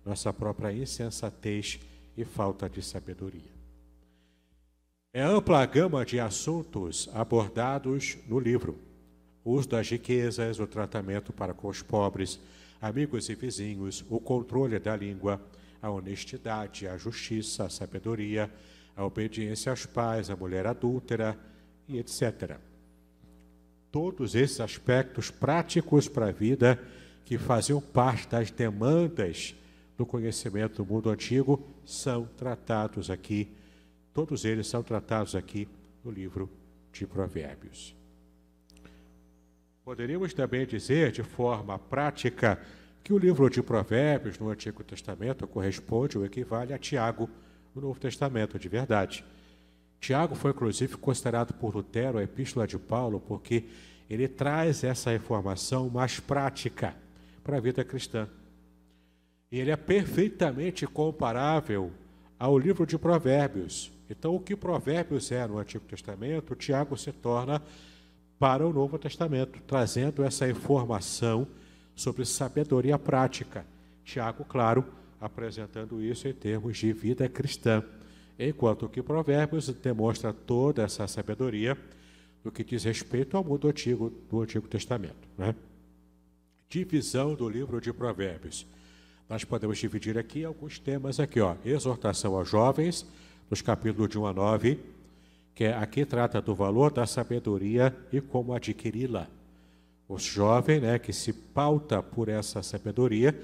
nossa 0.05 0.33
própria 0.33 0.71
insensatez 0.73 1.79
e 2.17 2.25
falta 2.25 2.69
de 2.69 2.81
sabedoria. 2.81 3.62
É 5.15 5.21
ampla 5.21 5.61
a 5.61 5.65
gama 5.67 6.03
de 6.03 6.19
assuntos 6.19 7.07
abordados 7.13 8.17
no 8.27 8.39
livro: 8.39 8.79
o 9.43 9.51
uso 9.51 9.69
das 9.69 9.87
riquezas, 9.87 10.59
o 10.59 10.65
tratamento 10.65 11.31
para 11.31 11.53
com 11.53 11.67
os 11.67 11.83
pobres, 11.83 12.39
amigos 12.81 13.29
e 13.29 13.35
vizinhos, 13.35 14.03
o 14.09 14.19
controle 14.19 14.79
da 14.79 14.95
língua, 14.95 15.39
a 15.79 15.91
honestidade, 15.91 16.87
a 16.87 16.97
justiça, 16.97 17.65
a 17.65 17.69
sabedoria, 17.69 18.49
a 18.95 19.05
obediência 19.05 19.71
aos 19.71 19.85
pais, 19.85 20.31
a 20.31 20.35
mulher 20.35 20.65
adúltera 20.65 21.37
e 21.87 21.99
etc. 21.99 22.57
Todos 23.91 24.33
esses 24.33 24.59
aspectos 24.59 25.29
práticos 25.29 26.07
para 26.07 26.29
a 26.29 26.31
vida 26.31 26.81
que 27.23 27.37
faziam 27.37 27.79
parte 27.79 28.29
das 28.29 28.49
demandas 28.49 29.53
do 29.95 30.07
conhecimento 30.07 30.83
do 30.83 30.91
mundo 30.91 31.11
antigo 31.11 31.63
são 31.85 32.27
tratados 32.35 33.11
aqui, 33.11 33.47
todos 34.13 34.45
eles 34.45 34.67
são 34.67 34.83
tratados 34.83 35.35
aqui 35.35 35.67
no 36.03 36.11
livro 36.11 36.49
de 36.91 37.07
Provérbios. 37.07 37.95
Poderíamos 39.83 40.33
também 40.33 40.65
dizer, 40.65 41.11
de 41.11 41.23
forma 41.23 41.77
prática, 41.77 42.61
que 43.03 43.11
o 43.11 43.17
livro 43.17 43.49
de 43.49 43.61
Provérbios 43.61 44.39
no 44.39 44.49
Antigo 44.49 44.83
Testamento 44.83 45.45
corresponde 45.45 46.17
ou 46.17 46.25
equivale 46.25 46.73
a 46.73 46.77
Tiago 46.77 47.29
no 47.75 47.81
Novo 47.81 47.99
Testamento, 47.99 48.57
de 48.57 48.69
verdade. 48.69 49.25
Tiago 49.99 50.35
foi 50.35 50.51
inclusive 50.51 50.95
considerado 50.97 51.53
por 51.53 51.75
Lutero 51.75 52.17
a 52.17 52.23
epístola 52.23 52.67
de 52.67 52.77
Paulo 52.77 53.19
porque 53.19 53.65
ele 54.09 54.27
traz 54.27 54.83
essa 54.83 55.13
informação 55.13 55.89
mais 55.89 56.19
prática 56.19 56.95
para 57.43 57.57
a 57.57 57.59
vida 57.59 57.83
cristã. 57.83 58.27
E 59.51 59.59
ele 59.59 59.71
é 59.71 59.75
perfeitamente 59.75 60.85
comparável 60.87 61.91
ao 62.43 62.59
livro 62.59 62.85
de 62.85 62.97
Provérbios. 62.97 63.89
Então, 64.09 64.35
o 64.35 64.39
que 64.39 64.53
Provérbios 64.53 65.31
é 65.31 65.47
no 65.47 65.59
Antigo 65.59 65.85
Testamento, 65.85 66.53
Tiago 66.55 66.97
se 66.97 67.09
torna 67.13 67.61
para 68.37 68.67
o 68.67 68.73
Novo 68.73 68.99
Testamento, 68.99 69.61
trazendo 69.65 70.25
essa 70.25 70.49
informação 70.49 71.47
sobre 71.95 72.25
sabedoria 72.25 72.99
prática. 72.99 73.65
Tiago, 74.03 74.43
claro, 74.43 74.83
apresentando 75.21 76.03
isso 76.03 76.27
em 76.27 76.33
termos 76.33 76.77
de 76.77 76.91
vida 76.91 77.29
cristã, 77.29 77.81
enquanto 78.37 78.89
que 78.89 79.01
Provérbios 79.01 79.69
demonstra 79.69 80.33
toda 80.33 80.83
essa 80.83 81.07
sabedoria 81.07 81.77
no 82.43 82.51
que 82.51 82.65
diz 82.65 82.83
respeito 82.83 83.37
ao 83.37 83.43
mundo 83.45 83.69
antigo 83.69 84.11
do 84.29 84.41
Antigo 84.41 84.67
Testamento. 84.67 85.29
Né? 85.37 85.55
Divisão 86.67 87.35
do 87.35 87.47
livro 87.47 87.79
de 87.79 87.93
Provérbios. 87.93 88.67
Nós 89.33 89.43
podemos 89.43 89.79
dividir 89.79 90.15
aqui 90.15 90.45
alguns 90.45 90.77
temas 90.77 91.19
aqui, 91.19 91.39
ó. 91.39 91.55
Exortação 91.65 92.35
aos 92.35 92.47
jovens, 92.47 93.03
nos 93.49 93.63
capítulos 93.63 94.07
de 94.07 94.19
1 94.19 94.27
a 94.27 94.31
9, 94.31 94.79
que 95.55 95.63
é, 95.63 95.73
aqui 95.73 96.05
trata 96.05 96.39
do 96.39 96.53
valor 96.53 96.91
da 96.91 97.07
sabedoria 97.07 97.97
e 98.11 98.21
como 98.21 98.53
adquiri-la. 98.53 99.27
O 100.07 100.19
jovem, 100.19 100.79
né, 100.79 100.99
que 100.99 101.11
se 101.11 101.33
pauta 101.33 102.03
por 102.03 102.29
essa 102.29 102.61
sabedoria, 102.61 103.35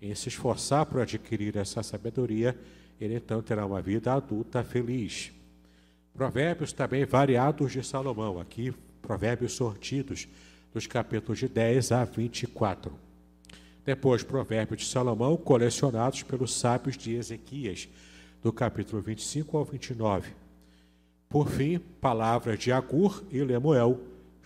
em 0.00 0.14
se 0.14 0.30
esforçar 0.30 0.86
por 0.86 1.02
adquirir 1.02 1.58
essa 1.58 1.82
sabedoria, 1.82 2.58
ele 2.98 3.16
então 3.16 3.42
terá 3.42 3.66
uma 3.66 3.82
vida 3.82 4.14
adulta 4.14 4.64
feliz. 4.64 5.30
Provérbios 6.14 6.72
também 6.72 7.04
variados 7.04 7.70
de 7.70 7.84
Salomão, 7.84 8.40
aqui 8.40 8.72
provérbios 9.02 9.52
sortidos, 9.52 10.26
dos 10.72 10.86
capítulos 10.86 11.38
de 11.38 11.48
10 11.48 11.92
a 11.92 12.02
24. 12.02 13.04
Depois, 13.84 14.22
provérbios 14.22 14.80
de 14.80 14.86
Salomão, 14.86 15.36
colecionados 15.36 16.22
pelos 16.22 16.54
sábios 16.54 16.96
de 16.96 17.14
Ezequias, 17.14 17.88
do 18.42 18.52
capítulo 18.52 19.02
25 19.02 19.56
ao 19.56 19.64
29. 19.64 20.32
Por 21.28 21.48
fim, 21.48 21.78
palavras 22.00 22.58
de 22.58 22.72
Agur 22.72 23.22
e 23.30 23.42
Lemuel, 23.42 24.00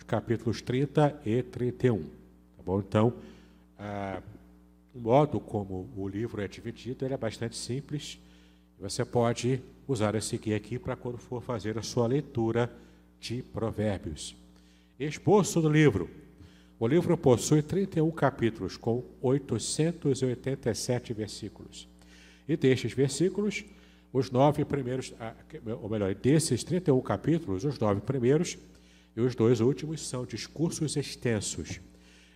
capítulos 0.05 0.61
30 0.61 1.21
e 1.23 1.43
31. 1.43 2.03
Tá 2.03 2.63
bom? 2.65 2.79
Então, 2.79 3.13
ah, 3.77 4.21
o 4.93 4.99
modo 4.99 5.39
como 5.39 5.87
o 5.95 6.07
livro 6.07 6.41
é 6.41 6.47
dividido 6.47 7.05
é 7.05 7.15
bastante 7.15 7.55
simples. 7.55 8.19
Você 8.79 9.05
pode 9.05 9.61
usar 9.87 10.15
esse 10.15 10.37
guia 10.37 10.57
aqui 10.57 10.79
para 10.79 10.95
quando 10.95 11.17
for 11.17 11.41
fazer 11.41 11.77
a 11.77 11.83
sua 11.83 12.07
leitura 12.07 12.71
de 13.19 13.43
provérbios. 13.43 14.35
Esboço 14.99 15.61
do 15.61 15.69
livro. 15.69 16.09
O 16.79 16.87
livro 16.87 17.17
possui 17.17 17.61
31 17.61 18.09
capítulos 18.11 18.77
com 18.77 19.03
887 19.21 21.13
versículos. 21.13 21.89
E 22.47 22.55
destes 22.55 22.93
versículos, 22.93 23.65
os 24.13 24.31
nove 24.31 24.63
primeiros, 24.63 25.13
ah, 25.19 25.35
ou 25.81 25.89
melhor, 25.89 26.15
desses 26.15 26.63
31 26.63 27.01
capítulos, 27.01 27.65
os 27.65 27.77
nove 27.77 27.99
primeiros 27.99 28.57
e 29.13 29.19
os 29.19 29.35
dois 29.35 29.59
últimos 29.59 30.07
são 30.07 30.25
discursos 30.25 30.95
extensos, 30.95 31.81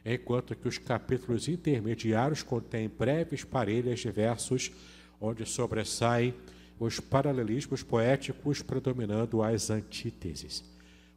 enquanto 0.06 0.58
que 0.58 0.68
os 0.68 0.78
capítulos 0.78 1.48
intermediários 1.48 2.44
contêm 2.44 2.90
breves 2.90 3.46
parelhas 3.46 4.02
de 4.02 4.12
versos 4.12 4.74
onde 5.22 5.46
sobressaem 5.46 6.34
os 6.78 7.00
paralelismos 7.00 7.82
poéticos 7.82 8.62
predominando 8.62 9.42
as 9.42 9.70
antíteses. 9.70 10.73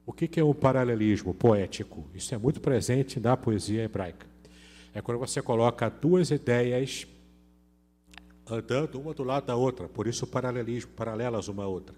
O 0.07 0.13
que 0.13 0.39
é 0.39 0.45
um 0.45 0.55
paralelismo 0.55 1.35
poético? 1.35 2.09
Isso 2.15 2.33
é 2.33 2.39
muito 2.39 2.61
presente 2.61 3.19
na 3.19 3.37
poesia 3.37 3.83
hebraica. 3.83 4.25
É 4.95 5.03
quando 5.03 5.19
você 5.19 5.43
coloca 5.43 5.91
duas 5.91 6.31
ideias 6.31 7.09
andando 8.49 9.01
uma 9.01 9.13
do 9.13 9.25
lado 9.25 9.47
da 9.47 9.57
outra, 9.57 9.89
por 9.89 10.07
isso 10.07 10.25
paralelismo, 10.25 10.93
paralelas 10.93 11.49
uma 11.49 11.65
à 11.65 11.67
outra. 11.67 11.97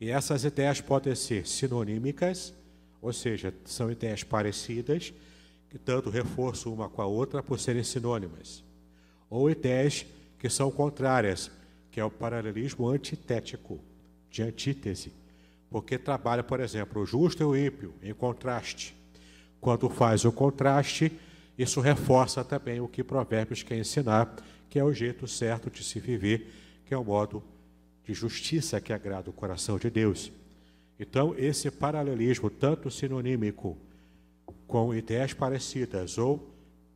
E 0.00 0.08
essas 0.08 0.42
ideias 0.44 0.80
podem 0.80 1.14
ser 1.14 1.46
sinonímicas, 1.46 2.54
ou 3.02 3.12
seja, 3.12 3.52
são 3.66 3.90
ideias 3.90 4.22
parecidas, 4.24 5.12
que 5.68 5.78
tanto 5.78 6.08
reforço 6.08 6.72
uma 6.72 6.88
com 6.88 7.02
a 7.02 7.06
outra 7.06 7.42
por 7.42 7.60
serem 7.60 7.84
sinônimas. 7.84 8.64
Ou 9.28 9.50
ideias 9.50 10.06
que 10.38 10.48
são 10.48 10.70
contrárias, 10.70 11.50
que 11.90 12.00
é 12.00 12.04
o 12.04 12.10
paralelismo 12.10 12.88
antitético, 12.88 13.78
de 14.30 14.42
antítese, 14.42 15.12
porque 15.70 15.98
trabalha, 15.98 16.42
por 16.42 16.60
exemplo, 16.60 17.02
o 17.02 17.06
justo 17.06 17.42
e 17.42 17.46
o 17.46 17.56
ímpio 17.56 17.94
em 18.02 18.14
contraste. 18.14 18.94
Quando 19.60 19.88
faz 19.88 20.24
o 20.24 20.32
contraste, 20.32 21.12
isso 21.58 21.80
reforça 21.80 22.44
também 22.44 22.80
o 22.80 22.88
que 22.88 23.02
Provérbios 23.02 23.62
quer 23.62 23.78
ensinar, 23.78 24.36
que 24.70 24.78
é 24.78 24.84
o 24.84 24.92
jeito 24.92 25.26
certo 25.26 25.70
de 25.70 25.82
se 25.82 25.98
viver, 25.98 26.52
que 26.86 26.94
é 26.94 26.96
o 26.96 27.04
modo 27.04 27.42
de 28.04 28.14
justiça 28.14 28.80
que 28.80 28.92
agrada 28.92 29.28
o 29.28 29.32
coração 29.32 29.78
de 29.78 29.90
Deus. 29.90 30.32
Então, 30.98 31.34
esse 31.36 31.70
paralelismo, 31.70 32.48
tanto 32.48 32.90
sinonímico 32.90 33.76
com 34.66 34.94
ideias 34.94 35.32
parecidas, 35.32 36.18
ou 36.18 36.48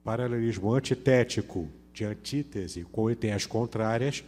paralelismo 0.04 0.72
antitético, 0.74 1.68
de 1.92 2.04
antítese, 2.04 2.84
com 2.84 3.10
ideias 3.10 3.46
contrárias, 3.46 4.24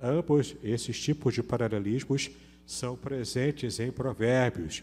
ambos 0.00 0.54
esses 0.62 1.00
tipos 1.00 1.34
de 1.34 1.42
paralelismos 1.42 2.30
são 2.66 2.96
presentes 2.96 3.78
em 3.78 3.92
Provérbios 3.92 4.82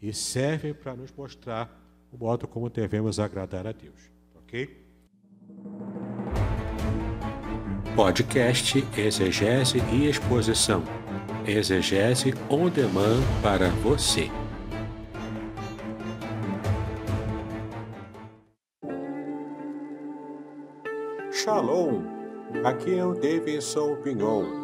e 0.00 0.12
servem 0.12 0.74
para 0.74 0.94
nos 0.94 1.10
mostrar 1.10 1.80
o 2.12 2.18
modo 2.18 2.46
como 2.46 2.68
devemos 2.68 3.18
agradar 3.18 3.66
a 3.66 3.72
Deus. 3.72 4.10
Ok? 4.36 4.84
Podcast 7.96 8.84
Exegese 8.96 9.78
e 9.92 10.06
Exposição 10.06 10.84
Exegese 11.46 12.32
on 12.48 12.70
demand 12.70 13.20
para 13.42 13.68
você. 13.82 14.30
Shalom, 21.30 22.02
aqui 22.64 22.98
é 22.98 23.04
o 23.04 23.12
Davidson 23.12 23.96
Pignon. 23.96 24.63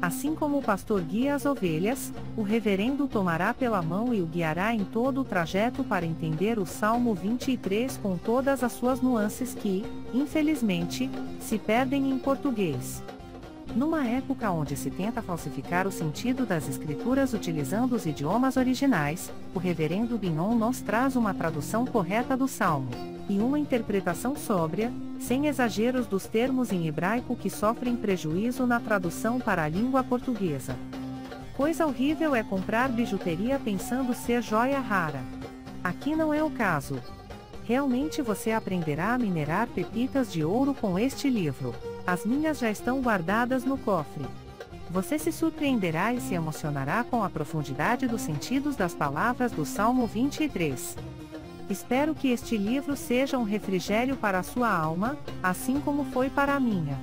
Assim 0.00 0.32
como 0.32 0.58
o 0.58 0.62
pastor 0.62 1.02
guia 1.02 1.34
as 1.34 1.44
ovelhas, 1.44 2.12
o 2.36 2.42
reverendo 2.42 3.08
tomará 3.08 3.52
pela 3.52 3.82
mão 3.82 4.14
e 4.14 4.22
o 4.22 4.26
guiará 4.26 4.72
em 4.72 4.84
todo 4.84 5.22
o 5.22 5.24
trajeto 5.24 5.82
para 5.82 6.06
entender 6.06 6.56
o 6.56 6.64
Salmo 6.64 7.14
23 7.14 7.96
com 7.96 8.16
todas 8.16 8.62
as 8.62 8.72
suas 8.72 9.00
nuances 9.00 9.54
que, 9.54 9.84
infelizmente, 10.14 11.10
se 11.40 11.58
perdem 11.58 12.10
em 12.10 12.18
português. 12.18 13.02
Numa 13.74 14.06
época 14.06 14.50
onde 14.52 14.76
se 14.76 14.88
tenta 14.88 15.20
falsificar 15.20 15.86
o 15.86 15.92
sentido 15.92 16.46
das 16.46 16.68
escrituras 16.68 17.34
utilizando 17.34 17.94
os 17.94 18.06
idiomas 18.06 18.56
originais, 18.56 19.32
o 19.52 19.58
reverendo 19.58 20.16
Binon 20.16 20.54
nos 20.54 20.80
traz 20.80 21.16
uma 21.16 21.34
tradução 21.34 21.84
correta 21.84 22.36
do 22.36 22.46
Salmo, 22.46 22.88
e 23.28 23.38
uma 23.38 23.58
interpretação 23.58 24.34
sóbria, 24.34 24.92
sem 25.20 25.46
exageros 25.46 26.06
dos 26.06 26.26
termos 26.26 26.72
em 26.72 26.86
hebraico 26.86 27.36
que 27.36 27.50
sofrem 27.50 27.94
prejuízo 27.94 28.66
na 28.66 28.80
tradução 28.80 29.38
para 29.38 29.64
a 29.64 29.68
língua 29.68 30.02
portuguesa. 30.02 30.76
Coisa 31.56 31.86
horrível 31.86 32.34
é 32.34 32.42
comprar 32.42 32.88
bijuteria 32.88 33.58
pensando 33.58 34.14
ser 34.14 34.42
joia 34.42 34.78
rara. 34.78 35.20
Aqui 35.82 36.14
não 36.14 36.32
é 36.32 36.42
o 36.42 36.50
caso. 36.50 37.02
Realmente 37.64 38.22
você 38.22 38.52
aprenderá 38.52 39.14
a 39.14 39.18
minerar 39.18 39.66
pepitas 39.68 40.32
de 40.32 40.42
ouro 40.44 40.72
com 40.72 40.98
este 40.98 41.28
livro. 41.28 41.74
As 42.06 42.24
minhas 42.24 42.58
já 42.58 42.70
estão 42.70 43.00
guardadas 43.02 43.64
no 43.64 43.76
cofre. 43.76 44.24
Você 44.90 45.18
se 45.18 45.30
surpreenderá 45.30 46.14
e 46.14 46.20
se 46.20 46.32
emocionará 46.32 47.04
com 47.04 47.22
a 47.22 47.28
profundidade 47.28 48.08
dos 48.08 48.22
sentidos 48.22 48.74
das 48.74 48.94
palavras 48.94 49.52
do 49.52 49.66
Salmo 49.66 50.06
23. 50.06 50.96
Espero 51.70 52.14
que 52.14 52.28
este 52.28 52.56
livro 52.56 52.96
seja 52.96 53.38
um 53.38 53.42
refrigério 53.42 54.16
para 54.16 54.38
a 54.38 54.42
sua 54.42 54.70
alma, 54.70 55.18
assim 55.42 55.80
como 55.80 56.04
foi 56.04 56.30
para 56.30 56.54
a 56.54 56.60
minha. 56.60 56.98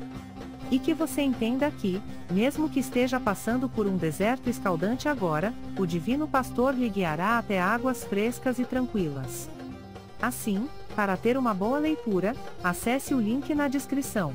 E 0.71 0.79
que 0.79 0.93
você 0.93 1.21
entenda 1.21 1.69
que, 1.69 2.01
mesmo 2.31 2.67
que 2.67 2.79
esteja 2.79 3.19
passando 3.19 3.69
por 3.69 3.85
um 3.85 3.95
deserto 3.95 4.49
escaldante 4.49 5.07
agora, 5.07 5.53
o 5.77 5.85
Divino 5.85 6.27
Pastor 6.27 6.73
lhe 6.73 6.89
guiará 6.89 7.37
até 7.37 7.61
águas 7.61 8.03
frescas 8.03 8.57
e 8.57 8.65
tranquilas. 8.65 9.47
Assim, 10.19 10.67
para 10.95 11.15
ter 11.15 11.37
uma 11.37 11.53
boa 11.53 11.77
leitura, 11.77 12.35
acesse 12.63 13.13
o 13.13 13.21
link 13.21 13.53
na 13.53 13.67
descrição. 13.67 14.33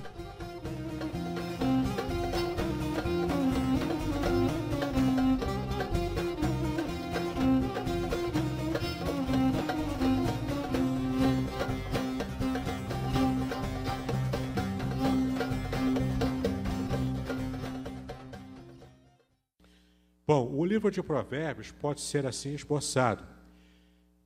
O 20.61 20.65
livro 20.67 20.91
de 20.91 21.03
Provérbios 21.03 21.73
pode 21.73 22.03
ser 22.03 22.27
assim 22.27 22.53
esboçado. 22.53 23.25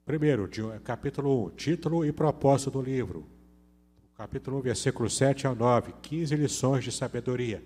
Primeiro, 0.05 0.51
capítulo 0.83 1.47
1, 1.47 1.51
título 1.51 2.05
e 2.05 2.11
propósito 2.11 2.73
do 2.73 2.83
livro. 2.83 3.25
Capítulo 4.19 4.59
1, 4.59 4.63
versículo 4.63 5.09
7 5.09 5.47
ao 5.47 5.55
9, 5.55 5.95
15 6.03 6.35
lições 6.35 6.83
de 6.83 6.91
sabedoria. 6.91 7.63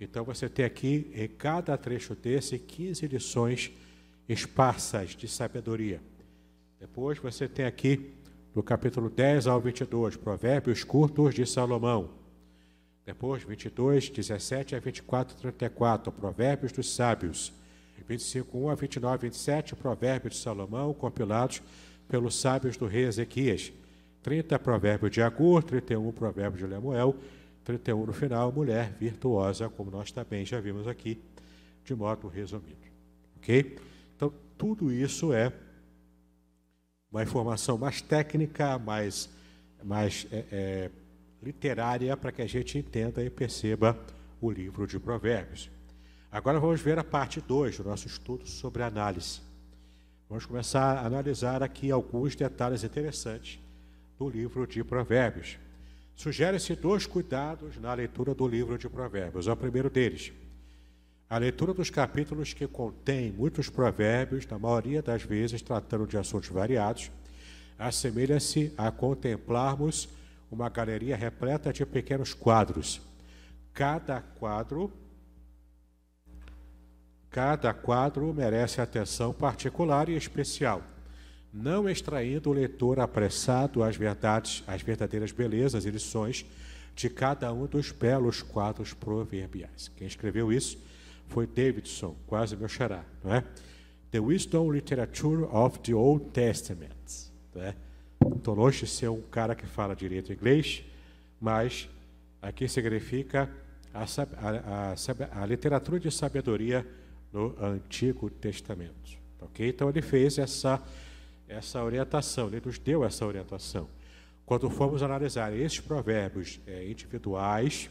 Então 0.00 0.24
você 0.24 0.48
tem 0.48 0.64
aqui, 0.64 1.12
em 1.14 1.28
cada 1.28 1.76
trecho 1.76 2.14
desse, 2.14 2.58
15 2.58 3.06
lições 3.08 3.72
esparsas 4.26 5.10
de 5.10 5.28
sabedoria. 5.28 6.00
Depois 6.80 7.18
você 7.18 7.46
tem 7.46 7.66
aqui, 7.66 8.14
do 8.54 8.62
capítulo 8.62 9.10
10 9.10 9.46
ao 9.46 9.60
22, 9.60 10.16
Provérbios 10.16 10.82
curtos 10.82 11.34
de 11.34 11.44
Salomão. 11.44 12.08
Depois, 13.04 13.42
22, 13.42 14.08
17 14.08 14.74
a 14.74 14.80
24, 14.80 15.36
34, 15.36 16.10
Provérbios 16.10 16.72
dos 16.72 16.90
Sábios. 16.94 17.52
25, 18.06 18.58
1 18.58 18.70
a 18.70 18.74
29, 18.74 19.28
27, 19.28 19.76
Provérbios 19.76 20.34
de 20.34 20.40
Salomão, 20.40 20.92
compilados 20.92 21.62
pelos 22.08 22.40
sábios 22.40 22.76
do 22.76 22.86
rei 22.86 23.04
Ezequias. 23.04 23.72
30, 24.22 24.58
Provérbio 24.58 25.08
de 25.08 25.22
Agur, 25.22 25.62
31, 25.62 26.12
Provérbio 26.12 26.58
de 26.58 26.66
Lemuel, 26.66 27.16
31 27.64 28.06
no 28.06 28.12
final, 28.12 28.50
mulher 28.50 28.92
virtuosa, 28.98 29.68
como 29.68 29.90
nós 29.90 30.10
também 30.10 30.44
já 30.44 30.60
vimos 30.60 30.86
aqui, 30.86 31.20
de 31.84 31.94
modo 31.94 32.28
resumido. 32.28 32.76
Ok? 33.36 33.78
Então, 34.16 34.32
tudo 34.56 34.92
isso 34.92 35.32
é 35.32 35.52
uma 37.10 37.22
informação 37.22 37.78
mais 37.78 38.02
técnica, 38.02 38.78
mais, 38.78 39.30
mais 39.82 40.26
é, 40.30 40.44
é, 40.50 40.90
literária, 41.42 42.16
para 42.16 42.32
que 42.32 42.42
a 42.42 42.46
gente 42.46 42.78
entenda 42.78 43.22
e 43.22 43.30
perceba 43.30 43.98
o 44.40 44.50
livro 44.50 44.86
de 44.86 44.98
Provérbios. 44.98 45.70
Agora 46.38 46.60
vamos 46.60 46.80
ver 46.80 46.96
a 47.00 47.02
parte 47.02 47.40
2 47.40 47.78
do 47.78 47.82
nosso 47.82 48.06
estudo 48.06 48.46
sobre 48.46 48.84
análise. 48.84 49.40
Vamos 50.28 50.46
começar 50.46 50.96
a 50.96 51.04
analisar 51.04 51.64
aqui 51.64 51.90
alguns 51.90 52.36
detalhes 52.36 52.84
interessantes 52.84 53.58
do 54.16 54.30
livro 54.30 54.64
de 54.64 54.84
Provérbios. 54.84 55.58
Sugere-se 56.14 56.76
dois 56.76 57.06
cuidados 57.06 57.76
na 57.78 57.92
leitura 57.92 58.36
do 58.36 58.46
livro 58.46 58.78
de 58.78 58.88
Provérbios. 58.88 59.48
O 59.48 59.56
primeiro 59.56 59.90
deles, 59.90 60.30
a 61.28 61.38
leitura 61.38 61.74
dos 61.74 61.90
capítulos 61.90 62.54
que 62.54 62.68
contém 62.68 63.32
muitos 63.32 63.68
provérbios, 63.68 64.46
na 64.46 64.60
maioria 64.60 65.02
das 65.02 65.24
vezes 65.24 65.60
tratando 65.60 66.06
de 66.06 66.16
assuntos 66.16 66.50
variados, 66.50 67.10
assemelha-se 67.76 68.72
a 68.78 68.92
contemplarmos 68.92 70.08
uma 70.52 70.68
galeria 70.68 71.16
repleta 71.16 71.72
de 71.72 71.84
pequenos 71.84 72.32
quadros. 72.32 73.00
Cada 73.74 74.20
quadro 74.20 74.92
Cada 77.30 77.74
quadro 77.74 78.32
merece 78.32 78.80
atenção 78.80 79.32
particular 79.32 80.08
e 80.08 80.16
especial, 80.16 80.82
não 81.52 81.88
extraindo 81.88 82.50
o 82.50 82.52
leitor 82.52 83.00
apressado 83.00 83.82
as 83.82 83.96
verdades, 83.96 84.62
as 84.66 84.80
verdadeiras 84.80 85.30
belezas 85.30 85.84
e 85.84 85.90
lições 85.90 86.46
de 86.94 87.08
cada 87.10 87.52
um 87.52 87.66
dos 87.66 87.92
belos 87.92 88.42
quadros 88.42 88.92
proverbiais. 88.92 89.90
Quem 89.96 90.06
escreveu 90.06 90.52
isso 90.52 90.78
foi 91.28 91.46
Davidson, 91.46 92.16
quase 92.26 92.56
meu 92.56 92.68
xará, 92.68 93.04
não 93.22 93.34
é? 93.34 93.44
The 94.10 94.20
Wisdom 94.20 94.72
Literature 94.72 95.44
of 95.52 95.78
the 95.80 95.94
Old 95.94 96.30
Testament. 96.30 97.28
Né? 97.54 97.74
Estou 98.36 98.54
longe 98.54 98.80
de 98.80 98.90
ser 98.90 99.08
um 99.08 99.20
cara 99.20 99.54
que 99.54 99.66
fala 99.66 99.94
direito 99.94 100.32
inglês, 100.32 100.82
mas 101.38 101.88
aqui 102.40 102.66
significa 102.66 103.50
a, 103.92 104.04
a, 104.04 104.94
a, 105.40 105.42
a 105.42 105.46
literatura 105.46 106.00
de 106.00 106.10
sabedoria 106.10 106.86
no 107.32 107.54
Antigo 107.60 108.30
Testamento. 108.30 109.18
Ok? 109.40 109.68
Então 109.68 109.88
ele 109.88 110.02
fez 110.02 110.38
essa, 110.38 110.82
essa 111.46 111.82
orientação, 111.82 112.48
ele 112.48 112.62
nos 112.64 112.78
deu 112.78 113.04
essa 113.04 113.26
orientação. 113.26 113.88
Quando 114.44 114.70
formos 114.70 115.02
analisar 115.02 115.52
esses 115.52 115.80
provérbios 115.80 116.58
é, 116.66 116.88
individuais, 116.88 117.90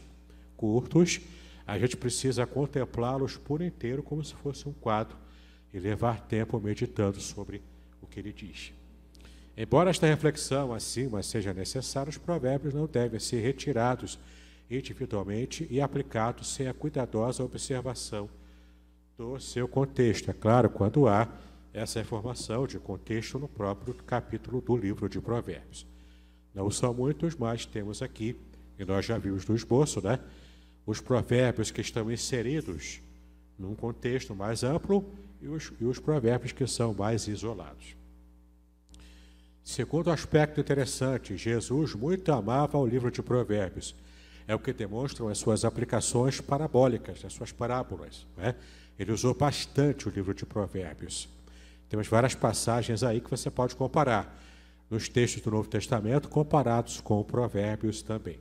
curtos, 0.56 1.20
a 1.66 1.78
gente 1.78 1.96
precisa 1.96 2.46
contemplá-los 2.46 3.36
por 3.36 3.62
inteiro 3.62 4.02
como 4.02 4.24
se 4.24 4.34
fosse 4.34 4.68
um 4.68 4.72
quadro 4.72 5.16
e 5.72 5.78
levar 5.78 6.20
tempo 6.26 6.58
meditando 6.58 7.20
sobre 7.20 7.62
o 8.02 8.06
que 8.06 8.18
ele 8.18 8.32
diz. 8.32 8.72
Embora 9.56 9.90
esta 9.90 10.06
reflexão 10.06 10.72
acima 10.72 11.22
seja 11.22 11.52
necessária, 11.52 12.10
os 12.10 12.18
provérbios 12.18 12.74
não 12.74 12.86
devem 12.86 13.20
ser 13.20 13.40
retirados 13.40 14.18
individualmente 14.70 15.66
e 15.70 15.80
aplicados 15.80 16.48
sem 16.54 16.68
a 16.68 16.74
cuidadosa 16.74 17.44
observação 17.44 18.28
do 19.18 19.38
seu 19.40 19.66
contexto. 19.66 20.30
É 20.30 20.32
claro, 20.32 20.70
quando 20.70 21.08
há 21.08 21.28
essa 21.74 21.98
informação 22.00 22.68
de 22.68 22.78
contexto 22.78 23.36
no 23.36 23.48
próprio 23.48 23.92
capítulo 23.92 24.60
do 24.60 24.76
livro 24.76 25.08
de 25.08 25.20
Provérbios. 25.20 25.84
Não 26.54 26.70
são 26.70 26.94
muitos, 26.94 27.34
mas 27.34 27.66
temos 27.66 28.00
aqui, 28.00 28.36
e 28.78 28.84
nós 28.84 29.04
já 29.04 29.18
vimos 29.18 29.44
no 29.46 29.56
esboço, 29.56 30.00
né? 30.00 30.20
Os 30.86 31.00
provérbios 31.00 31.70
que 31.70 31.80
estão 31.80 32.10
inseridos 32.10 33.00
num 33.58 33.74
contexto 33.74 34.34
mais 34.34 34.62
amplo 34.62 35.04
e 35.42 35.48
os, 35.48 35.72
e 35.80 35.84
os 35.84 35.98
provérbios 35.98 36.52
que 36.52 36.66
são 36.66 36.94
mais 36.94 37.28
isolados. 37.28 37.96
Segundo 39.62 40.10
aspecto 40.10 40.60
interessante, 40.60 41.36
Jesus 41.36 41.94
muito 41.94 42.32
amava 42.32 42.78
o 42.78 42.86
livro 42.86 43.10
de 43.10 43.20
Provérbios. 43.20 43.94
É 44.46 44.54
o 44.54 44.58
que 44.58 44.72
demonstram 44.72 45.28
as 45.28 45.36
suas 45.36 45.64
aplicações 45.64 46.40
parabólicas, 46.40 47.22
as 47.24 47.34
suas 47.34 47.52
parábolas. 47.52 48.26
Né? 48.36 48.54
Ele 48.98 49.12
usou 49.12 49.34
bastante 49.34 50.08
o 50.08 50.10
livro 50.10 50.34
de 50.34 50.44
Provérbios. 50.44 51.28
Temos 51.88 52.08
várias 52.08 52.34
passagens 52.34 53.02
aí 53.02 53.20
que 53.20 53.30
você 53.30 53.50
pode 53.50 53.76
comparar 53.76 54.38
nos 54.90 55.08
textos 55.08 55.42
do 55.42 55.50
Novo 55.50 55.68
Testamento, 55.68 56.28
comparados 56.28 57.00
com 57.00 57.22
Provérbios 57.22 58.02
também. 58.02 58.38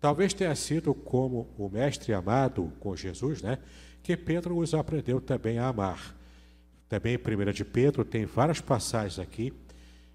Talvez 0.00 0.32
tenha 0.32 0.54
sido 0.54 0.94
como 0.94 1.48
o 1.58 1.68
mestre 1.68 2.14
amado 2.14 2.72
com 2.80 2.96
Jesus, 2.96 3.42
né, 3.42 3.58
que 4.02 4.16
Pedro 4.16 4.56
os 4.56 4.72
aprendeu 4.72 5.20
também 5.20 5.58
a 5.58 5.68
amar. 5.68 6.16
Também 6.88 7.14
em 7.14 7.48
1 7.48 7.52
de 7.52 7.64
Pedro 7.64 8.04
tem 8.04 8.24
várias 8.24 8.60
passagens 8.60 9.18
aqui 9.18 9.52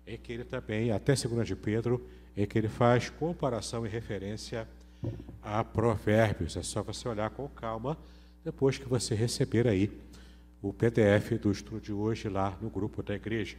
em 0.07 0.17
que 0.17 0.33
ele 0.33 0.43
também, 0.43 0.91
até 0.91 1.13
2 1.13 1.47
de 1.47 1.55
Pedro, 1.55 2.05
em 2.35 2.45
que 2.45 2.57
ele 2.57 2.67
faz 2.67 3.09
comparação 3.09 3.85
e 3.85 3.89
referência 3.89 4.67
a 5.41 5.63
provérbios. 5.63 6.57
É 6.57 6.63
só 6.63 6.83
você 6.83 7.07
olhar 7.07 7.29
com 7.29 7.47
calma 7.47 7.97
depois 8.45 8.77
que 8.77 8.87
você 8.87 9.15
receber 9.15 9.67
aí 9.67 9.91
o 10.61 10.71
PDF 10.71 11.31
do 11.41 11.51
estudo 11.51 11.81
de 11.81 11.91
hoje 11.91 12.29
lá 12.29 12.55
no 12.61 12.69
grupo 12.69 13.01
da 13.01 13.15
igreja. 13.15 13.57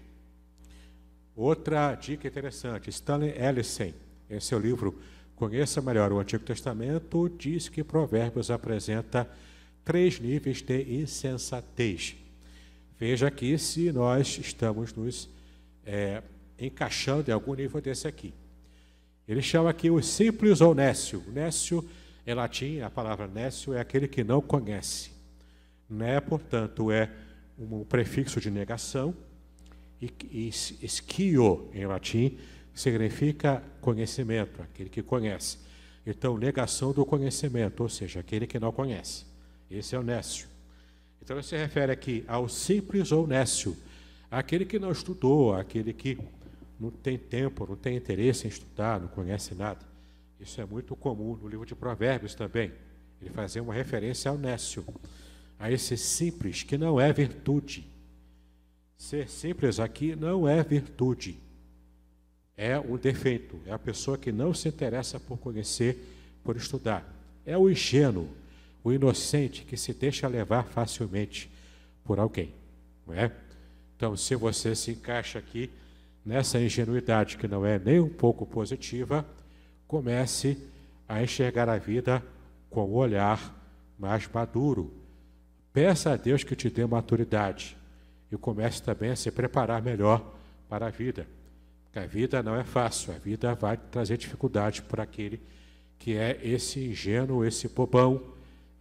Outra 1.35 1.93
dica 1.97 2.29
interessante, 2.29 2.89
Stanley 2.89 3.35
Ellison, 3.37 3.93
em 4.31 4.39
seu 4.39 4.61
livro 4.61 4.97
conheça 5.35 5.83
melhor 5.83 6.13
o 6.13 6.21
Antigo 6.21 6.45
Testamento, 6.45 7.29
diz 7.29 7.69
que 7.69 7.83
Provérbios 7.83 8.49
apresenta 8.49 9.29
três 9.85 10.21
níveis 10.21 10.63
de 10.63 10.83
insensatez. 11.01 12.17
Veja 12.97 13.27
aqui 13.27 13.59
se 13.59 13.91
nós 13.91 14.39
estamos 14.39 14.95
nos 14.95 15.29
é, 15.85 16.23
encaixando 16.59 17.29
em 17.29 17.35
algum 17.35 17.55
nível 17.55 17.81
desse 17.81 18.07
aqui. 18.07 18.33
Ele 19.27 19.43
chama 19.43 19.69
aqui 19.69 19.91
o 19.91 20.01
simples 20.01 20.61
ou 20.61 20.77
nécio. 20.77 21.25
Nécio, 21.33 21.85
em 22.27 22.35
latim, 22.35 22.81
a 22.81 22.91
palavra 22.91 23.29
nécio 23.29 23.73
é 23.73 23.81
aquele 23.81 24.09
que 24.09 24.25
não 24.25 24.41
conhece. 24.41 25.13
Né, 25.89 26.21
portanto, 26.21 26.91
é 26.91 27.09
um 27.57 27.85
prefixo 27.85 28.41
de 28.41 28.51
negação. 28.51 29.15
E, 30.03 30.13
e 30.31 30.49
esquio, 30.49 31.71
em 31.73 31.87
latim, 31.87 32.37
significa 32.75 33.63
conhecimento, 33.81 34.61
aquele 34.61 34.91
que 34.91 35.03
conhece. 35.03 35.59
Então, 36.05 36.37
negação 36.37 36.93
do 36.93 37.07
conhecimento, 37.07 37.83
ou 37.83 37.89
seja, 37.89 38.21
aquele 38.21 38.47
que 38.47 38.59
não 38.59 38.73
conhece. 38.73 39.25
Esse 39.71 39.95
é 39.95 39.99
o 39.99 40.03
nécio. 40.03 40.49
Então, 41.23 41.41
se 41.43 41.57
refere 41.57 41.93
aqui 41.93 42.25
ao 42.29 42.49
simples 42.49 43.11
ou 43.13 43.27
nécio, 43.27 43.77
aquele 44.31 44.65
que 44.65 44.79
não 44.79 44.91
estudou, 44.91 45.55
aquele 45.55 45.93
que 45.93 46.19
não 46.79 46.91
tem 46.91 47.17
tempo, 47.17 47.67
não 47.67 47.77
tem 47.77 47.97
interesse 47.97 48.47
em 48.47 48.51
estudar, 48.51 49.01
não 49.01 49.09
conhece 49.09 49.55
nada. 49.55 49.96
Isso 50.41 50.61
é 50.61 50.67
muito 50.67 50.95
comum 50.95 51.37
no 51.37 51.49
livro 51.49 51.67
de 51.67 51.75
Provérbios 51.75 52.35
também. 52.35 52.73
Ele 53.21 53.31
fazia 53.31 53.63
uma 53.63 53.73
referência 53.73 54.31
ao 54.31 54.37
nécio, 54.37 54.85
a 55.59 55.71
esse 55.71 55.97
simples, 55.97 56.63
que 56.63 56.77
não 56.77 57.01
é 57.01 57.13
virtude. 57.13 57.87
Ser 58.97 59.29
simples 59.29 59.81
aqui 59.81 60.15
não 60.15 60.49
é 60.49 60.63
virtude, 60.63 61.39
é 62.57 62.79
um 62.79 62.97
defeito. 62.97 63.61
É 63.67 63.73
a 63.73 63.79
pessoa 63.79 64.17
que 64.17 64.33
não 64.33 64.55
se 64.55 64.69
interessa 64.69 65.21
por 65.21 65.39
conhecer, 65.39 65.99
por 66.43 66.57
estudar. 66.57 67.07
É 67.45 67.57
o 67.57 67.69
ingênuo, 67.69 68.29
o 68.83 68.93
inocente 68.93 69.65
que 69.65 69.77
se 69.77 69.93
deixa 69.93 70.27
levar 70.27 70.65
facilmente 70.65 71.51
por 72.05 72.19
alguém. 72.19 72.55
Não 73.07 73.15
é? 73.15 73.31
Então, 73.97 74.17
se 74.17 74.35
você 74.35 74.75
se 74.75 74.93
encaixa 74.93 75.39
aqui 75.39 75.71
nessa 76.25 76.61
ingenuidade 76.61 77.37
que 77.37 77.47
não 77.47 77.65
é 77.65 77.79
nem 77.79 78.01
um 78.01 78.09
pouco 78.09 78.47
positiva, 78.47 79.27
comece 79.87 80.59
a 81.09 81.23
enxergar 81.23 81.69
a 81.69 81.79
vida 81.79 82.23
com 82.71 82.85
um 82.85 82.95
olhar 82.95 83.55
mais 83.99 84.29
maduro. 84.29 84.93
Peça 85.73 86.13
a 86.13 86.17
Deus 86.17 86.43
que 86.43 86.57
te 86.57 86.69
dê 86.71 86.87
maturidade 86.87 87.77
e 88.31 88.37
comece 88.37 88.83
também 88.83 89.11
a 89.11 89.17
se 89.17 89.31
preparar 89.31 89.83
melhor 89.83 90.35
para 90.69 90.87
a 90.87 90.91
vida. 90.91 91.27
Porque 91.85 91.99
a 91.99 92.07
vida 92.07 92.43
não 92.43 92.57
é 92.57 92.65
fácil, 92.65 93.15
a 93.15 93.19
vida 93.19 93.55
vai 93.55 93.77
trazer 93.77 94.17
dificuldade 94.17 94.83
para 94.83 95.03
aquele 95.03 95.41
que 95.99 96.17
é 96.17 96.39
esse 96.43 96.81
ingênuo, 96.81 97.45
esse 97.45 97.69
bobão, 97.69 98.23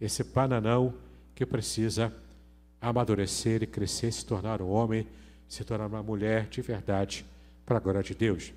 esse 0.00 0.22
bananão 0.22 0.94
que 1.34 1.46
precisa 1.46 2.12
amadurecer 2.80 3.62
e 3.62 3.66
crescer, 3.66 4.12
se 4.12 4.24
tornar 4.24 4.60
um 4.60 4.68
homem, 4.68 5.06
se 5.48 5.64
tornar 5.64 5.86
uma 5.86 6.02
mulher 6.02 6.46
de 6.48 6.60
verdade 6.60 7.24
para 7.64 7.78
a 7.78 7.80
glória 7.80 8.02
de 8.02 8.14
Deus. 8.14 8.52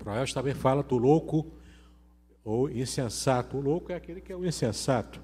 Provérbios 0.00 0.32
também 0.32 0.54
fala 0.54 0.82
do 0.82 0.96
louco 0.96 1.46
ou 2.42 2.70
insensato. 2.70 3.58
O 3.58 3.60
louco 3.60 3.92
é 3.92 3.94
aquele 3.94 4.20
que 4.20 4.32
é 4.32 4.36
o 4.36 4.46
insensato. 4.46 5.20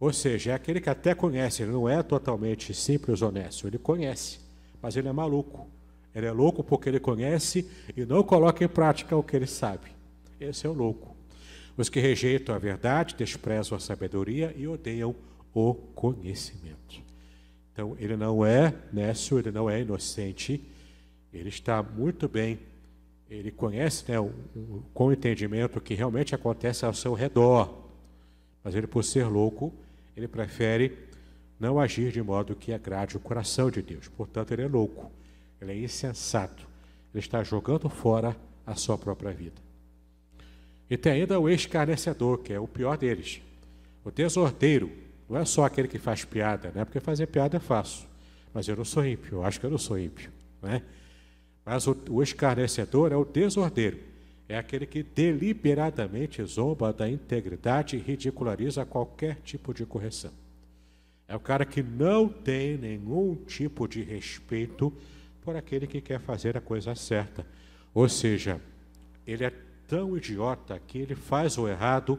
Ou 0.00 0.12
seja, 0.12 0.52
é 0.52 0.54
aquele 0.54 0.80
que 0.80 0.88
até 0.88 1.14
conhece, 1.14 1.62
ele 1.62 1.72
não 1.72 1.88
é 1.88 2.02
totalmente 2.02 2.72
simples 2.72 3.20
honesto, 3.20 3.66
ele 3.66 3.78
conhece, 3.78 4.38
mas 4.80 4.96
ele 4.96 5.08
é 5.08 5.12
maluco. 5.12 5.68
Ele 6.14 6.26
é 6.26 6.32
louco 6.32 6.64
porque 6.64 6.88
ele 6.88 6.98
conhece 6.98 7.68
e 7.96 8.06
não 8.06 8.22
coloca 8.22 8.64
em 8.64 8.68
prática 8.68 9.16
o 9.16 9.22
que 9.22 9.36
ele 9.36 9.46
sabe. 9.46 9.90
Esse 10.40 10.66
é 10.66 10.70
o 10.70 10.72
louco. 10.72 11.14
Os 11.76 11.88
que 11.88 12.00
rejeitam 12.00 12.54
a 12.54 12.58
verdade, 12.58 13.14
desprezam 13.16 13.76
a 13.76 13.80
sabedoria 13.80 14.54
e 14.56 14.66
odeiam 14.66 15.14
o 15.52 15.74
conhecimento. 15.74 17.02
Então, 17.72 17.96
ele 17.98 18.16
não 18.16 18.44
é 18.44 18.74
nécio, 18.92 19.38
ele 19.38 19.52
não 19.52 19.68
é 19.68 19.80
inocente, 19.80 20.64
ele 21.32 21.48
está 21.48 21.82
muito 21.82 22.28
bem, 22.28 22.58
ele 23.30 23.50
conhece 23.50 24.10
né, 24.10 24.18
o, 24.18 24.32
o, 24.56 24.82
com 24.94 25.08
o 25.08 25.80
que 25.80 25.94
realmente 25.94 26.34
acontece 26.34 26.84
ao 26.84 26.94
seu 26.94 27.12
redor, 27.12 27.86
mas 28.64 28.74
ele, 28.74 28.86
por 28.86 29.04
ser 29.04 29.24
louco, 29.24 29.72
ele 30.16 30.26
prefere 30.26 30.96
não 31.60 31.78
agir 31.78 32.12
de 32.12 32.22
modo 32.22 32.54
que 32.54 32.72
agrade 32.72 33.16
o 33.16 33.20
coração 33.20 33.70
de 33.70 33.82
Deus. 33.82 34.08
Portanto, 34.08 34.52
ele 34.52 34.62
é 34.62 34.68
louco, 34.68 35.10
ele 35.60 35.72
é 35.72 35.76
insensato, 35.76 36.66
ele 37.12 37.20
está 37.20 37.42
jogando 37.42 37.88
fora 37.88 38.36
a 38.66 38.74
sua 38.74 38.96
própria 38.96 39.32
vida. 39.32 39.60
E 40.90 40.96
tem 40.96 41.12
ainda 41.12 41.38
o 41.38 41.48
escarnecedor, 41.48 42.38
que 42.38 42.52
é 42.52 42.60
o 42.60 42.66
pior 42.66 42.96
deles. 42.96 43.42
O 44.04 44.10
desordeiro 44.10 44.90
não 45.28 45.38
é 45.38 45.44
só 45.44 45.64
aquele 45.64 45.86
que 45.86 45.98
faz 45.98 46.24
piada, 46.24 46.72
né? 46.74 46.84
porque 46.84 47.00
fazer 47.00 47.26
piada 47.26 47.58
é 47.58 47.60
fácil. 47.60 48.06
Mas 48.54 48.66
eu 48.66 48.76
não 48.76 48.84
sou 48.84 49.04
ímpio, 49.04 49.38
eu 49.38 49.44
acho 49.44 49.60
que 49.60 49.66
eu 49.66 49.70
não 49.70 49.78
sou 49.78 49.98
ímpio. 49.98 50.30
Né? 50.62 50.82
Mas 51.68 51.86
o, 51.86 51.94
o 52.08 52.22
escarnecedor 52.22 53.12
é 53.12 53.16
o 53.16 53.26
desordeiro. 53.26 53.98
É 54.48 54.56
aquele 54.56 54.86
que 54.86 55.02
deliberadamente 55.02 56.42
zomba 56.42 56.94
da 56.94 57.06
integridade 57.06 57.94
e 57.94 57.98
ridiculariza 57.98 58.86
qualquer 58.86 59.36
tipo 59.44 59.74
de 59.74 59.84
correção. 59.84 60.30
É 61.28 61.36
o 61.36 61.40
cara 61.40 61.66
que 61.66 61.82
não 61.82 62.26
tem 62.26 62.78
nenhum 62.78 63.36
tipo 63.46 63.86
de 63.86 64.02
respeito 64.02 64.90
por 65.42 65.56
aquele 65.56 65.86
que 65.86 66.00
quer 66.00 66.18
fazer 66.18 66.56
a 66.56 66.60
coisa 66.62 66.94
certa. 66.94 67.44
Ou 67.92 68.08
seja, 68.08 68.58
ele 69.26 69.44
é 69.44 69.52
tão 69.86 70.16
idiota 70.16 70.80
que 70.86 70.96
ele 70.96 71.14
faz 71.14 71.58
o 71.58 71.68
errado 71.68 72.18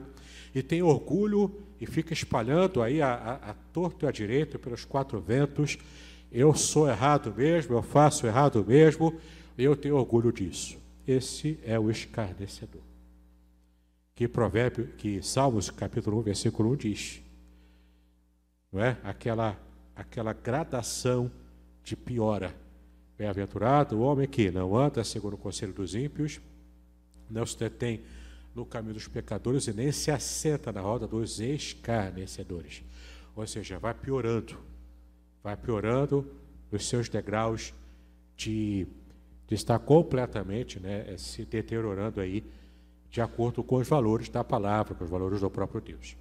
e 0.53 0.61
tem 0.61 0.83
orgulho 0.83 1.51
e 1.81 1.87
fica 1.87 2.13
espalhando 2.13 2.83
aí 2.83 3.01
a, 3.01 3.15
a, 3.15 3.33
a 3.49 3.53
torto 3.73 4.05
e 4.05 4.07
a 4.07 4.11
direito 4.11 4.59
pelos 4.59 4.85
quatro 4.85 5.19
ventos. 5.19 5.75
Eu 6.31 6.53
sou 6.53 6.87
errado 6.87 7.33
mesmo, 7.35 7.75
eu 7.75 7.81
faço 7.81 8.27
errado 8.27 8.63
mesmo, 8.63 9.19
eu 9.63 9.75
tenho 9.75 9.95
orgulho 9.95 10.31
disso. 10.31 10.77
Esse 11.07 11.59
é 11.63 11.77
o 11.79 11.89
escarnecedor. 11.91 12.81
Que 14.15 14.27
provérbio, 14.27 14.87
que 14.97 15.21
Salmos 15.21 15.69
capítulo 15.69 16.19
1, 16.19 16.21
versículo 16.23 16.71
1 16.71 16.75
diz. 16.75 17.21
Não 18.71 18.81
é? 18.81 18.97
Aquela, 19.03 19.59
aquela 19.95 20.33
gradação 20.33 21.31
de 21.83 21.95
piora. 21.95 22.55
Bem-aventurado 23.17 23.97
o 23.97 24.01
homem 24.01 24.27
que 24.27 24.51
não 24.51 24.77
anda 24.77 25.03
segundo 25.03 25.33
o 25.33 25.37
conselho 25.37 25.73
dos 25.73 25.95
ímpios, 25.95 26.39
não 27.29 27.45
se 27.45 27.57
detém 27.57 28.01
no 28.55 28.65
caminho 28.65 28.93
dos 28.93 29.07
pecadores 29.07 29.67
e 29.67 29.73
nem 29.73 29.91
se 29.91 30.11
assenta 30.11 30.71
na 30.71 30.81
roda 30.81 31.07
dos 31.07 31.39
escarnecedores. 31.39 32.83
Ou 33.35 33.45
seja, 33.47 33.79
vai 33.79 33.93
piorando, 33.93 34.57
vai 35.43 35.55
piorando 35.55 36.29
os 36.71 36.87
seus 36.87 37.09
degraus 37.09 37.73
de 38.35 38.87
de 39.49 39.55
estar 39.55 39.79
completamente 39.79 40.79
né, 40.79 41.05
eh, 41.07 41.17
se 41.17 41.43
deteriorando 41.43 42.21
aí 42.21 42.45
de 43.09 43.19
acordo 43.19 43.63
com 43.63 43.77
os 43.77 43.89
valores 43.89 44.29
da 44.29 44.43
palavra, 44.43 44.93
com 44.93 45.03
os 45.03 45.09
valores 45.09 45.41
do 45.41 45.49
próprio 45.49 45.81
Deus. 45.81 46.15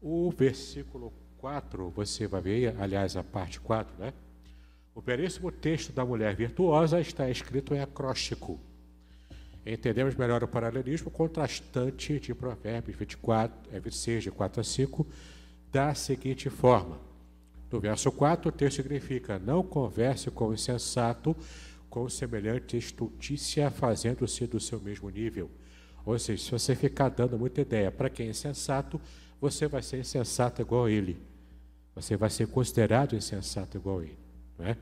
O 0.00 0.30
versículo 0.30 1.12
4, 1.38 1.90
você 1.90 2.28
vai 2.28 2.40
ver, 2.40 2.76
aliás, 2.80 3.16
a 3.16 3.24
parte 3.24 3.60
4, 3.60 3.98
né? 3.98 4.12
O 4.94 5.02
belíssimo 5.02 5.50
texto 5.50 5.92
da 5.92 6.06
mulher 6.06 6.36
virtuosa 6.36 7.00
está 7.00 7.28
escrito 7.28 7.74
em 7.74 7.80
acróstico. 7.80 8.60
Entendemos 9.66 10.14
melhor 10.14 10.44
o 10.44 10.48
paralelismo 10.48 11.10
contrastante 11.10 12.20
de 12.20 12.32
Provérbios 12.32 12.96
24, 12.96 13.72
26, 13.80 14.22
de 14.22 14.30
4 14.30 14.60
a 14.60 14.64
5, 14.64 15.06
da 15.72 15.92
seguinte 15.94 16.48
forma. 16.48 17.00
No 17.72 17.80
verso 17.80 18.12
4, 18.12 18.48
o 18.48 18.52
texto 18.52 18.76
significa: 18.76 19.40
Não 19.40 19.64
converse 19.64 20.30
com 20.30 20.48
o 20.48 20.54
insensato, 20.54 21.36
com 21.96 22.10
semelhante 22.10 22.76
estultícia, 22.76 23.70
fazendo-se 23.70 24.46
do 24.46 24.60
seu 24.60 24.78
mesmo 24.78 25.08
nível. 25.08 25.50
Ou 26.04 26.18
seja, 26.18 26.44
se 26.44 26.50
você 26.50 26.76
ficar 26.76 27.08
dando 27.08 27.38
muita 27.38 27.62
ideia 27.62 27.90
para 27.90 28.10
quem 28.10 28.26
é 28.26 28.30
insensato, 28.30 29.00
você 29.40 29.66
vai 29.66 29.82
ser 29.82 30.00
insensato 30.00 30.60
igual 30.60 30.84
a 30.84 30.90
ele. 30.90 31.16
Você 31.94 32.14
vai 32.14 32.28
ser 32.28 32.48
considerado 32.48 33.16
insensato 33.16 33.78
igual 33.78 34.00
a 34.00 34.02
ele. 34.02 34.18
Não 34.58 34.66
é? 34.66 34.76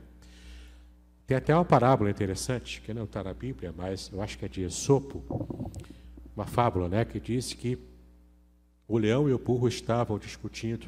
Tem 1.25 1.37
até 1.37 1.55
uma 1.55 1.63
parábola 1.63 2.09
interessante, 2.09 2.81
que 2.81 2.93
não 2.93 3.05
está 3.05 3.23
na 3.23 3.33
Bíblia, 3.33 3.73
mas 3.73 4.11
eu 4.11 4.21
acho 4.21 4.37
que 4.37 4.43
é 4.43 4.49
de 4.49 4.63
Esopo, 4.63 5.23
uma 6.35 6.45
fábula, 6.45 6.89
né, 6.89 7.05
que 7.05 7.17
diz 7.17 7.53
que 7.53 7.77
o 8.89 8.97
leão 8.97 9.29
e 9.29 9.33
o 9.33 9.39
burro 9.39 9.69
estavam 9.69 10.19
discutindo, 10.19 10.87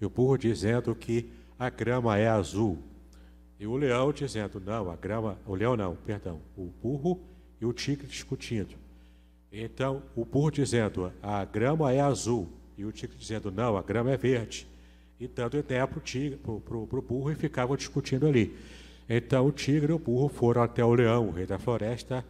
e 0.00 0.06
o 0.06 0.08
burro 0.08 0.38
dizendo 0.38 0.94
que 0.94 1.30
a 1.58 1.68
grama 1.68 2.16
é 2.16 2.26
azul, 2.26 2.78
e 3.58 3.66
o 3.66 3.76
leão 3.76 4.12
dizendo, 4.12 4.60
não, 4.60 4.90
a 4.90 4.96
grama, 4.96 5.38
o 5.46 5.54
leão 5.54 5.76
não, 5.76 5.96
perdão, 5.96 6.40
o 6.56 6.64
burro 6.64 7.20
e 7.60 7.66
o 7.66 7.72
tigre 7.72 8.06
discutindo. 8.06 8.74
Então, 9.52 10.02
o 10.14 10.24
burro 10.24 10.50
dizendo, 10.50 11.12
a 11.22 11.44
grama 11.44 11.92
é 11.92 12.00
azul, 12.00 12.48
e 12.76 12.84
o 12.84 12.92
tigre 12.92 13.16
dizendo, 13.16 13.50
não, 13.50 13.76
a 13.76 13.82
grama 13.82 14.10
é 14.10 14.16
verde. 14.16 14.66
E 15.18 15.26
dando 15.26 15.58
ideia 15.58 15.86
para 15.86 15.98
o 15.98 17.02
burro, 17.02 17.32
e 17.32 17.34
ficavam 17.34 17.76
discutindo 17.76 18.26
ali. 18.26 18.56
Então, 19.08 19.46
o 19.46 19.50
tigre 19.52 19.90
e 19.90 19.94
o 19.94 19.98
burro 19.98 20.28
foram 20.28 20.62
até 20.62 20.84
o 20.84 20.94
leão, 20.94 21.28
o 21.28 21.32
rei 21.32 21.46
da 21.46 21.58
floresta, 21.58 22.24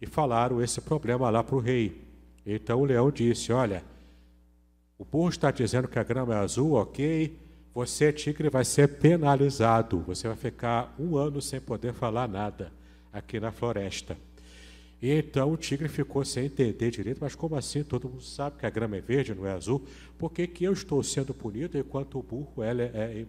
e 0.00 0.06
falaram 0.06 0.62
esse 0.62 0.80
problema 0.80 1.30
lá 1.30 1.42
para 1.42 1.56
o 1.56 1.60
rei. 1.60 2.04
Então 2.44 2.80
o 2.80 2.84
leão 2.84 3.10
disse: 3.10 3.52
Olha, 3.52 3.82
o 4.98 5.04
burro 5.04 5.30
está 5.30 5.50
dizendo 5.50 5.88
que 5.88 5.98
a 5.98 6.04
grama 6.04 6.34
é 6.34 6.38
azul, 6.38 6.72
ok. 6.72 7.36
Você, 7.74 8.12
tigre, 8.12 8.48
vai 8.48 8.64
ser 8.64 8.86
penalizado. 8.86 9.98
Você 10.06 10.28
vai 10.28 10.36
ficar 10.36 10.94
um 10.98 11.16
ano 11.16 11.42
sem 11.42 11.60
poder 11.60 11.92
falar 11.92 12.28
nada 12.28 12.72
aqui 13.12 13.40
na 13.40 13.50
floresta. 13.50 14.16
E 15.02 15.10
então 15.10 15.52
o 15.52 15.56
tigre 15.56 15.88
ficou 15.88 16.24
sem 16.24 16.46
entender 16.46 16.90
direito, 16.90 17.18
mas 17.20 17.34
como 17.34 17.56
assim? 17.56 17.82
Todo 17.82 18.08
mundo 18.08 18.22
sabe 18.22 18.58
que 18.58 18.64
a 18.64 18.70
grama 18.70 18.96
é 18.96 19.00
verde, 19.00 19.34
não 19.34 19.44
é 19.44 19.52
azul. 19.52 19.84
Por 20.16 20.30
que, 20.32 20.46
que 20.46 20.64
eu 20.64 20.72
estou 20.72 21.02
sendo 21.02 21.34
punido 21.34 21.76
enquanto 21.76 22.18
o 22.18 22.22
burro 22.22 22.62
é, 22.62 22.70
é 22.70 23.26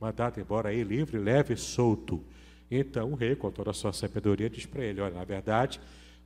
mandado 0.00 0.40
embora 0.40 0.70
aí 0.70 0.82
livre, 0.82 1.18
leve 1.18 1.54
e 1.54 1.56
solto? 1.56 2.24
Então 2.70 3.12
o 3.12 3.14
rei, 3.14 3.36
com 3.36 3.50
toda 3.50 3.70
a 3.70 3.74
sua 3.74 3.92
sabedoria, 3.92 4.48
diz 4.48 4.64
para 4.64 4.82
ele: 4.82 5.02
Olha, 5.02 5.14
na 5.14 5.24
verdade, 5.24 5.78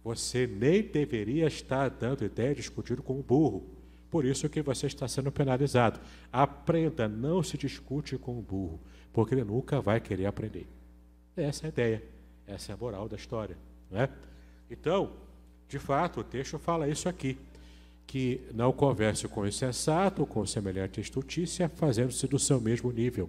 você 0.05 0.47
nem 0.47 0.83
deveria 0.83 1.49
estar 1.49 1.91
dando 1.91 2.25
ideia, 2.25 2.55
discutindo 2.55 3.03
com 3.03 3.19
o 3.19 3.23
burro. 3.23 3.76
Por 4.17 4.25
isso 4.25 4.49
que 4.49 4.63
você 4.63 4.87
está 4.87 5.07
sendo 5.07 5.31
penalizado. 5.31 6.01
Aprenda, 6.33 7.07
não 7.07 7.43
se 7.43 7.59
discute 7.59 8.17
com 8.17 8.39
o 8.39 8.41
burro, 8.41 8.81
porque 9.13 9.35
ele 9.35 9.45
nunca 9.45 9.79
vai 9.79 10.01
querer 10.01 10.25
aprender. 10.25 10.67
Essa 11.37 11.65
é 11.65 11.67
a 11.67 11.69
ideia, 11.69 12.03
essa 12.47 12.73
é 12.73 12.75
a 12.75 12.79
moral 12.79 13.11
da 13.11 13.17
história. 13.17 13.59
Não 13.91 14.01
é? 14.01 14.09
Então, 14.71 15.13
de 15.69 15.79
fato, 15.79 16.21
o 16.21 16.25
texto 16.25 16.59
fala 16.59 16.89
isso 16.89 17.11
aqui, 17.11 17.37
que 18.07 18.41
não 18.55 18.73
converse 18.73 19.29
com 19.29 19.43
o 19.43 19.47
insensato, 19.47 20.25
com 20.25 20.47
semelhante 20.47 20.99
estultícia, 20.99 21.69
fazendo-se 21.69 22.27
do 22.27 22.39
seu 22.39 22.59
mesmo 22.59 22.91
nível, 22.91 23.29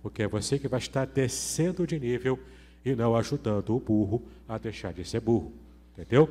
porque 0.00 0.22
é 0.22 0.28
você 0.28 0.60
que 0.60 0.68
vai 0.68 0.78
estar 0.78 1.08
descendo 1.08 1.84
de 1.88 1.98
nível 1.98 2.38
e 2.84 2.94
não 2.94 3.16
ajudando 3.16 3.74
o 3.74 3.80
burro 3.80 4.22
a 4.48 4.58
deixar 4.58 4.92
de 4.92 5.04
ser 5.04 5.18
burro. 5.18 5.52
Entendeu? 5.98 6.30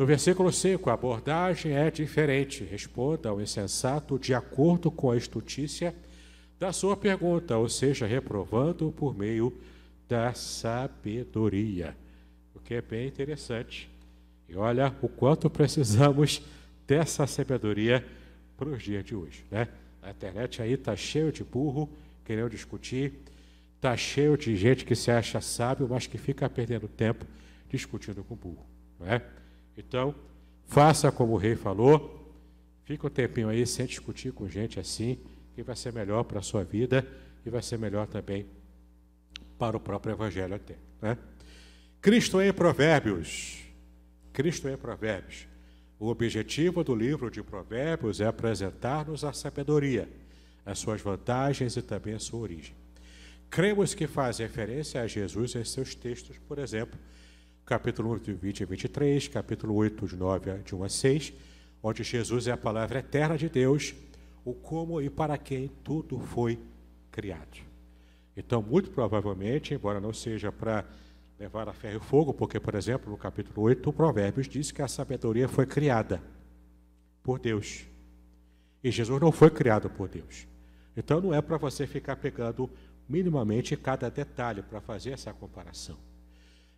No 0.00 0.06
versículo 0.06 0.50
5, 0.50 0.88
a 0.88 0.94
abordagem 0.94 1.76
é 1.76 1.90
diferente. 1.90 2.64
Responda 2.64 3.28
ao 3.28 3.38
insensato 3.38 4.18
de 4.18 4.32
acordo 4.32 4.90
com 4.90 5.10
a 5.10 5.16
estutícia 5.18 5.94
da 6.58 6.72
sua 6.72 6.96
pergunta, 6.96 7.58
ou 7.58 7.68
seja, 7.68 8.06
reprovando 8.06 8.90
por 8.92 9.14
meio 9.14 9.52
da 10.08 10.32
sabedoria. 10.32 11.94
O 12.54 12.60
que 12.60 12.72
é 12.72 12.80
bem 12.80 13.08
interessante. 13.08 13.90
E 14.48 14.56
olha 14.56 14.90
o 15.02 15.08
quanto 15.08 15.50
precisamos 15.50 16.40
dessa 16.86 17.26
sabedoria 17.26 18.02
para 18.56 18.70
os 18.70 18.82
dias 18.82 19.04
de 19.04 19.14
hoje. 19.14 19.44
Né? 19.50 19.68
A 20.00 20.12
internet 20.12 20.62
aí 20.62 20.72
está 20.72 20.96
cheio 20.96 21.30
de 21.30 21.44
burro 21.44 21.90
querendo 22.24 22.48
discutir, 22.48 23.12
está 23.76 23.94
cheio 23.98 24.34
de 24.38 24.56
gente 24.56 24.82
que 24.82 24.96
se 24.96 25.10
acha 25.10 25.42
sábio, 25.42 25.86
mas 25.90 26.06
que 26.06 26.16
fica 26.16 26.48
perdendo 26.48 26.88
tempo 26.88 27.26
discutindo 27.68 28.24
com 28.24 28.34
burro. 28.34 28.64
Não 28.98 29.06
é? 29.06 29.39
Então, 29.76 30.14
faça 30.66 31.10
como 31.10 31.34
o 31.34 31.36
rei 31.36 31.56
falou, 31.56 32.34
fica 32.84 33.06
um 33.06 33.10
tempinho 33.10 33.48
aí 33.48 33.66
sem 33.66 33.86
discutir 33.86 34.32
com 34.32 34.48
gente 34.48 34.78
assim, 34.78 35.18
que 35.54 35.62
vai 35.62 35.76
ser 35.76 35.92
melhor 35.92 36.24
para 36.24 36.38
a 36.38 36.42
sua 36.42 36.64
vida 36.64 37.06
e 37.44 37.50
vai 37.50 37.62
ser 37.62 37.78
melhor 37.78 38.06
também 38.06 38.46
para 39.58 39.76
o 39.76 39.80
próprio 39.80 40.12
evangelho 40.12 40.54
até. 40.54 40.76
Né? 41.00 41.18
Cristo 42.00 42.40
em 42.40 42.52
Provérbios. 42.52 43.58
Cristo 44.32 44.68
em 44.68 44.76
Provérbios. 44.76 45.46
O 45.98 46.08
objetivo 46.08 46.82
do 46.82 46.94
livro 46.94 47.30
de 47.30 47.42
Provérbios 47.42 48.22
é 48.22 48.26
apresentar-nos 48.26 49.22
a 49.22 49.34
sabedoria, 49.34 50.08
as 50.64 50.78
suas 50.78 51.02
vantagens 51.02 51.76
e 51.76 51.82
também 51.82 52.14
a 52.14 52.18
sua 52.18 52.40
origem. 52.40 52.74
Cremos 53.50 53.92
que 53.92 54.06
faz 54.06 54.38
referência 54.38 55.02
a 55.02 55.06
Jesus 55.06 55.54
em 55.56 55.64
seus 55.64 55.94
textos, 55.94 56.38
por 56.48 56.58
exemplo, 56.58 56.98
capítulo 57.64 58.12
1, 58.14 58.18
de 58.18 58.32
20 58.32 58.62
a 58.62 58.66
23, 58.66 59.28
capítulo 59.28 59.74
8, 59.74 60.06
de 60.06 60.16
9 60.16 60.58
de 60.58 60.74
1 60.74 60.84
a 60.84 60.88
6, 60.88 61.32
onde 61.82 62.02
Jesus 62.02 62.46
é 62.46 62.52
a 62.52 62.56
palavra 62.56 62.98
eterna 62.98 63.38
de 63.38 63.48
Deus, 63.48 63.94
o 64.44 64.52
como 64.52 65.00
e 65.00 65.08
para 65.08 65.38
quem 65.38 65.70
tudo 65.84 66.18
foi 66.18 66.58
criado. 67.10 67.58
Então, 68.36 68.62
muito 68.62 68.90
provavelmente, 68.90 69.74
embora 69.74 70.00
não 70.00 70.12
seja 70.12 70.50
para 70.50 70.84
levar 71.38 71.68
a 71.68 71.72
ferro 71.72 71.96
e 71.96 72.06
fogo, 72.06 72.34
porque, 72.34 72.60
por 72.60 72.74
exemplo, 72.74 73.10
no 73.10 73.16
capítulo 73.16 73.62
8, 73.62 73.88
o 73.88 73.92
Provérbios 73.92 74.48
diz 74.48 74.70
que 74.70 74.82
a 74.82 74.88
sabedoria 74.88 75.48
foi 75.48 75.66
criada 75.66 76.22
por 77.22 77.38
Deus. 77.38 77.86
E 78.82 78.90
Jesus 78.90 79.20
não 79.20 79.32
foi 79.32 79.50
criado 79.50 79.88
por 79.90 80.08
Deus. 80.08 80.46
Então, 80.96 81.20
não 81.20 81.34
é 81.34 81.40
para 81.40 81.56
você 81.56 81.86
ficar 81.86 82.16
pegando 82.16 82.68
minimamente 83.08 83.76
cada 83.76 84.08
detalhe 84.10 84.62
para 84.62 84.80
fazer 84.80 85.10
essa 85.10 85.32
comparação. 85.32 85.96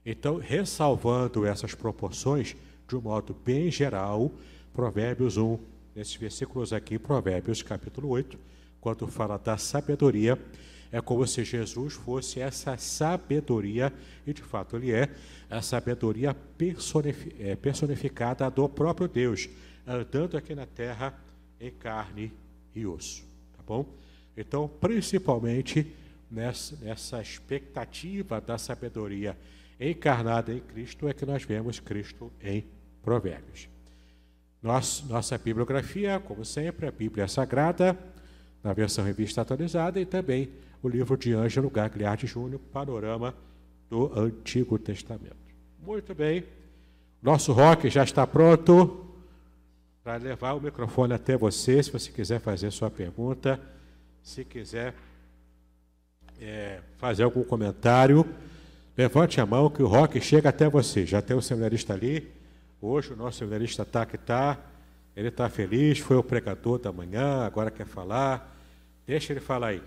Então, 0.04 0.38
ressalvando 0.38 1.46
essas 1.46 1.74
proporções 1.74 2.56
de 2.88 2.96
um 2.96 3.00
modo 3.00 3.34
bem 3.44 3.70
geral, 3.70 4.32
Provérbios 4.74 5.36
1, 5.36 5.58
nesses 5.94 6.16
versículos 6.16 6.72
aqui, 6.72 6.98
Provérbios 6.98 7.62
capítulo 7.62 8.08
8, 8.08 8.36
quando 8.80 9.06
fala 9.06 9.38
da 9.38 9.56
sabedoria, 9.56 10.36
é 10.90 11.00
como 11.00 11.26
se 11.26 11.44
Jesus 11.44 11.94
fosse 11.94 12.40
essa 12.40 12.76
sabedoria, 12.76 13.92
e 14.26 14.32
de 14.32 14.42
fato 14.42 14.76
ele 14.76 14.92
é, 14.92 15.08
a 15.48 15.62
sabedoria 15.62 16.36
é, 17.38 17.56
personificada 17.56 18.50
do 18.50 18.68
próprio 18.68 19.06
Deus, 19.06 19.48
andando 19.86 20.36
aqui 20.36 20.54
na 20.54 20.66
terra 20.66 21.14
em 21.60 21.70
carne 21.70 22.32
e 22.74 22.84
osso. 22.84 23.24
Tá 23.56 23.62
bom? 23.64 23.86
Então, 24.36 24.68
principalmente 24.80 25.86
nessa, 26.30 26.76
nessa 26.82 27.22
expectativa 27.22 28.40
da 28.40 28.58
sabedoria 28.58 29.38
encarnada 29.90 30.52
em 30.52 30.60
Cristo 30.60 31.08
é 31.08 31.12
que 31.12 31.26
nós 31.26 31.42
vemos 31.44 31.80
Cristo 31.80 32.32
em 32.40 32.64
Provérbios. 33.02 33.68
Nossa, 34.62 35.36
bibliografia, 35.38 36.20
como 36.20 36.44
sempre, 36.44 36.86
a 36.86 36.92
Bíblia 36.92 37.26
Sagrada, 37.26 37.98
na 38.62 38.72
versão 38.72 39.04
revista 39.04 39.40
atualizada, 39.40 40.00
e 40.00 40.06
também 40.06 40.50
o 40.82 40.88
livro 40.88 41.16
de 41.16 41.32
Ângelo 41.32 41.68
Gagliardi 41.68 42.26
Júnior, 42.26 42.60
Panorama 42.72 43.34
do 43.90 44.12
Antigo 44.18 44.78
Testamento. 44.78 45.36
Muito 45.84 46.14
bem, 46.14 46.44
nosso 47.20 47.52
rock 47.52 47.90
já 47.90 48.04
está 48.04 48.26
pronto 48.26 49.04
para 50.02 50.16
levar 50.16 50.54
o 50.54 50.60
microfone 50.60 51.12
até 51.12 51.36
você, 51.36 51.82
se 51.82 51.90
você 51.90 52.10
quiser 52.10 52.40
fazer 52.40 52.70
sua 52.70 52.90
pergunta, 52.90 53.60
se 54.22 54.44
quiser 54.44 54.94
é, 56.40 56.80
fazer 56.98 57.22
algum 57.22 57.44
comentário. 57.44 58.26
Levante 58.96 59.40
a 59.40 59.46
mão 59.46 59.70
que 59.70 59.82
o 59.82 59.86
rock 59.86 60.20
chega 60.20 60.50
até 60.50 60.68
você. 60.68 61.06
Já 61.06 61.22
tem 61.22 61.34
o 61.36 61.40
seminarista 61.40 61.94
ali. 61.94 62.30
Hoje 62.80 63.12
o 63.12 63.16
nosso 63.16 63.38
seminarista 63.38 63.82
está 63.82 64.04
que 64.04 64.16
está. 64.16 64.58
Ele 65.16 65.28
está 65.28 65.48
feliz, 65.48 65.98
foi 65.98 66.16
o 66.16 66.22
pregador 66.22 66.78
da 66.78 66.92
manhã, 66.92 67.44
agora 67.44 67.70
quer 67.70 67.86
falar. 67.86 68.54
Deixa 69.06 69.32
ele 69.32 69.40
falar 69.40 69.68
aí. 69.68 69.82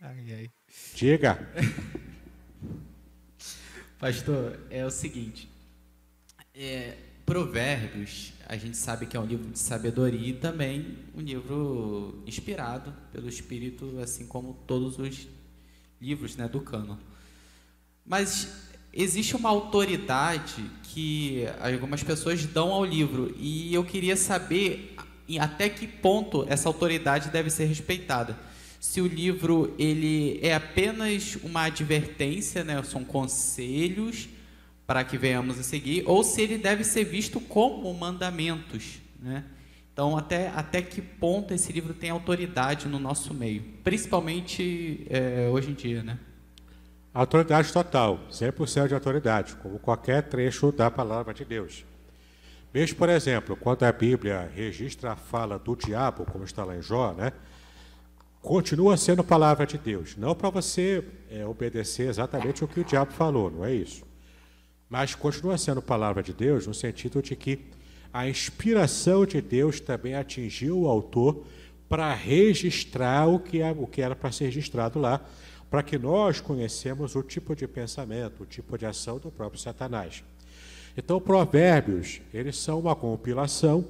Ai, 0.00 0.32
ai. 0.32 0.50
Diga. 0.94 1.38
Pastor, 3.98 4.60
é 4.70 4.86
o 4.86 4.90
seguinte. 4.90 5.50
É, 6.54 6.96
Provérbios, 7.26 8.32
a 8.48 8.56
gente 8.56 8.78
sabe 8.78 9.04
que 9.04 9.14
é 9.14 9.20
um 9.20 9.26
livro 9.26 9.50
de 9.50 9.58
sabedoria 9.58 10.30
e 10.30 10.32
também 10.32 10.96
um 11.14 11.20
livro 11.20 12.22
inspirado 12.26 12.94
pelo 13.12 13.28
Espírito, 13.28 13.98
assim 14.02 14.26
como 14.26 14.54
todos 14.66 14.98
os 14.98 15.28
livros 16.00 16.34
né, 16.34 16.48
do 16.48 16.62
cano. 16.62 16.98
Mas 18.06 18.48
existe 18.90 19.36
uma 19.36 19.50
autoridade 19.50 20.64
que 20.82 21.44
algumas 21.60 22.02
pessoas 22.02 22.46
dão 22.46 22.72
ao 22.72 22.86
livro 22.86 23.34
e 23.38 23.74
eu 23.74 23.84
queria 23.84 24.16
saber 24.16 24.96
até 25.38 25.68
que 25.68 25.86
ponto 25.86 26.46
essa 26.48 26.70
autoridade 26.70 27.28
deve 27.28 27.50
ser 27.50 27.66
respeitada. 27.66 28.34
Se 28.80 29.02
o 29.02 29.06
livro 29.06 29.74
ele 29.78 30.40
é 30.40 30.54
apenas 30.54 31.36
uma 31.42 31.64
advertência, 31.64 32.64
né, 32.64 32.82
são 32.82 33.04
conselhos 33.04 34.26
para 34.88 35.04
que 35.04 35.18
venhamos 35.18 35.60
a 35.60 35.62
seguir, 35.62 36.02
ou 36.06 36.24
se 36.24 36.40
ele 36.40 36.56
deve 36.56 36.82
ser 36.82 37.04
visto 37.04 37.38
como 37.42 37.92
mandamentos. 37.92 39.02
Né? 39.20 39.44
Então, 39.92 40.16
até, 40.16 40.48
até 40.48 40.80
que 40.80 41.02
ponto 41.02 41.52
esse 41.52 41.70
livro 41.70 41.92
tem 41.92 42.08
autoridade 42.08 42.88
no 42.88 42.98
nosso 42.98 43.34
meio, 43.34 43.62
principalmente 43.84 45.06
é, 45.10 45.46
hoje 45.52 45.72
em 45.72 45.74
dia, 45.74 46.02
né? 46.02 46.18
Autoridade 47.12 47.70
total, 47.70 48.20
100% 48.32 48.88
de 48.88 48.94
autoridade, 48.94 49.56
como 49.56 49.78
qualquer 49.78 50.22
trecho 50.22 50.72
da 50.72 50.90
palavra 50.90 51.34
de 51.34 51.44
Deus. 51.44 51.84
Mesmo, 52.72 52.96
por 52.96 53.10
exemplo, 53.10 53.56
quando 53.56 53.82
a 53.82 53.92
Bíblia 53.92 54.50
registra 54.54 55.12
a 55.12 55.16
fala 55.16 55.58
do 55.58 55.76
diabo, 55.76 56.24
como 56.24 56.44
está 56.44 56.64
lá 56.64 56.74
em 56.74 56.80
Jó, 56.80 57.12
né? 57.12 57.30
continua 58.40 58.96
sendo 58.96 59.22
palavra 59.22 59.66
de 59.66 59.76
Deus. 59.76 60.16
Não 60.16 60.34
para 60.34 60.48
você 60.48 61.04
é, 61.30 61.44
obedecer 61.44 62.08
exatamente 62.08 62.64
o 62.64 62.68
que 62.68 62.80
o 62.80 62.84
diabo 62.84 63.12
falou, 63.12 63.50
não 63.50 63.66
é 63.66 63.74
isso. 63.74 64.07
Mas 64.88 65.14
continua 65.14 65.58
sendo 65.58 65.82
palavra 65.82 66.22
de 66.22 66.32
Deus 66.32 66.66
no 66.66 66.74
sentido 66.74 67.20
de 67.22 67.36
que 67.36 67.60
a 68.12 68.28
inspiração 68.28 69.26
de 69.26 69.40
Deus 69.40 69.80
também 69.80 70.14
atingiu 70.14 70.80
o 70.80 70.88
autor 70.88 71.44
para 71.88 72.14
registrar 72.14 73.28
o 73.28 73.38
que, 73.38 73.60
é, 73.60 73.70
o 73.70 73.86
que 73.86 74.00
era 74.00 74.16
para 74.16 74.32
ser 74.32 74.46
registrado 74.46 74.98
lá, 74.98 75.20
para 75.70 75.82
que 75.82 75.98
nós 75.98 76.40
conhecemos 76.40 77.14
o 77.14 77.22
tipo 77.22 77.54
de 77.54 77.66
pensamento, 77.66 78.42
o 78.42 78.46
tipo 78.46 78.78
de 78.78 78.86
ação 78.86 79.18
do 79.18 79.30
próprio 79.30 79.60
Satanás. 79.60 80.22
Então, 80.96 81.20
provérbios, 81.20 82.20
eles 82.32 82.56
são 82.56 82.80
uma 82.80 82.96
compilação 82.96 83.84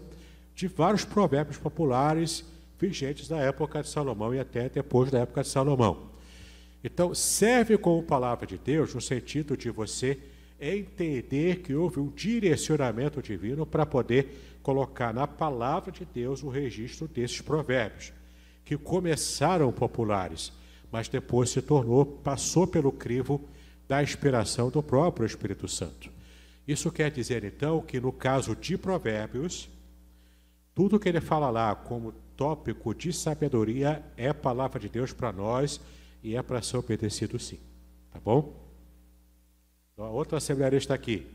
de 0.54 0.66
vários 0.66 1.04
provérbios 1.04 1.56
populares 1.56 2.44
vigentes 2.78 3.28
da 3.28 3.38
época 3.38 3.82
de 3.82 3.88
Salomão 3.88 4.34
e 4.34 4.40
até 4.40 4.68
depois 4.68 5.10
da 5.10 5.20
época 5.20 5.42
de 5.42 5.48
Salomão. 5.48 6.08
Então, 6.82 7.14
serve 7.14 7.78
como 7.78 8.02
palavra 8.02 8.46
de 8.46 8.58
Deus 8.58 8.94
no 8.94 9.00
sentido 9.00 9.56
de 9.56 9.70
você 9.70 10.18
entender 10.60 11.60
que 11.60 11.74
houve 11.74 12.00
um 12.00 12.08
direcionamento 12.08 13.22
divino 13.22 13.64
para 13.64 13.86
poder 13.86 14.58
colocar 14.62 15.14
na 15.14 15.26
palavra 15.26 15.92
de 15.92 16.04
Deus 16.04 16.42
o 16.42 16.48
registro 16.48 17.06
desses 17.06 17.40
provérbios, 17.40 18.12
que 18.64 18.76
começaram 18.76 19.72
populares, 19.72 20.52
mas 20.90 21.08
depois 21.08 21.50
se 21.50 21.62
tornou, 21.62 22.04
passou 22.04 22.66
pelo 22.66 22.92
crivo 22.92 23.48
da 23.86 24.02
inspiração 24.02 24.68
do 24.68 24.82
próprio 24.82 25.26
Espírito 25.26 25.66
Santo. 25.66 26.10
Isso 26.66 26.92
quer 26.92 27.10
dizer, 27.10 27.44
então, 27.44 27.80
que 27.80 27.98
no 27.98 28.12
caso 28.12 28.54
de 28.54 28.76
Provérbios, 28.76 29.70
tudo 30.74 30.98
que 31.00 31.08
ele 31.08 31.20
fala 31.20 31.48
lá 31.48 31.74
como 31.74 32.12
tópico 32.36 32.94
de 32.94 33.10
sabedoria 33.10 34.04
é 34.16 34.32
palavra 34.34 34.78
de 34.78 34.88
Deus 34.88 35.12
para 35.12 35.32
nós 35.32 35.80
e 36.22 36.36
é 36.36 36.42
para 36.42 36.60
ser 36.60 36.76
obedecido 36.76 37.38
sim. 37.38 37.58
Tá 38.12 38.20
bom? 38.22 38.67
Outra 39.98 40.38
seminarista 40.38 40.94
aqui. 40.94 41.26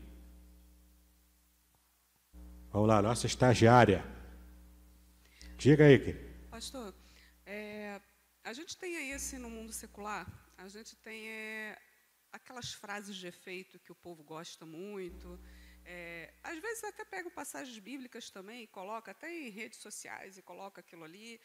Vamos 2.70 2.88
lá, 2.88 3.02
nossa 3.02 3.26
estagiária. 3.26 4.02
Diga 5.58 5.84
aí. 5.84 6.14
Pastor, 6.50 6.94
é, 7.44 8.00
a 8.42 8.54
gente 8.54 8.74
tem 8.78 8.96
aí, 8.96 9.12
assim, 9.12 9.36
no 9.36 9.50
mundo 9.50 9.70
secular, 9.70 10.26
a 10.56 10.66
gente 10.66 10.96
tem 10.96 11.28
é, 11.28 11.78
aquelas 12.32 12.72
frases 12.72 13.14
de 13.16 13.26
efeito 13.26 13.78
que 13.78 13.92
o 13.92 13.94
povo 13.94 14.22
gosta 14.24 14.64
muito. 14.64 15.38
É, 15.84 16.32
às 16.42 16.58
vezes 16.58 16.84
até 16.84 17.04
pega 17.04 17.30
passagens 17.30 17.78
bíblicas 17.78 18.30
também 18.30 18.62
e 18.62 18.66
coloca 18.66 19.10
até 19.10 19.30
em 19.30 19.50
redes 19.50 19.78
sociais 19.78 20.38
e 20.38 20.42
coloca 20.42 20.80
aquilo 20.80 21.04
ali. 21.04 21.38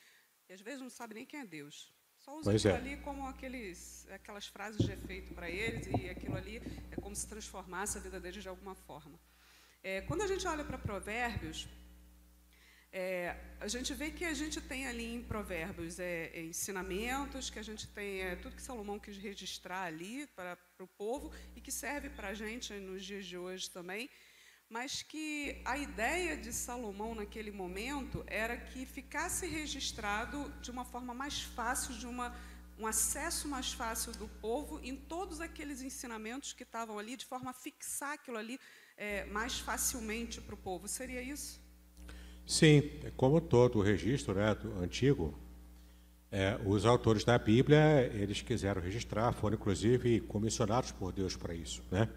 E 0.47 0.53
às 0.53 0.61
vezes 0.61 0.79
não 0.79 0.89
sabe 0.89 1.15
nem 1.15 1.25
quem 1.25 1.41
é 1.41 1.45
Deus. 1.45 1.93
Só 2.19 2.37
usa 2.37 2.51
pois 2.51 2.65
aquilo 2.65 2.87
é. 2.87 2.93
ali 2.93 3.01
como 3.01 3.27
aqueles, 3.27 4.07
aquelas 4.11 4.47
frases 4.47 4.85
de 4.85 4.91
efeito 4.91 5.33
para 5.33 5.49
eles 5.49 5.87
e 5.87 6.09
aquilo 6.09 6.35
ali 6.35 6.61
é 6.91 6.95
como 6.95 7.15
se 7.15 7.27
transformasse 7.27 7.97
a 7.97 8.01
vida 8.01 8.19
deles 8.19 8.43
de 8.43 8.49
alguma 8.49 8.75
forma. 8.75 9.19
É, 9.81 10.01
quando 10.01 10.21
a 10.21 10.27
gente 10.27 10.45
olha 10.45 10.63
para 10.63 10.77
Provérbios, 10.77 11.67
é, 12.91 13.35
a 13.59 13.67
gente 13.67 13.93
vê 13.93 14.09
que 14.09 14.25
a 14.25 14.33
gente 14.33 14.59
tem 14.59 14.87
ali 14.87 15.05
em 15.05 15.23
Provérbios 15.23 15.99
é, 15.99 16.31
é 16.33 16.43
ensinamentos, 16.43 17.49
que 17.49 17.59
a 17.59 17.63
gente 17.63 17.87
tem 17.87 18.21
é, 18.21 18.35
tudo 18.35 18.55
que 18.55 18.61
Salomão 18.61 18.99
quis 18.99 19.17
registrar 19.17 19.83
ali 19.83 20.25
para, 20.35 20.55
para 20.55 20.83
o 20.83 20.87
povo 20.87 21.31
e 21.55 21.61
que 21.61 21.71
serve 21.71 22.09
para 22.09 22.29
a 22.29 22.33
gente 22.33 22.73
nos 22.73 23.05
dias 23.05 23.25
de 23.25 23.37
hoje 23.37 23.69
também, 23.69 24.09
mas 24.69 25.01
que 25.01 25.59
a 25.65 25.77
ideia 25.77 26.37
de 26.37 26.53
Salomão 26.53 27.15
naquele 27.15 27.51
momento 27.51 28.23
era 28.27 28.55
que 28.55 28.85
ficasse 28.85 29.47
registrado 29.47 30.51
de 30.61 30.69
uma 30.69 30.85
forma 30.85 31.13
mais 31.13 31.41
fácil, 31.41 31.95
de 31.95 32.05
uma, 32.05 32.35
um 32.77 32.85
acesso 32.85 33.47
mais 33.47 33.73
fácil 33.73 34.11
do 34.13 34.27
povo 34.27 34.79
em 34.83 34.95
todos 34.95 35.41
aqueles 35.41 35.81
ensinamentos 35.81 36.53
que 36.53 36.61
estavam 36.61 36.99
ali, 36.99 37.17
de 37.17 37.25
forma 37.25 37.49
a 37.49 37.53
fixar 37.53 38.13
aquilo 38.13 38.37
ali 38.37 38.59
é, 38.95 39.25
mais 39.25 39.59
facilmente 39.59 40.39
para 40.39 40.53
o 40.53 40.57
povo. 40.57 40.87
Seria 40.87 41.21
isso? 41.21 41.59
Sim, 42.45 42.83
como 43.17 43.41
todo 43.41 43.79
o 43.79 43.81
registro 43.81 44.35
né, 44.35 44.55
antigo, 44.81 45.37
é, 46.31 46.59
os 46.63 46.85
autores 46.85 47.23
da 47.23 47.39
Bíblia, 47.39 48.05
eles 48.13 48.43
quiseram 48.43 48.79
registrar, 48.79 49.31
foram 49.33 49.55
inclusive 49.55 50.21
comissionados 50.21 50.91
por 50.91 51.11
Deus 51.11 51.35
para 51.35 51.55
isso, 51.55 51.83
né? 51.89 52.07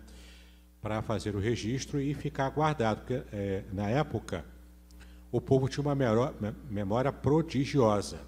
Para 0.82 1.00
fazer 1.00 1.34
o 1.34 1.38
registro 1.38 2.00
e 2.00 2.12
ficar 2.12 2.50
guardado, 2.50 2.98
porque 2.98 3.22
é, 3.32 3.62
na 3.72 3.88
época 3.88 4.44
o 5.30 5.40
povo 5.40 5.68
tinha 5.68 5.82
uma 5.82 5.94
memória 6.68 7.10
prodigiosa. 7.10 8.18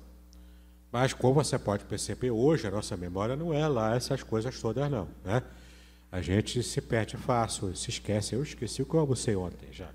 Mas 0.90 1.12
como 1.12 1.34
você 1.34 1.58
pode 1.58 1.84
perceber, 1.84 2.30
hoje 2.30 2.66
a 2.66 2.70
nossa 2.70 2.96
memória 2.96 3.34
não 3.34 3.52
é 3.52 3.66
lá 3.66 3.96
essas 3.96 4.22
coisas 4.22 4.58
todas 4.60 4.90
não, 4.90 5.08
né? 5.24 5.42
A 6.10 6.20
gente 6.22 6.62
se 6.62 6.80
perde 6.80 7.16
fácil, 7.16 7.74
se 7.74 7.90
esquece. 7.90 8.36
Eu 8.36 8.42
esqueci 8.44 8.80
o 8.80 8.86
que 8.86 8.94
eu 8.94 9.00
almocei 9.00 9.34
ontem 9.34 9.72
já. 9.72 9.90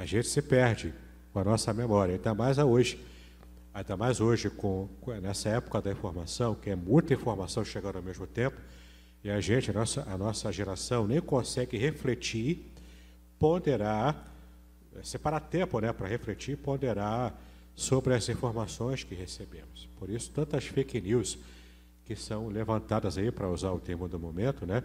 A 0.00 0.06
gente 0.06 0.28
se 0.28 0.40
perde 0.40 0.94
com 1.30 1.40
a 1.40 1.44
nossa 1.44 1.74
memória, 1.74 2.14
ainda 2.14 2.32
mais 2.32 2.56
hoje. 2.56 3.04
Ainda 3.74 3.98
mais 3.98 4.18
hoje, 4.18 4.48
com, 4.48 4.88
nessa 5.20 5.50
época 5.50 5.82
da 5.82 5.92
informação, 5.92 6.54
que 6.54 6.70
é 6.70 6.74
muita 6.74 7.12
informação 7.12 7.62
chegando 7.62 7.96
ao 7.96 8.02
mesmo 8.02 8.26
tempo, 8.26 8.56
e 9.22 9.30
a 9.30 9.40
gente, 9.40 9.70
a 9.70 9.74
nossa, 9.74 10.02
a 10.08 10.16
nossa 10.16 10.50
geração, 10.50 11.06
nem 11.06 11.20
consegue 11.20 11.76
refletir, 11.76 12.72
ponderar, 13.38 14.26
separar 15.02 15.40
tempo 15.40 15.78
né, 15.80 15.92
para 15.92 16.08
refletir 16.08 16.56
ponderar 16.56 17.38
sobre 17.74 18.14
as 18.14 18.28
informações 18.28 19.04
que 19.04 19.14
recebemos. 19.14 19.88
Por 19.98 20.10
isso, 20.10 20.30
tantas 20.30 20.66
fake 20.66 21.00
news 21.00 21.38
que 22.04 22.16
são 22.16 22.48
levantadas 22.48 23.16
aí, 23.16 23.30
para 23.30 23.48
usar 23.48 23.72
o 23.72 23.78
termo 23.78 24.08
do 24.08 24.18
momento, 24.18 24.66
né? 24.66 24.82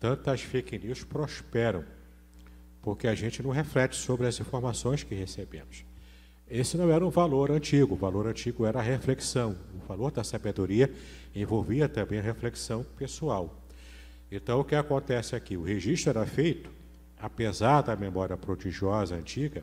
Tantas 0.00 0.40
fake 0.40 0.78
news 0.78 1.04
prosperam 1.04 1.84
porque 2.82 3.06
a 3.06 3.14
gente 3.14 3.42
não 3.42 3.50
reflete 3.50 3.94
sobre 3.94 4.26
as 4.26 4.40
informações 4.40 5.04
que 5.04 5.14
recebemos. 5.14 5.84
Esse 6.50 6.76
não 6.76 6.90
era 6.90 7.06
um 7.06 7.10
valor 7.10 7.52
antigo, 7.52 7.94
o 7.94 7.96
valor 7.96 8.26
antigo 8.26 8.66
era 8.66 8.80
a 8.80 8.82
reflexão. 8.82 9.56
O 9.72 9.86
valor 9.86 10.10
da 10.10 10.24
sabedoria 10.24 10.92
envolvia 11.32 11.88
também 11.88 12.18
a 12.18 12.22
reflexão 12.22 12.82
pessoal. 12.98 13.62
Então, 14.32 14.58
o 14.58 14.64
que 14.64 14.74
acontece 14.74 15.36
aqui? 15.36 15.56
O 15.56 15.62
registro 15.62 16.10
era 16.10 16.26
feito, 16.26 16.68
apesar 17.20 17.82
da 17.82 17.94
memória 17.94 18.36
prodigiosa 18.36 19.14
antiga, 19.14 19.62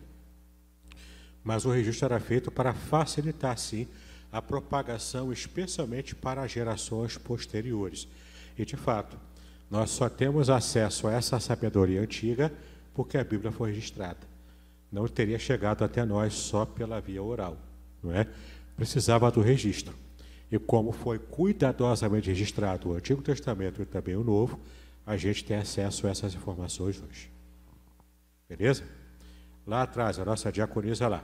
mas 1.44 1.66
o 1.66 1.72
registro 1.72 2.06
era 2.06 2.20
feito 2.22 2.50
para 2.50 2.74
facilitar, 2.74 3.58
sim, 3.58 3.86
a 4.32 4.42
propagação, 4.42 5.32
especialmente 5.32 6.16
para 6.16 6.48
gerações 6.48 7.18
posteriores. 7.18 8.08
E, 8.58 8.64
de 8.64 8.78
fato, 8.78 9.18
nós 9.70 9.90
só 9.90 10.08
temos 10.08 10.50
acesso 10.50 11.08
a 11.08 11.14
essa 11.14 11.38
sabedoria 11.40 12.02
antiga 12.02 12.52
porque 12.94 13.18
a 13.18 13.24
Bíblia 13.24 13.52
foi 13.52 13.72
registrada. 13.72 14.37
Não 14.92 15.08
teria 15.08 15.38
chegado 15.38 15.84
até 15.84 16.06
nós 16.06 16.34
só 16.34 16.66
pela 16.66 17.00
via 17.02 17.22
oral, 17.22 17.58
não 18.02 18.14
é? 18.14 18.28
Precisava 18.76 19.30
do 19.30 19.42
registro. 19.42 19.94
E 20.52 20.58
como 20.58 20.92
foi 20.92 21.20
cuidadosamente 21.20 22.30
registrado 22.30 22.90
o 22.90 22.94
Antigo 22.94 23.22
Testamento 23.22 23.82
e 23.82 23.86
também 23.86 24.16
o 24.16 24.24
Novo, 24.24 24.60
a 25.06 25.18
gente 25.18 25.44
tem 25.44 25.58
acesso 25.58 26.08
a 26.08 26.10
essas 26.10 26.34
informações 26.34 27.02
hoje. 27.02 27.30
Beleza? 28.48 28.84
Lá 29.66 29.84
atrás, 29.84 30.18
a 30.20 30.24
nossa 30.24 30.52
diaconisa 30.52 31.08
lá. 31.08 31.24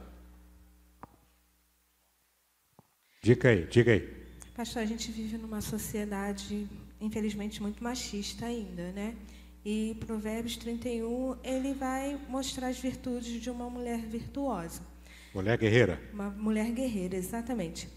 Diga 3.22 3.50
aí, 3.50 3.66
diga 3.68 3.94
aí. 3.94 4.24
Pastor, 4.54 4.82
a 4.82 4.86
gente 4.86 5.10
vive 5.12 5.38
numa 5.38 5.62
sociedade, 5.62 6.68
infelizmente, 7.00 7.62
muito 7.62 7.82
machista 7.82 8.46
ainda, 8.46 8.92
né? 8.92 9.16
E 9.66 9.96
Provérbios 10.06 10.58
31, 10.58 11.38
ele 11.44 11.74
vai 11.74 12.20
mostrar 12.28 12.68
as 12.68 12.78
virtudes 12.78 13.42
de 13.42 13.50
uma 13.50 13.70
mulher 13.70 14.00
virtuosa. 14.00 14.82
Mulher 15.34 15.58
guerreira. 15.58 16.02
Uma 16.12 16.30
mulher 16.30 16.70
guerreira, 16.72 17.16
exatamente. 17.16 17.90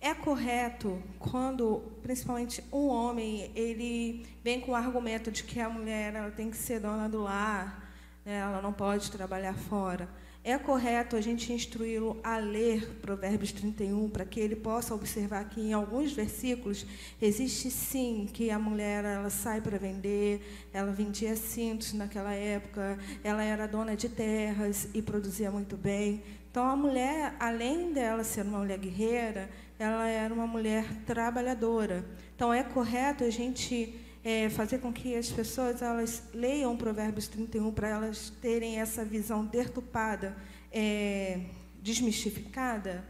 É 0.00 0.12
correto 0.12 1.02
quando, 1.18 1.82
principalmente, 2.02 2.62
um 2.70 2.88
homem 2.88 3.50
ele 3.54 4.26
vem 4.44 4.60
com 4.60 4.72
o 4.72 4.74
argumento 4.74 5.30
de 5.30 5.42
que 5.44 5.58
a 5.58 5.68
mulher 5.70 6.14
ela 6.14 6.30
tem 6.30 6.50
que 6.50 6.58
ser 6.58 6.78
dona 6.78 7.08
do 7.08 7.22
lar, 7.22 7.90
né, 8.24 8.40
ela 8.40 8.60
não 8.60 8.72
pode 8.72 9.10
trabalhar 9.10 9.54
fora. 9.54 10.06
É 10.46 10.58
correto 10.58 11.16
a 11.16 11.22
gente 11.22 11.50
instruí-lo 11.54 12.20
a 12.22 12.36
ler 12.36 12.98
Provérbios 13.00 13.50
31 13.50 14.10
para 14.10 14.26
que 14.26 14.38
ele 14.38 14.54
possa 14.54 14.94
observar 14.94 15.48
que 15.48 15.58
em 15.58 15.72
alguns 15.72 16.12
versículos 16.12 16.86
existe 17.20 17.70
sim 17.70 18.28
que 18.30 18.50
a 18.50 18.58
mulher 18.58 19.06
ela 19.06 19.30
sai 19.30 19.62
para 19.62 19.78
vender, 19.78 20.68
ela 20.70 20.92
vendia 20.92 21.34
cintos 21.34 21.94
naquela 21.94 22.34
época, 22.34 22.98
ela 23.24 23.42
era 23.42 23.66
dona 23.66 23.96
de 23.96 24.06
terras 24.06 24.86
e 24.92 25.00
produzia 25.00 25.50
muito 25.50 25.78
bem. 25.78 26.22
Então 26.50 26.66
a 26.66 26.76
mulher, 26.76 27.34
além 27.40 27.94
dela 27.94 28.22
ser 28.22 28.42
uma 28.42 28.58
mulher 28.58 28.76
guerreira, 28.76 29.48
ela 29.78 30.06
era 30.06 30.32
uma 30.32 30.46
mulher 30.46 30.84
trabalhadora. 31.06 32.04
Então 32.36 32.52
é 32.52 32.62
correto 32.62 33.24
a 33.24 33.30
gente 33.30 33.98
é, 34.24 34.48
fazer 34.48 34.78
com 34.78 34.90
que 34.90 35.14
as 35.14 35.28
pessoas 35.28 35.82
elas 35.82 36.22
leiam 36.32 36.74
Provérbios 36.76 37.28
31 37.28 37.70
para 37.72 37.88
elas 37.88 38.30
terem 38.40 38.80
essa 38.80 39.04
visão 39.04 39.44
deturpada, 39.44 40.34
é, 40.72 41.40
desmistificada? 41.82 43.04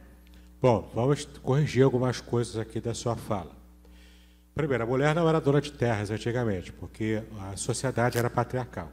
Bom, 0.61 0.91
vamos 0.93 1.25
corrigir 1.43 1.85
algumas 1.85 2.21
coisas 2.21 2.57
aqui 2.57 2.81
da 2.81 2.93
sua 2.93 3.15
fala. 3.15 3.53
Primeiro, 4.55 4.83
a 4.83 4.87
mulher 4.87 5.15
não 5.15 5.29
era 5.29 5.41
dona 5.41 5.61
de 5.61 5.73
terras 5.73 6.11
antigamente, 6.11 6.73
porque 6.73 7.23
a 7.41 7.57
sociedade 7.57 8.19
era 8.19 8.29
patriarcal. 8.29 8.91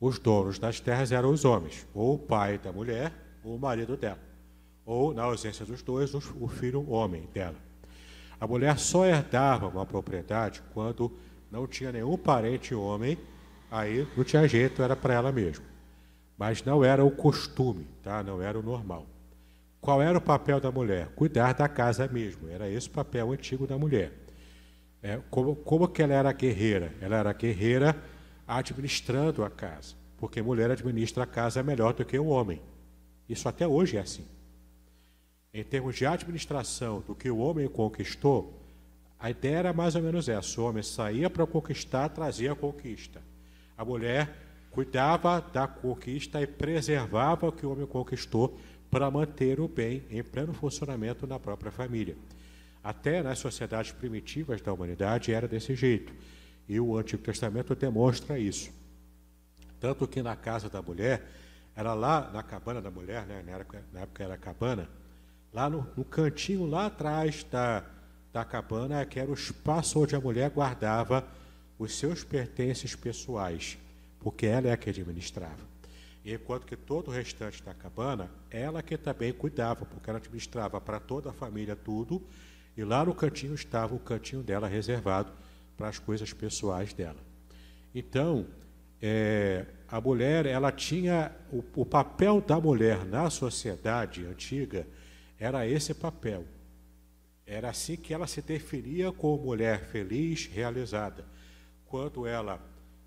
Os 0.00 0.18
donos 0.18 0.58
das 0.58 0.80
terras 0.80 1.12
eram 1.12 1.30
os 1.30 1.44
homens, 1.44 1.86
ou 1.94 2.14
o 2.14 2.18
pai 2.18 2.58
da 2.58 2.72
mulher, 2.72 3.12
ou 3.44 3.56
o 3.56 3.58
marido 3.58 3.96
dela. 3.96 4.18
Ou, 4.84 5.14
na 5.14 5.22
ausência 5.22 5.64
dos 5.64 5.82
dois, 5.82 6.12
o 6.14 6.48
filho 6.48 6.88
homem 6.90 7.28
dela. 7.32 7.56
A 8.40 8.46
mulher 8.46 8.76
só 8.76 9.06
herdava 9.06 9.68
uma 9.68 9.86
propriedade 9.86 10.62
quando 10.74 11.12
não 11.52 11.66
tinha 11.66 11.92
nenhum 11.92 12.16
parente 12.16 12.74
homem, 12.74 13.18
aí 13.70 14.08
não 14.16 14.24
tinha 14.24 14.48
jeito, 14.48 14.82
era 14.82 14.96
para 14.96 15.12
ela 15.12 15.30
mesmo. 15.30 15.64
Mas 16.38 16.64
não 16.64 16.82
era 16.82 17.04
o 17.04 17.10
costume, 17.10 17.86
tá? 18.02 18.22
não 18.22 18.40
era 18.40 18.58
o 18.58 18.62
normal. 18.62 19.06
Qual 19.78 20.00
era 20.00 20.16
o 20.16 20.20
papel 20.20 20.58
da 20.58 20.72
mulher? 20.72 21.08
Cuidar 21.14 21.52
da 21.52 21.68
casa 21.68 22.08
mesmo. 22.08 22.48
Era 22.48 22.70
esse 22.70 22.88
o 22.88 22.92
papel 22.92 23.32
antigo 23.32 23.66
da 23.66 23.76
mulher. 23.76 24.12
É, 25.02 25.20
como, 25.28 25.54
como 25.56 25.88
que 25.88 26.02
ela 26.02 26.14
era 26.14 26.32
guerreira? 26.32 26.94
Ela 27.00 27.16
era 27.16 27.32
guerreira 27.32 28.02
administrando 28.46 29.44
a 29.44 29.50
casa. 29.50 29.94
Porque 30.16 30.40
mulher 30.40 30.70
administra 30.70 31.24
a 31.24 31.26
casa 31.26 31.62
melhor 31.62 31.92
do 31.92 32.04
que 32.04 32.18
o 32.18 32.28
homem. 32.28 32.62
Isso 33.28 33.48
até 33.48 33.66
hoje 33.66 33.98
é 33.98 34.00
assim. 34.00 34.24
Em 35.52 35.64
termos 35.64 35.96
de 35.96 36.06
administração 36.06 37.02
do 37.06 37.14
que 37.14 37.30
o 37.30 37.38
homem 37.38 37.68
conquistou, 37.68 38.61
a 39.22 39.30
ideia 39.30 39.58
era 39.58 39.72
mais 39.72 39.94
ou 39.94 40.02
menos 40.02 40.28
essa: 40.28 40.60
o 40.60 40.64
homem 40.64 40.82
saía 40.82 41.30
para 41.30 41.46
conquistar, 41.46 42.08
trazia 42.08 42.50
a 42.50 42.56
conquista. 42.56 43.22
A 43.78 43.84
mulher 43.84 44.36
cuidava 44.72 45.40
da 45.40 45.68
conquista 45.68 46.42
e 46.42 46.46
preservava 46.46 47.46
o 47.46 47.52
que 47.52 47.64
o 47.64 47.70
homem 47.70 47.86
conquistou 47.86 48.58
para 48.90 49.08
manter 49.12 49.60
o 49.60 49.68
bem 49.68 50.02
em 50.10 50.24
pleno 50.24 50.52
funcionamento 50.52 51.24
na 51.24 51.38
própria 51.38 51.70
família. 51.70 52.16
Até 52.82 53.22
nas 53.22 53.38
sociedades 53.38 53.92
primitivas 53.92 54.60
da 54.60 54.72
humanidade 54.72 55.32
era 55.32 55.46
desse 55.46 55.76
jeito. 55.76 56.12
E 56.68 56.80
o 56.80 56.98
Antigo 56.98 57.22
Testamento 57.22 57.76
demonstra 57.76 58.40
isso. 58.40 58.72
Tanto 59.78 60.08
que 60.08 60.20
na 60.20 60.34
casa 60.34 60.68
da 60.68 60.82
mulher, 60.82 61.28
era 61.76 61.94
lá 61.94 62.28
na 62.32 62.42
cabana 62.42 62.82
da 62.82 62.90
mulher, 62.90 63.24
né? 63.26 63.40
na, 63.46 63.52
época, 63.52 63.84
na 63.92 64.00
época 64.00 64.24
era 64.24 64.36
cabana, 64.36 64.88
lá 65.52 65.70
no, 65.70 65.86
no 65.96 66.04
cantinho 66.04 66.66
lá 66.66 66.86
atrás 66.86 67.44
da, 67.44 67.84
da 68.32 68.44
cabana, 68.44 69.04
que 69.04 69.20
era 69.20 69.30
o 69.30 69.34
espaço 69.34 70.00
onde 70.00 70.16
a 70.16 70.20
mulher 70.20 70.50
guardava 70.50 71.26
os 71.78 71.96
seus 71.98 72.24
pertences 72.24 72.94
pessoais, 72.94 73.76
porque 74.20 74.46
ela 74.46 74.68
é 74.68 74.72
a 74.72 74.76
que 74.76 74.90
administrava 74.90 75.72
enquanto 76.24 76.66
que 76.66 76.76
todo 76.76 77.08
o 77.08 77.10
restante 77.10 77.62
da 77.62 77.74
cabana, 77.74 78.30
ela 78.50 78.82
que 78.82 78.96
também 78.96 79.32
cuidava, 79.32 79.84
porque 79.84 80.08
ela 80.08 80.18
administrava 80.18 80.80
para 80.80 81.00
toda 81.00 81.30
a 81.30 81.32
família 81.32 81.74
tudo, 81.74 82.22
e 82.76 82.84
lá 82.84 83.04
no 83.04 83.14
cantinho 83.14 83.54
estava 83.54 83.94
o 83.94 83.98
cantinho 83.98 84.42
dela 84.42 84.68
reservado 84.68 85.32
para 85.76 85.88
as 85.88 85.98
coisas 85.98 86.32
pessoais 86.32 86.92
dela. 86.92 87.18
Então, 87.94 88.46
é, 89.00 89.66
a 89.88 90.00
mulher, 90.00 90.46
ela 90.46 90.70
tinha 90.70 91.32
o, 91.52 91.62
o 91.82 91.84
papel 91.84 92.40
da 92.40 92.58
mulher 92.60 93.04
na 93.04 93.28
sociedade 93.28 94.24
antiga 94.24 94.86
era 95.38 95.66
esse 95.66 95.92
papel. 95.92 96.44
Era 97.52 97.68
assim 97.68 97.96
que 97.96 98.14
ela 98.14 98.26
se 98.26 98.40
definia 98.40 99.12
como 99.12 99.44
mulher 99.44 99.84
feliz, 99.84 100.46
realizada. 100.46 101.26
Quando 101.84 102.26
ela 102.26 102.58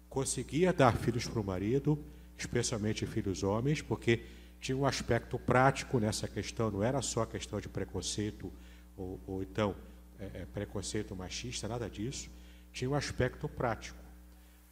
conseguia 0.07 0.71
dar 0.71 0.95
filhos 0.95 1.27
para 1.27 1.41
o 1.41 1.43
marido, 1.43 1.97
especialmente 2.37 3.07
filhos 3.07 3.41
homens, 3.41 3.81
porque 3.81 4.23
tinha 4.59 4.77
um 4.77 4.85
aspecto 4.85 5.39
prático 5.39 5.99
nessa 5.99 6.27
questão, 6.27 6.69
não 6.69 6.83
era 6.83 7.01
só 7.01 7.25
questão 7.25 7.59
de 7.59 7.67
preconceito 7.67 8.53
ou, 8.95 9.19
ou 9.25 9.41
então 9.41 9.75
é, 10.19 10.41
é, 10.41 10.45
preconceito 10.45 11.15
machista, 11.15 11.67
nada 11.67 11.89
disso, 11.89 12.29
tinha 12.71 12.89
um 12.89 12.95
aspecto 12.95 13.49
prático. 13.49 13.97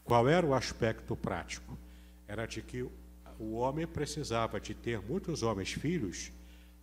Qual 0.03 0.29
era 0.29 0.45
o 0.45 0.53
aspecto 0.53 1.15
prático? 1.15 1.75
Era 2.27 2.45
de 2.45 2.61
que 2.61 2.83
o 3.39 3.53
homem 3.53 3.87
precisava 3.87 4.59
de 4.59 4.75
ter 4.75 5.01
muitos 5.01 5.41
homens 5.41 5.73
filhos 5.73 6.31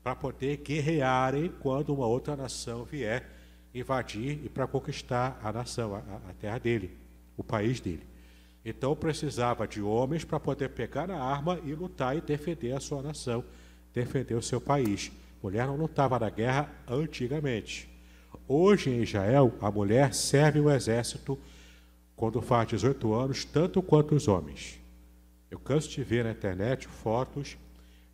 para 0.03 0.15
poder 0.15 0.59
guerrearem 0.59 1.53
quando 1.61 1.95
uma 1.95 2.07
outra 2.07 2.37
nação 2.37 2.85
vier 2.85 3.29
invadir 3.75 4.41
e 4.45 4.49
para 4.49 4.67
conquistar 4.67 5.39
a 5.43 5.53
nação, 5.53 5.95
a, 5.95 5.99
a 5.99 6.33
terra 6.39 6.59
dele, 6.59 6.97
o 7.37 7.45
país 7.45 7.81
dele. 7.81 8.07
Então 8.65 8.95
precisava 8.95 9.67
de 9.67 9.81
homens 9.81 10.25
para 10.25 10.41
poder 10.41 10.71
pegar 10.71 11.11
a 11.11 11.23
arma 11.23 11.59
e 11.65 11.75
lutar 11.75 12.17
e 12.17 12.21
defender 12.21 12.73
a 12.73 12.81
sua 12.81 13.03
nação, 13.03 13.45
defender 13.93 14.35
o 14.35 14.43
seu 14.43 14.61
país. 14.61 15.11
Mulher 15.43 15.67
não 15.67 15.77
lutava 15.77 16.19
na 16.19 16.29
guerra 16.29 16.71
antigamente. 16.87 17.89
Hoje 18.47 18.91
em 18.91 19.03
Israel, 19.03 19.55
a 19.61 19.71
mulher 19.71 20.13
serve 20.13 20.61
o 20.61 20.71
exército 20.71 21.39
quando 22.15 22.43
faz 22.43 22.69
18 22.69 23.15
anos, 23.15 23.45
tanto 23.45 23.81
quanto 23.81 24.15
os 24.15 24.29
homens. 24.29 24.79
Eu 25.51 25.59
canso 25.59 25.89
de 25.89 26.03
ver 26.03 26.25
na 26.25 26.33
internet 26.33 26.87
fotos 26.87 27.57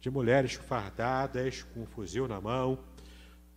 de 0.01 0.11
mulheres 0.11 0.55
fardadas, 0.55 1.63
com 1.63 1.83
um 1.83 1.87
fuzil 1.87 2.29
na 2.29 2.41
mão, 2.41 2.79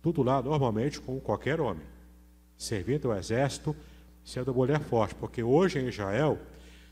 tudo 0.02 0.22
lá 0.22 0.42
normalmente 0.42 1.00
como 1.00 1.20
qualquer 1.20 1.60
homem, 1.60 1.86
servindo 2.56 3.08
o 3.08 3.14
exército, 3.14 3.76
sendo 4.24 4.54
mulher 4.54 4.80
forte, 4.80 5.14
porque 5.14 5.42
hoje 5.42 5.78
em 5.78 5.88
Israel 5.88 6.38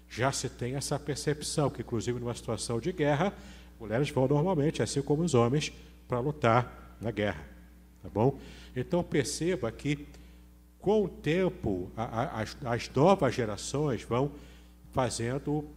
já 0.09 0.33
se 0.33 0.49
tem 0.49 0.75
essa 0.75 0.99
percepção 0.99 1.69
que, 1.69 1.83
inclusive, 1.83 2.19
numa 2.19 2.35
situação 2.35 2.81
de 2.81 2.93
guerra, 2.93 3.33
mulheres 3.79 4.11
vão 4.11 4.27
normalmente, 4.27 4.83
assim 4.83 5.03
como 5.03 5.23
os 5.23 5.35
homens, 5.35 5.73
para 6.07 6.21
lutar 6.21 6.97
na 7.01 7.11
guerra. 7.11 7.47
Tá 8.03 8.09
bom? 8.09 8.39
Então 8.75 9.03
perceba 9.03 9.71
que, 9.71 10.09
com 10.81 11.05
o 11.05 11.09
tempo, 11.09 11.91
a, 11.97 12.05
a, 12.05 12.43
as, 12.43 12.57
as 12.65 12.91
novas 12.91 13.35
gerações 13.35 14.03
vão 14.03 14.33
fazendo 14.93 15.69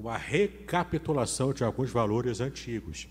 uma 0.00 0.16
recapitulação 0.16 1.52
de 1.52 1.62
alguns 1.62 1.90
valores 1.90 2.40
antigos. 2.40 3.06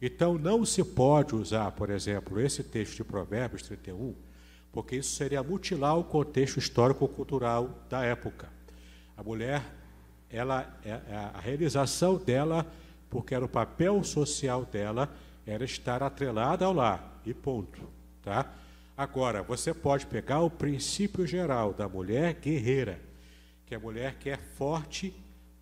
Então, 0.00 0.38
não 0.38 0.64
se 0.64 0.82
pode 0.84 1.34
usar, 1.34 1.72
por 1.72 1.90
exemplo, 1.90 2.40
esse 2.40 2.62
texto 2.62 2.96
de 2.96 3.04
Provérbios 3.04 3.62
31, 3.62 4.14
porque 4.70 4.96
isso 4.96 5.16
seria 5.16 5.42
mutilar 5.42 5.98
o 5.98 6.04
contexto 6.04 6.58
histórico-cultural 6.58 7.84
da 7.88 8.04
época. 8.04 8.48
A 9.16 9.22
mulher, 9.22 9.62
ela, 10.30 10.78
é, 10.84 10.90
é 10.90 11.30
a 11.34 11.40
realização 11.40 12.16
dela, 12.16 12.66
porque 13.10 13.34
era 13.34 13.44
o 13.44 13.48
papel 13.48 14.02
social 14.04 14.64
dela, 14.64 15.12
era 15.44 15.64
estar 15.64 16.02
atrelada 16.02 16.64
ao 16.64 16.72
lar, 16.72 17.20
e 17.26 17.34
ponto. 17.34 17.80
Tá? 18.22 18.48
Agora, 18.96 19.42
você 19.42 19.74
pode 19.74 20.06
pegar 20.06 20.40
o 20.40 20.50
princípio 20.50 21.26
geral 21.26 21.72
da 21.72 21.88
mulher 21.88 22.34
guerreira, 22.34 23.00
que 23.66 23.74
é 23.74 23.76
a 23.76 23.80
mulher 23.80 24.14
que 24.18 24.30
é 24.30 24.36
forte, 24.36 25.12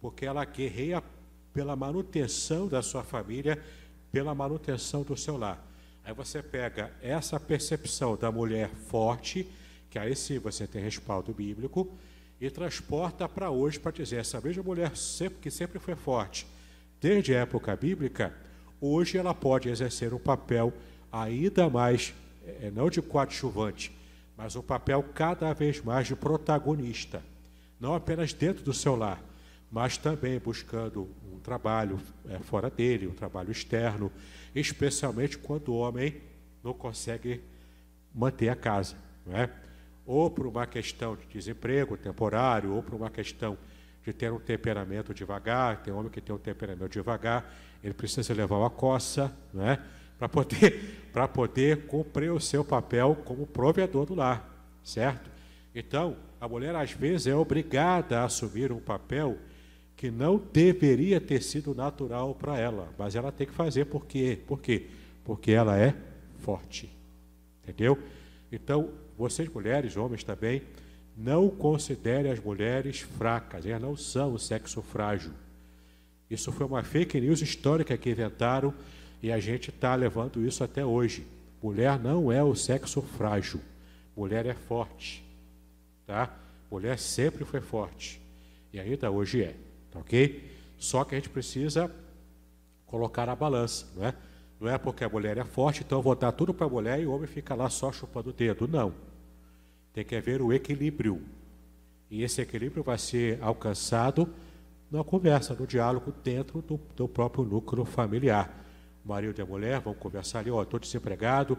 porque 0.00 0.24
ela 0.24 0.44
guerreia 0.44 1.02
pela 1.52 1.76
manutenção 1.76 2.66
da 2.68 2.82
sua 2.82 3.02
família, 3.02 3.62
pela 4.10 4.34
manutenção 4.34 5.02
do 5.02 5.16
seu 5.16 5.36
lar. 5.36 5.64
Aí 6.04 6.14
você 6.14 6.42
pega 6.42 6.92
essa 7.02 7.38
percepção 7.38 8.16
da 8.16 8.32
mulher 8.32 8.70
forte, 8.70 9.46
que 9.90 9.98
aí 9.98 10.16
sim 10.16 10.38
você 10.38 10.66
tem 10.66 10.82
respaldo 10.82 11.32
bíblico, 11.32 11.90
e 12.40 12.48
transporta 12.50 13.28
para 13.28 13.50
hoje 13.50 13.78
para 13.78 13.92
dizer: 13.92 14.16
essa 14.16 14.40
mesma 14.40 14.62
mulher 14.62 14.96
sempre, 14.96 15.38
que 15.40 15.50
sempre 15.50 15.78
foi 15.78 15.94
forte, 15.94 16.46
desde 17.00 17.34
a 17.34 17.40
época 17.40 17.76
bíblica, 17.76 18.34
hoje 18.80 19.18
ela 19.18 19.34
pode 19.34 19.68
exercer 19.68 20.14
um 20.14 20.18
papel 20.18 20.72
ainda 21.12 21.68
mais, 21.68 22.14
é, 22.46 22.70
não 22.70 22.88
de 22.88 23.02
coadjuvante, 23.02 23.94
mas 24.36 24.56
um 24.56 24.62
papel 24.62 25.04
cada 25.14 25.52
vez 25.52 25.82
mais 25.82 26.06
de 26.06 26.16
protagonista, 26.16 27.22
não 27.78 27.94
apenas 27.94 28.32
dentro 28.32 28.64
do 28.64 28.72
seu 28.72 28.96
lar, 28.96 29.22
mas 29.70 29.96
também 29.96 30.38
buscando 30.38 31.08
um 31.32 31.38
trabalho 31.38 32.00
é, 32.28 32.38
fora 32.38 32.68
dele, 32.68 33.06
um 33.06 33.14
trabalho 33.14 33.50
externo, 33.50 34.10
especialmente 34.54 35.38
quando 35.38 35.68
o 35.68 35.78
homem 35.78 36.20
não 36.62 36.74
consegue 36.74 37.40
manter 38.14 38.48
a 38.48 38.56
casa. 38.56 38.96
É? 39.32 39.48
ou 40.10 40.28
por 40.28 40.44
uma 40.44 40.66
questão 40.66 41.14
de 41.14 41.24
desemprego 41.26 41.96
temporário, 41.96 42.72
ou 42.72 42.82
por 42.82 42.94
uma 42.94 43.08
questão 43.08 43.56
de 44.04 44.12
ter 44.12 44.32
um 44.32 44.40
temperamento 44.40 45.14
devagar, 45.14 45.84
tem 45.84 45.94
homem 45.94 46.10
que 46.10 46.20
tem 46.20 46.34
um 46.34 46.38
temperamento 46.38 46.88
devagar, 46.88 47.54
ele 47.80 47.94
precisa 47.94 48.34
levar 48.34 48.56
uma 48.56 48.70
coça, 48.70 49.32
né, 49.54 49.78
para 50.18 50.28
poder, 50.28 51.06
para 51.12 51.28
poder 51.28 51.86
cumprir 51.86 52.32
o 52.32 52.40
seu 52.40 52.64
papel 52.64 53.16
como 53.24 53.46
provedor 53.46 54.04
do 54.04 54.16
lar, 54.16 54.68
certo? 54.82 55.30
Então, 55.72 56.16
a 56.40 56.48
mulher 56.48 56.74
às 56.74 56.90
vezes 56.90 57.28
é 57.28 57.34
obrigada 57.36 58.20
a 58.20 58.24
assumir 58.24 58.72
um 58.72 58.80
papel 58.80 59.38
que 60.00 60.10
não 60.10 60.42
deveria 60.50 61.20
ter 61.20 61.42
sido 61.42 61.74
natural 61.74 62.34
para 62.34 62.58
ela, 62.58 62.88
mas 62.96 63.14
ela 63.14 63.30
tem 63.30 63.46
que 63.46 63.52
fazer 63.52 63.84
por 63.84 64.06
quê? 64.06 64.38
Por 64.46 64.58
quê? 64.58 64.86
Porque 65.22 65.52
ela 65.52 65.78
é 65.78 65.94
forte. 66.38 66.90
Entendeu? 67.62 67.98
Então, 68.50 68.88
vocês, 69.18 69.46
mulheres, 69.46 69.98
homens 69.98 70.24
também, 70.24 70.62
não 71.14 71.50
considerem 71.50 72.32
as 72.32 72.40
mulheres 72.40 73.00
fracas, 73.00 73.66
elas 73.66 73.82
não 73.82 73.94
são 73.94 74.32
o 74.32 74.38
sexo 74.38 74.80
frágil. 74.80 75.32
Isso 76.30 76.50
foi 76.50 76.64
uma 76.64 76.82
fake 76.82 77.20
news 77.20 77.42
histórica 77.42 77.94
que 77.98 78.08
inventaram 78.08 78.72
e 79.22 79.30
a 79.30 79.38
gente 79.38 79.68
está 79.68 79.94
levando 79.94 80.42
isso 80.42 80.64
até 80.64 80.82
hoje. 80.82 81.26
Mulher 81.62 81.98
não 81.98 82.32
é 82.32 82.42
o 82.42 82.54
sexo 82.54 83.02
frágil, 83.02 83.60
mulher 84.16 84.46
é 84.46 84.54
forte, 84.54 85.22
tá? 86.06 86.34
Mulher 86.70 86.98
sempre 86.98 87.44
foi 87.44 87.60
forte 87.60 88.18
e 88.72 88.80
ainda 88.80 89.10
hoje 89.10 89.42
é, 89.42 89.54
tá 89.90 89.98
ok? 89.98 90.50
Só 90.78 91.04
que 91.04 91.14
a 91.14 91.18
gente 91.18 91.28
precisa 91.28 91.90
colocar 92.86 93.28
a 93.28 93.36
balança, 93.36 93.86
não 93.94 94.06
é? 94.06 94.14
Não 94.60 94.68
é 94.68 94.76
porque 94.76 95.02
a 95.04 95.08
mulher 95.08 95.38
é 95.38 95.44
forte, 95.44 95.82
então 95.82 95.98
eu 95.98 96.02
vou 96.02 96.14
dar 96.14 96.32
tudo 96.32 96.52
para 96.52 96.66
a 96.66 96.68
mulher 96.68 97.00
e 97.00 97.06
o 97.06 97.12
homem 97.12 97.26
fica 97.26 97.54
lá 97.54 97.70
só 97.70 97.90
chupando 97.90 98.28
o 98.30 98.32
dedo. 98.32 98.68
Não. 98.68 98.92
Tem 99.92 100.04
que 100.04 100.14
haver 100.14 100.42
o 100.42 100.52
equilíbrio. 100.52 101.22
E 102.10 102.22
esse 102.22 102.42
equilíbrio 102.42 102.82
vai 102.82 102.98
ser 102.98 103.38
alcançado 103.40 104.28
na 104.90 105.02
conversa, 105.02 105.54
no 105.54 105.66
diálogo 105.66 106.12
dentro 106.22 106.60
do, 106.60 106.78
do 106.94 107.08
próprio 107.08 107.44
núcleo 107.44 107.84
familiar. 107.84 108.52
O 109.04 109.08
marido 109.08 109.38
e 109.38 109.42
a 109.42 109.46
mulher 109.46 109.80
vão 109.80 109.94
conversar 109.94 110.40
ali, 110.40 110.50
ó, 110.50 110.58
oh, 110.58 110.62
estou 110.62 110.78
desempregado, 110.78 111.56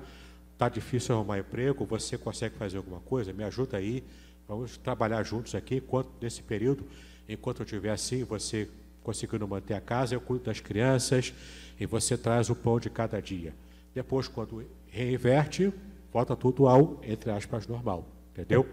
está 0.53 0.69
difícil 0.69 1.15
arrumar 1.15 1.39
emprego, 1.39 1.85
você 1.85 2.17
consegue 2.17 2.55
fazer 2.55 2.77
alguma 2.77 2.99
coisa? 2.99 3.33
Me 3.33 3.43
ajuda 3.43 3.77
aí, 3.77 4.03
vamos 4.47 4.77
trabalhar 4.77 5.23
juntos 5.23 5.55
aqui, 5.55 5.77
enquanto, 5.77 6.11
nesse 6.21 6.43
período, 6.43 6.85
enquanto 7.33 7.61
eu 7.61 7.65
estiver 7.65 7.91
assim, 7.91 8.23
você 8.23 8.67
conseguindo 9.03 9.47
manter 9.47 9.73
a 9.73 9.81
casa, 9.81 10.13
eu 10.13 10.21
cuido 10.21 10.45
das 10.45 10.59
crianças 10.59 11.33
e 11.79 11.85
você 11.85 12.17
traz 12.17 12.49
o 12.49 12.55
pão 12.55 12.79
de 12.79 12.89
cada 12.89 13.21
dia. 13.21 13.53
Depois, 13.93 14.27
quando 14.27 14.65
reinverte, 14.87 15.73
volta 16.11 16.35
tudo 16.35 16.67
ao, 16.67 16.99
entre 17.03 17.31
aspas, 17.31 17.67
normal, 17.67 18.07
entendeu? 18.31 18.67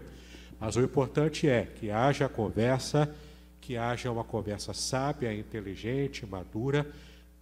Mas 0.59 0.75
o 0.75 0.81
importante 0.81 1.47
é 1.47 1.65
que 1.65 1.89
haja 1.89 2.29
conversa, 2.29 3.13
que 3.61 3.77
haja 3.77 4.11
uma 4.11 4.23
conversa 4.23 4.73
sábia, 4.73 5.33
inteligente, 5.33 6.25
madura, 6.25 6.85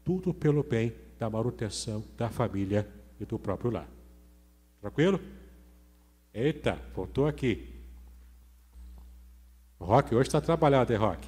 tudo 0.04 0.34
pelo 0.34 0.64
bem 0.64 0.94
da 1.20 1.30
manutenção 1.30 2.04
da 2.16 2.30
família 2.30 2.88
e 3.20 3.26
do 3.26 3.38
próprio 3.38 3.72
lar. 3.72 3.90
Tranquilo? 4.80 5.20
Eita, 6.34 6.80
voltou 6.96 7.26
aqui. 7.26 7.77
Rock, 9.80 10.14
hoje 10.14 10.28
está 10.28 10.42
trabalhado, 10.42 10.92
hein, 10.92 11.00
Rock? 11.00 11.28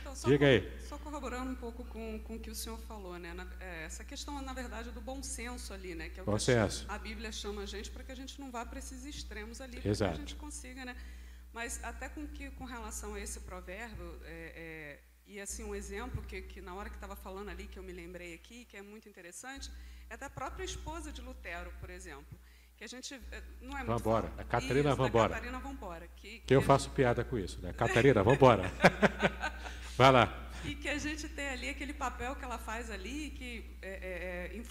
Então, 0.00 0.14
Diga 0.24 0.46
aí. 0.46 0.72
Só 0.88 0.96
corroborando 0.98 1.50
um 1.50 1.56
pouco 1.56 1.84
com, 1.84 2.18
com 2.20 2.36
o 2.36 2.38
que 2.38 2.50
o 2.50 2.54
senhor 2.54 2.78
falou, 2.78 3.18
né? 3.18 3.34
Na, 3.34 3.46
é, 3.60 3.84
essa 3.84 4.04
questão, 4.04 4.40
na 4.40 4.52
verdade, 4.52 4.90
do 4.90 5.00
bom 5.00 5.22
senso 5.22 5.74
ali, 5.74 5.94
né? 5.94 6.08
Que 6.08 6.20
é 6.20 6.22
o 6.22 6.26
bom 6.26 6.36
que 6.36 6.42
senso. 6.42 6.86
A, 6.88 6.94
a 6.94 6.98
Bíblia 6.98 7.32
chama 7.32 7.62
a 7.62 7.66
gente 7.66 7.90
para 7.90 8.04
que 8.04 8.12
a 8.12 8.14
gente 8.14 8.40
não 8.40 8.50
vá 8.50 8.64
para 8.64 8.78
esses 8.78 9.04
extremos 9.04 9.60
ali, 9.60 9.80
para 9.80 9.94
que 9.94 10.04
a 10.04 10.14
gente 10.14 10.36
consiga, 10.36 10.84
né? 10.84 10.96
Mas 11.52 11.82
até 11.84 12.08
com 12.08 12.26
que 12.26 12.50
com 12.50 12.64
relação 12.64 13.14
a 13.14 13.20
esse 13.20 13.40
provérbio, 13.40 14.18
é, 14.24 14.52
é, 14.56 15.00
e 15.26 15.40
assim 15.40 15.62
um 15.64 15.74
exemplo 15.74 16.22
que, 16.22 16.42
que 16.42 16.60
na 16.60 16.74
hora 16.74 16.88
que 16.88 16.96
estava 16.96 17.16
falando 17.16 17.48
ali 17.48 17.66
que 17.66 17.78
eu 17.78 17.82
me 17.82 17.92
lembrei 17.92 18.34
aqui, 18.34 18.64
que 18.64 18.76
é 18.76 18.82
muito 18.82 19.08
interessante, 19.08 19.70
é 20.08 20.16
da 20.16 20.30
própria 20.30 20.64
esposa 20.64 21.12
de 21.12 21.20
Lutero, 21.20 21.72
por 21.80 21.90
exemplo, 21.90 22.38
que 22.76 22.84
a 22.84 22.86
gente 22.86 23.14
eh, 23.14 23.42
não 23.60 23.76
é 23.76 23.84
muito 23.84 23.98
Vambora, 23.98 24.32
a 24.36 24.44
Catarina 24.44 24.90
isso, 24.90 24.96
Vambora. 24.96 25.34
Catarina 25.34 25.58
Vambora. 25.58 26.08
Que, 26.16 26.40
que 26.40 26.54
eu 26.54 26.62
faço 26.62 26.90
piada 26.90 27.24
com 27.24 27.38
isso, 27.38 27.60
né? 27.60 27.72
Catarina, 27.78 28.22
Vambora. 28.22 28.70
Vai 29.96 30.10
lá. 30.10 30.50
E 30.64 30.74
que 30.74 30.88
a 30.88 30.98
gente 30.98 31.28
tem 31.28 31.48
ali 31.48 31.68
aquele 31.68 31.92
papel 31.92 32.34
que 32.36 32.44
ela 32.44 32.58
faz 32.58 32.90
ali, 32.90 33.30
que 33.30 33.76
é, 33.82 34.52
é, 34.52 34.62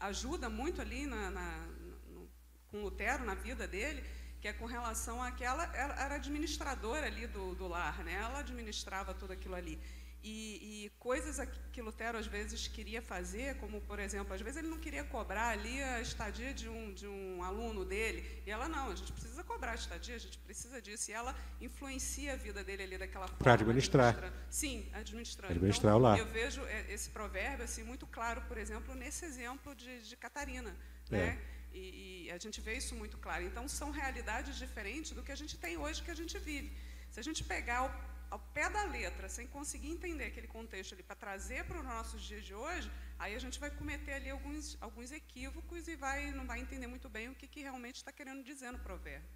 ajuda 0.00 0.48
muito 0.48 0.80
ali 0.80 1.06
na, 1.06 1.30
na, 1.30 1.66
no, 2.08 2.28
com 2.70 2.82
Lutero 2.82 3.24
na 3.24 3.34
vida 3.34 3.66
dele, 3.68 4.02
que 4.40 4.48
é 4.48 4.52
com 4.52 4.66
relação 4.66 5.22
àquela, 5.22 5.64
ela 5.74 5.94
era 5.94 6.14
administradora 6.16 7.06
ali 7.06 7.26
do, 7.26 7.54
do 7.54 7.68
lar, 7.68 8.02
né? 8.04 8.14
Ela 8.14 8.40
administrava 8.40 9.14
tudo 9.14 9.32
aquilo 9.32 9.54
ali. 9.54 9.80
E, 10.24 10.86
e, 10.86 10.90
coisas 10.98 11.46
que 11.70 11.82
Lutero 11.82 12.16
às 12.16 12.26
vezes 12.26 12.66
queria 12.66 13.02
fazer, 13.02 13.58
como 13.58 13.78
por 13.82 13.98
exemplo, 13.98 14.32
às 14.32 14.40
vezes 14.40 14.56
ele 14.56 14.68
não 14.68 14.78
queria 14.78 15.04
cobrar 15.04 15.48
ali 15.48 15.82
a 15.82 16.00
estadia 16.00 16.54
de 16.54 16.66
um, 16.66 16.94
de 16.94 17.06
um 17.06 17.42
aluno 17.42 17.84
dele, 17.84 18.42
e 18.46 18.50
ela 18.50 18.66
não, 18.66 18.90
a 18.90 18.94
gente 18.94 19.12
precisa 19.12 19.44
cobrar 19.44 19.72
a 19.72 19.74
estadia, 19.74 20.14
a 20.16 20.18
gente 20.18 20.38
precisa 20.38 20.80
disso, 20.80 21.10
e 21.10 21.12
ela 21.14 21.36
influencia 21.60 22.32
a 22.32 22.36
vida 22.36 22.64
dele 22.64 22.84
ali 22.84 22.96
daquela 22.96 23.28
forma. 23.28 23.44
Para 23.44 23.52
administrar. 23.52 24.32
Sim, 24.48 24.88
administrando. 24.94 25.52
Administrar 25.52 25.92
então, 25.92 26.02
lar. 26.02 26.18
Eu 26.18 26.26
vejo 26.26 26.62
é, 26.64 26.90
esse 26.90 27.10
provérbio 27.10 27.66
assim 27.66 27.82
muito 27.82 28.06
claro, 28.06 28.40
por 28.48 28.56
exemplo, 28.56 28.94
nesse 28.94 29.26
exemplo 29.26 29.74
de, 29.74 30.08
de 30.08 30.16
Catarina, 30.16 30.74
é. 31.10 31.16
né? 31.16 31.42
E, 31.74 32.28
e 32.28 32.30
a 32.30 32.38
gente 32.38 32.62
vê 32.62 32.78
isso 32.78 32.94
muito 32.94 33.18
claro. 33.18 33.44
Então 33.44 33.68
são 33.68 33.90
realidades 33.90 34.56
diferentes 34.56 35.10
do 35.10 35.22
que 35.22 35.32
a 35.32 35.36
gente 35.36 35.58
tem 35.58 35.76
hoje, 35.76 36.02
que 36.02 36.10
a 36.10 36.16
gente 36.16 36.38
vive. 36.38 36.72
Se 37.10 37.20
a 37.20 37.22
gente 37.22 37.44
pegar 37.44 37.84
o 37.84 38.13
ao 38.34 38.40
pé 38.52 38.68
da 38.68 38.82
letra, 38.86 39.28
sem 39.28 39.46
conseguir 39.46 39.90
entender 39.90 40.24
aquele 40.24 40.48
contexto 40.48 40.92
ali 40.92 41.04
para 41.04 41.14
trazer 41.14 41.64
para 41.66 41.78
os 41.78 41.84
nossos 41.84 42.20
dias 42.20 42.44
de 42.44 42.52
hoje, 42.52 42.90
aí 43.16 43.32
a 43.32 43.38
gente 43.38 43.60
vai 43.60 43.70
cometer 43.70 44.14
ali 44.14 44.28
alguns, 44.28 44.76
alguns 44.80 45.12
equívocos 45.12 45.86
e 45.86 45.94
vai, 45.94 46.32
não 46.32 46.44
vai 46.44 46.58
entender 46.58 46.88
muito 46.88 47.08
bem 47.08 47.28
o 47.28 47.34
que, 47.36 47.46
que 47.46 47.60
realmente 47.60 47.94
está 47.94 48.10
querendo 48.10 48.42
dizer 48.42 48.72
no 48.72 48.78
provérbio. 48.80 49.28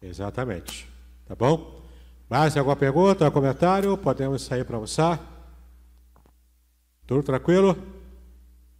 Exatamente. 0.00 0.88
Tá 1.26 1.34
bom? 1.34 1.84
Mais 2.30 2.56
alguma 2.56 2.76
pergunta, 2.76 3.28
comentário? 3.32 3.98
Podemos 3.98 4.42
sair 4.42 4.64
para 4.64 4.76
almoçar? 4.76 5.18
Tudo 7.08 7.24
tranquilo? 7.24 7.76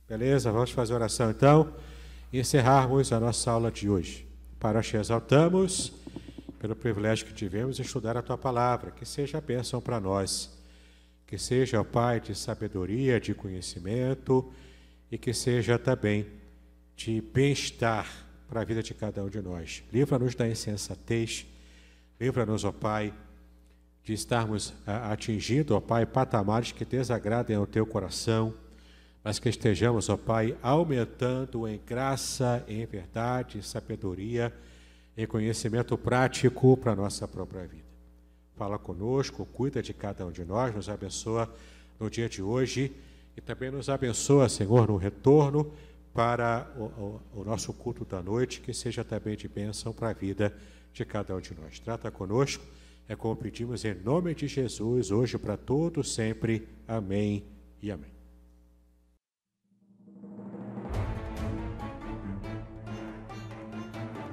Beleza, 0.06 0.52
vamos 0.52 0.70
fazer 0.70 0.94
oração 0.94 1.28
então 1.32 1.74
e 2.32 2.38
encerrarmos 2.38 3.12
a 3.12 3.18
nossa 3.18 3.50
aula 3.50 3.72
de 3.72 3.90
hoje. 3.90 4.28
Para 4.60 4.80
te 4.80 4.96
exaltamos 4.96 6.03
pelo 6.64 6.74
privilégio 6.74 7.26
que 7.26 7.34
tivemos 7.34 7.76
de 7.76 7.82
estudar 7.82 8.16
a 8.16 8.22
tua 8.22 8.38
palavra, 8.38 8.90
que 8.90 9.04
seja 9.04 9.36
a 9.36 9.40
bênção 9.42 9.82
para 9.82 10.00
nós, 10.00 10.50
que 11.26 11.36
seja, 11.36 11.78
o 11.78 11.84
Pai, 11.84 12.20
de 12.20 12.34
sabedoria, 12.34 13.20
de 13.20 13.34
conhecimento 13.34 14.50
e 15.12 15.18
que 15.18 15.34
seja 15.34 15.78
também 15.78 16.26
de 16.96 17.20
bem-estar 17.20 18.10
para 18.48 18.62
a 18.62 18.64
vida 18.64 18.82
de 18.82 18.94
cada 18.94 19.22
um 19.22 19.28
de 19.28 19.42
nós. 19.42 19.84
Livra-nos 19.92 20.34
da 20.34 20.48
insensatez, 20.48 21.44
livra-nos, 22.18 22.64
ó 22.64 22.72
Pai, 22.72 23.12
de 24.02 24.14
estarmos 24.14 24.72
atingindo, 24.86 25.76
ó 25.76 25.82
Pai, 25.82 26.06
patamares 26.06 26.72
que 26.72 26.86
desagradem 26.86 27.56
ao 27.56 27.66
teu 27.66 27.84
coração, 27.84 28.54
mas 29.22 29.38
que 29.38 29.50
estejamos, 29.50 30.08
ó 30.08 30.16
Pai, 30.16 30.56
aumentando 30.62 31.68
em 31.68 31.78
graça, 31.86 32.64
em 32.66 32.86
verdade, 32.86 33.62
sabedoria 33.62 34.50
em 35.16 35.26
conhecimento 35.26 35.96
prático 35.96 36.76
para 36.76 36.92
a 36.92 36.96
nossa 36.96 37.26
própria 37.26 37.66
vida. 37.66 37.84
Fala 38.56 38.78
conosco, 38.78 39.44
cuida 39.46 39.82
de 39.82 39.92
cada 39.92 40.26
um 40.26 40.30
de 40.30 40.44
nós, 40.44 40.74
nos 40.74 40.88
abençoa 40.88 41.52
no 41.98 42.08
dia 42.08 42.28
de 42.28 42.42
hoje 42.42 42.92
e 43.36 43.40
também 43.40 43.70
nos 43.70 43.88
abençoa, 43.88 44.48
Senhor, 44.48 44.88
no 44.88 44.96
retorno 44.96 45.72
para 46.12 46.70
o, 46.76 46.82
o, 46.82 47.20
o 47.40 47.44
nosso 47.44 47.72
culto 47.72 48.04
da 48.04 48.22
noite, 48.22 48.60
que 48.60 48.72
seja 48.72 49.02
também 49.02 49.36
de 49.36 49.48
bênção 49.48 49.92
para 49.92 50.10
a 50.10 50.12
vida 50.12 50.56
de 50.92 51.04
cada 51.04 51.34
um 51.34 51.40
de 51.40 51.52
nós. 51.54 51.80
Trata 51.80 52.10
conosco, 52.10 52.64
é 53.08 53.16
como 53.16 53.34
pedimos 53.34 53.84
em 53.84 53.94
nome 53.94 54.34
de 54.34 54.46
Jesus, 54.46 55.10
hoje 55.10 55.36
para 55.36 55.56
todos 55.56 56.14
sempre. 56.14 56.68
Amém 56.86 57.44
e 57.82 57.90
amém. 57.90 58.13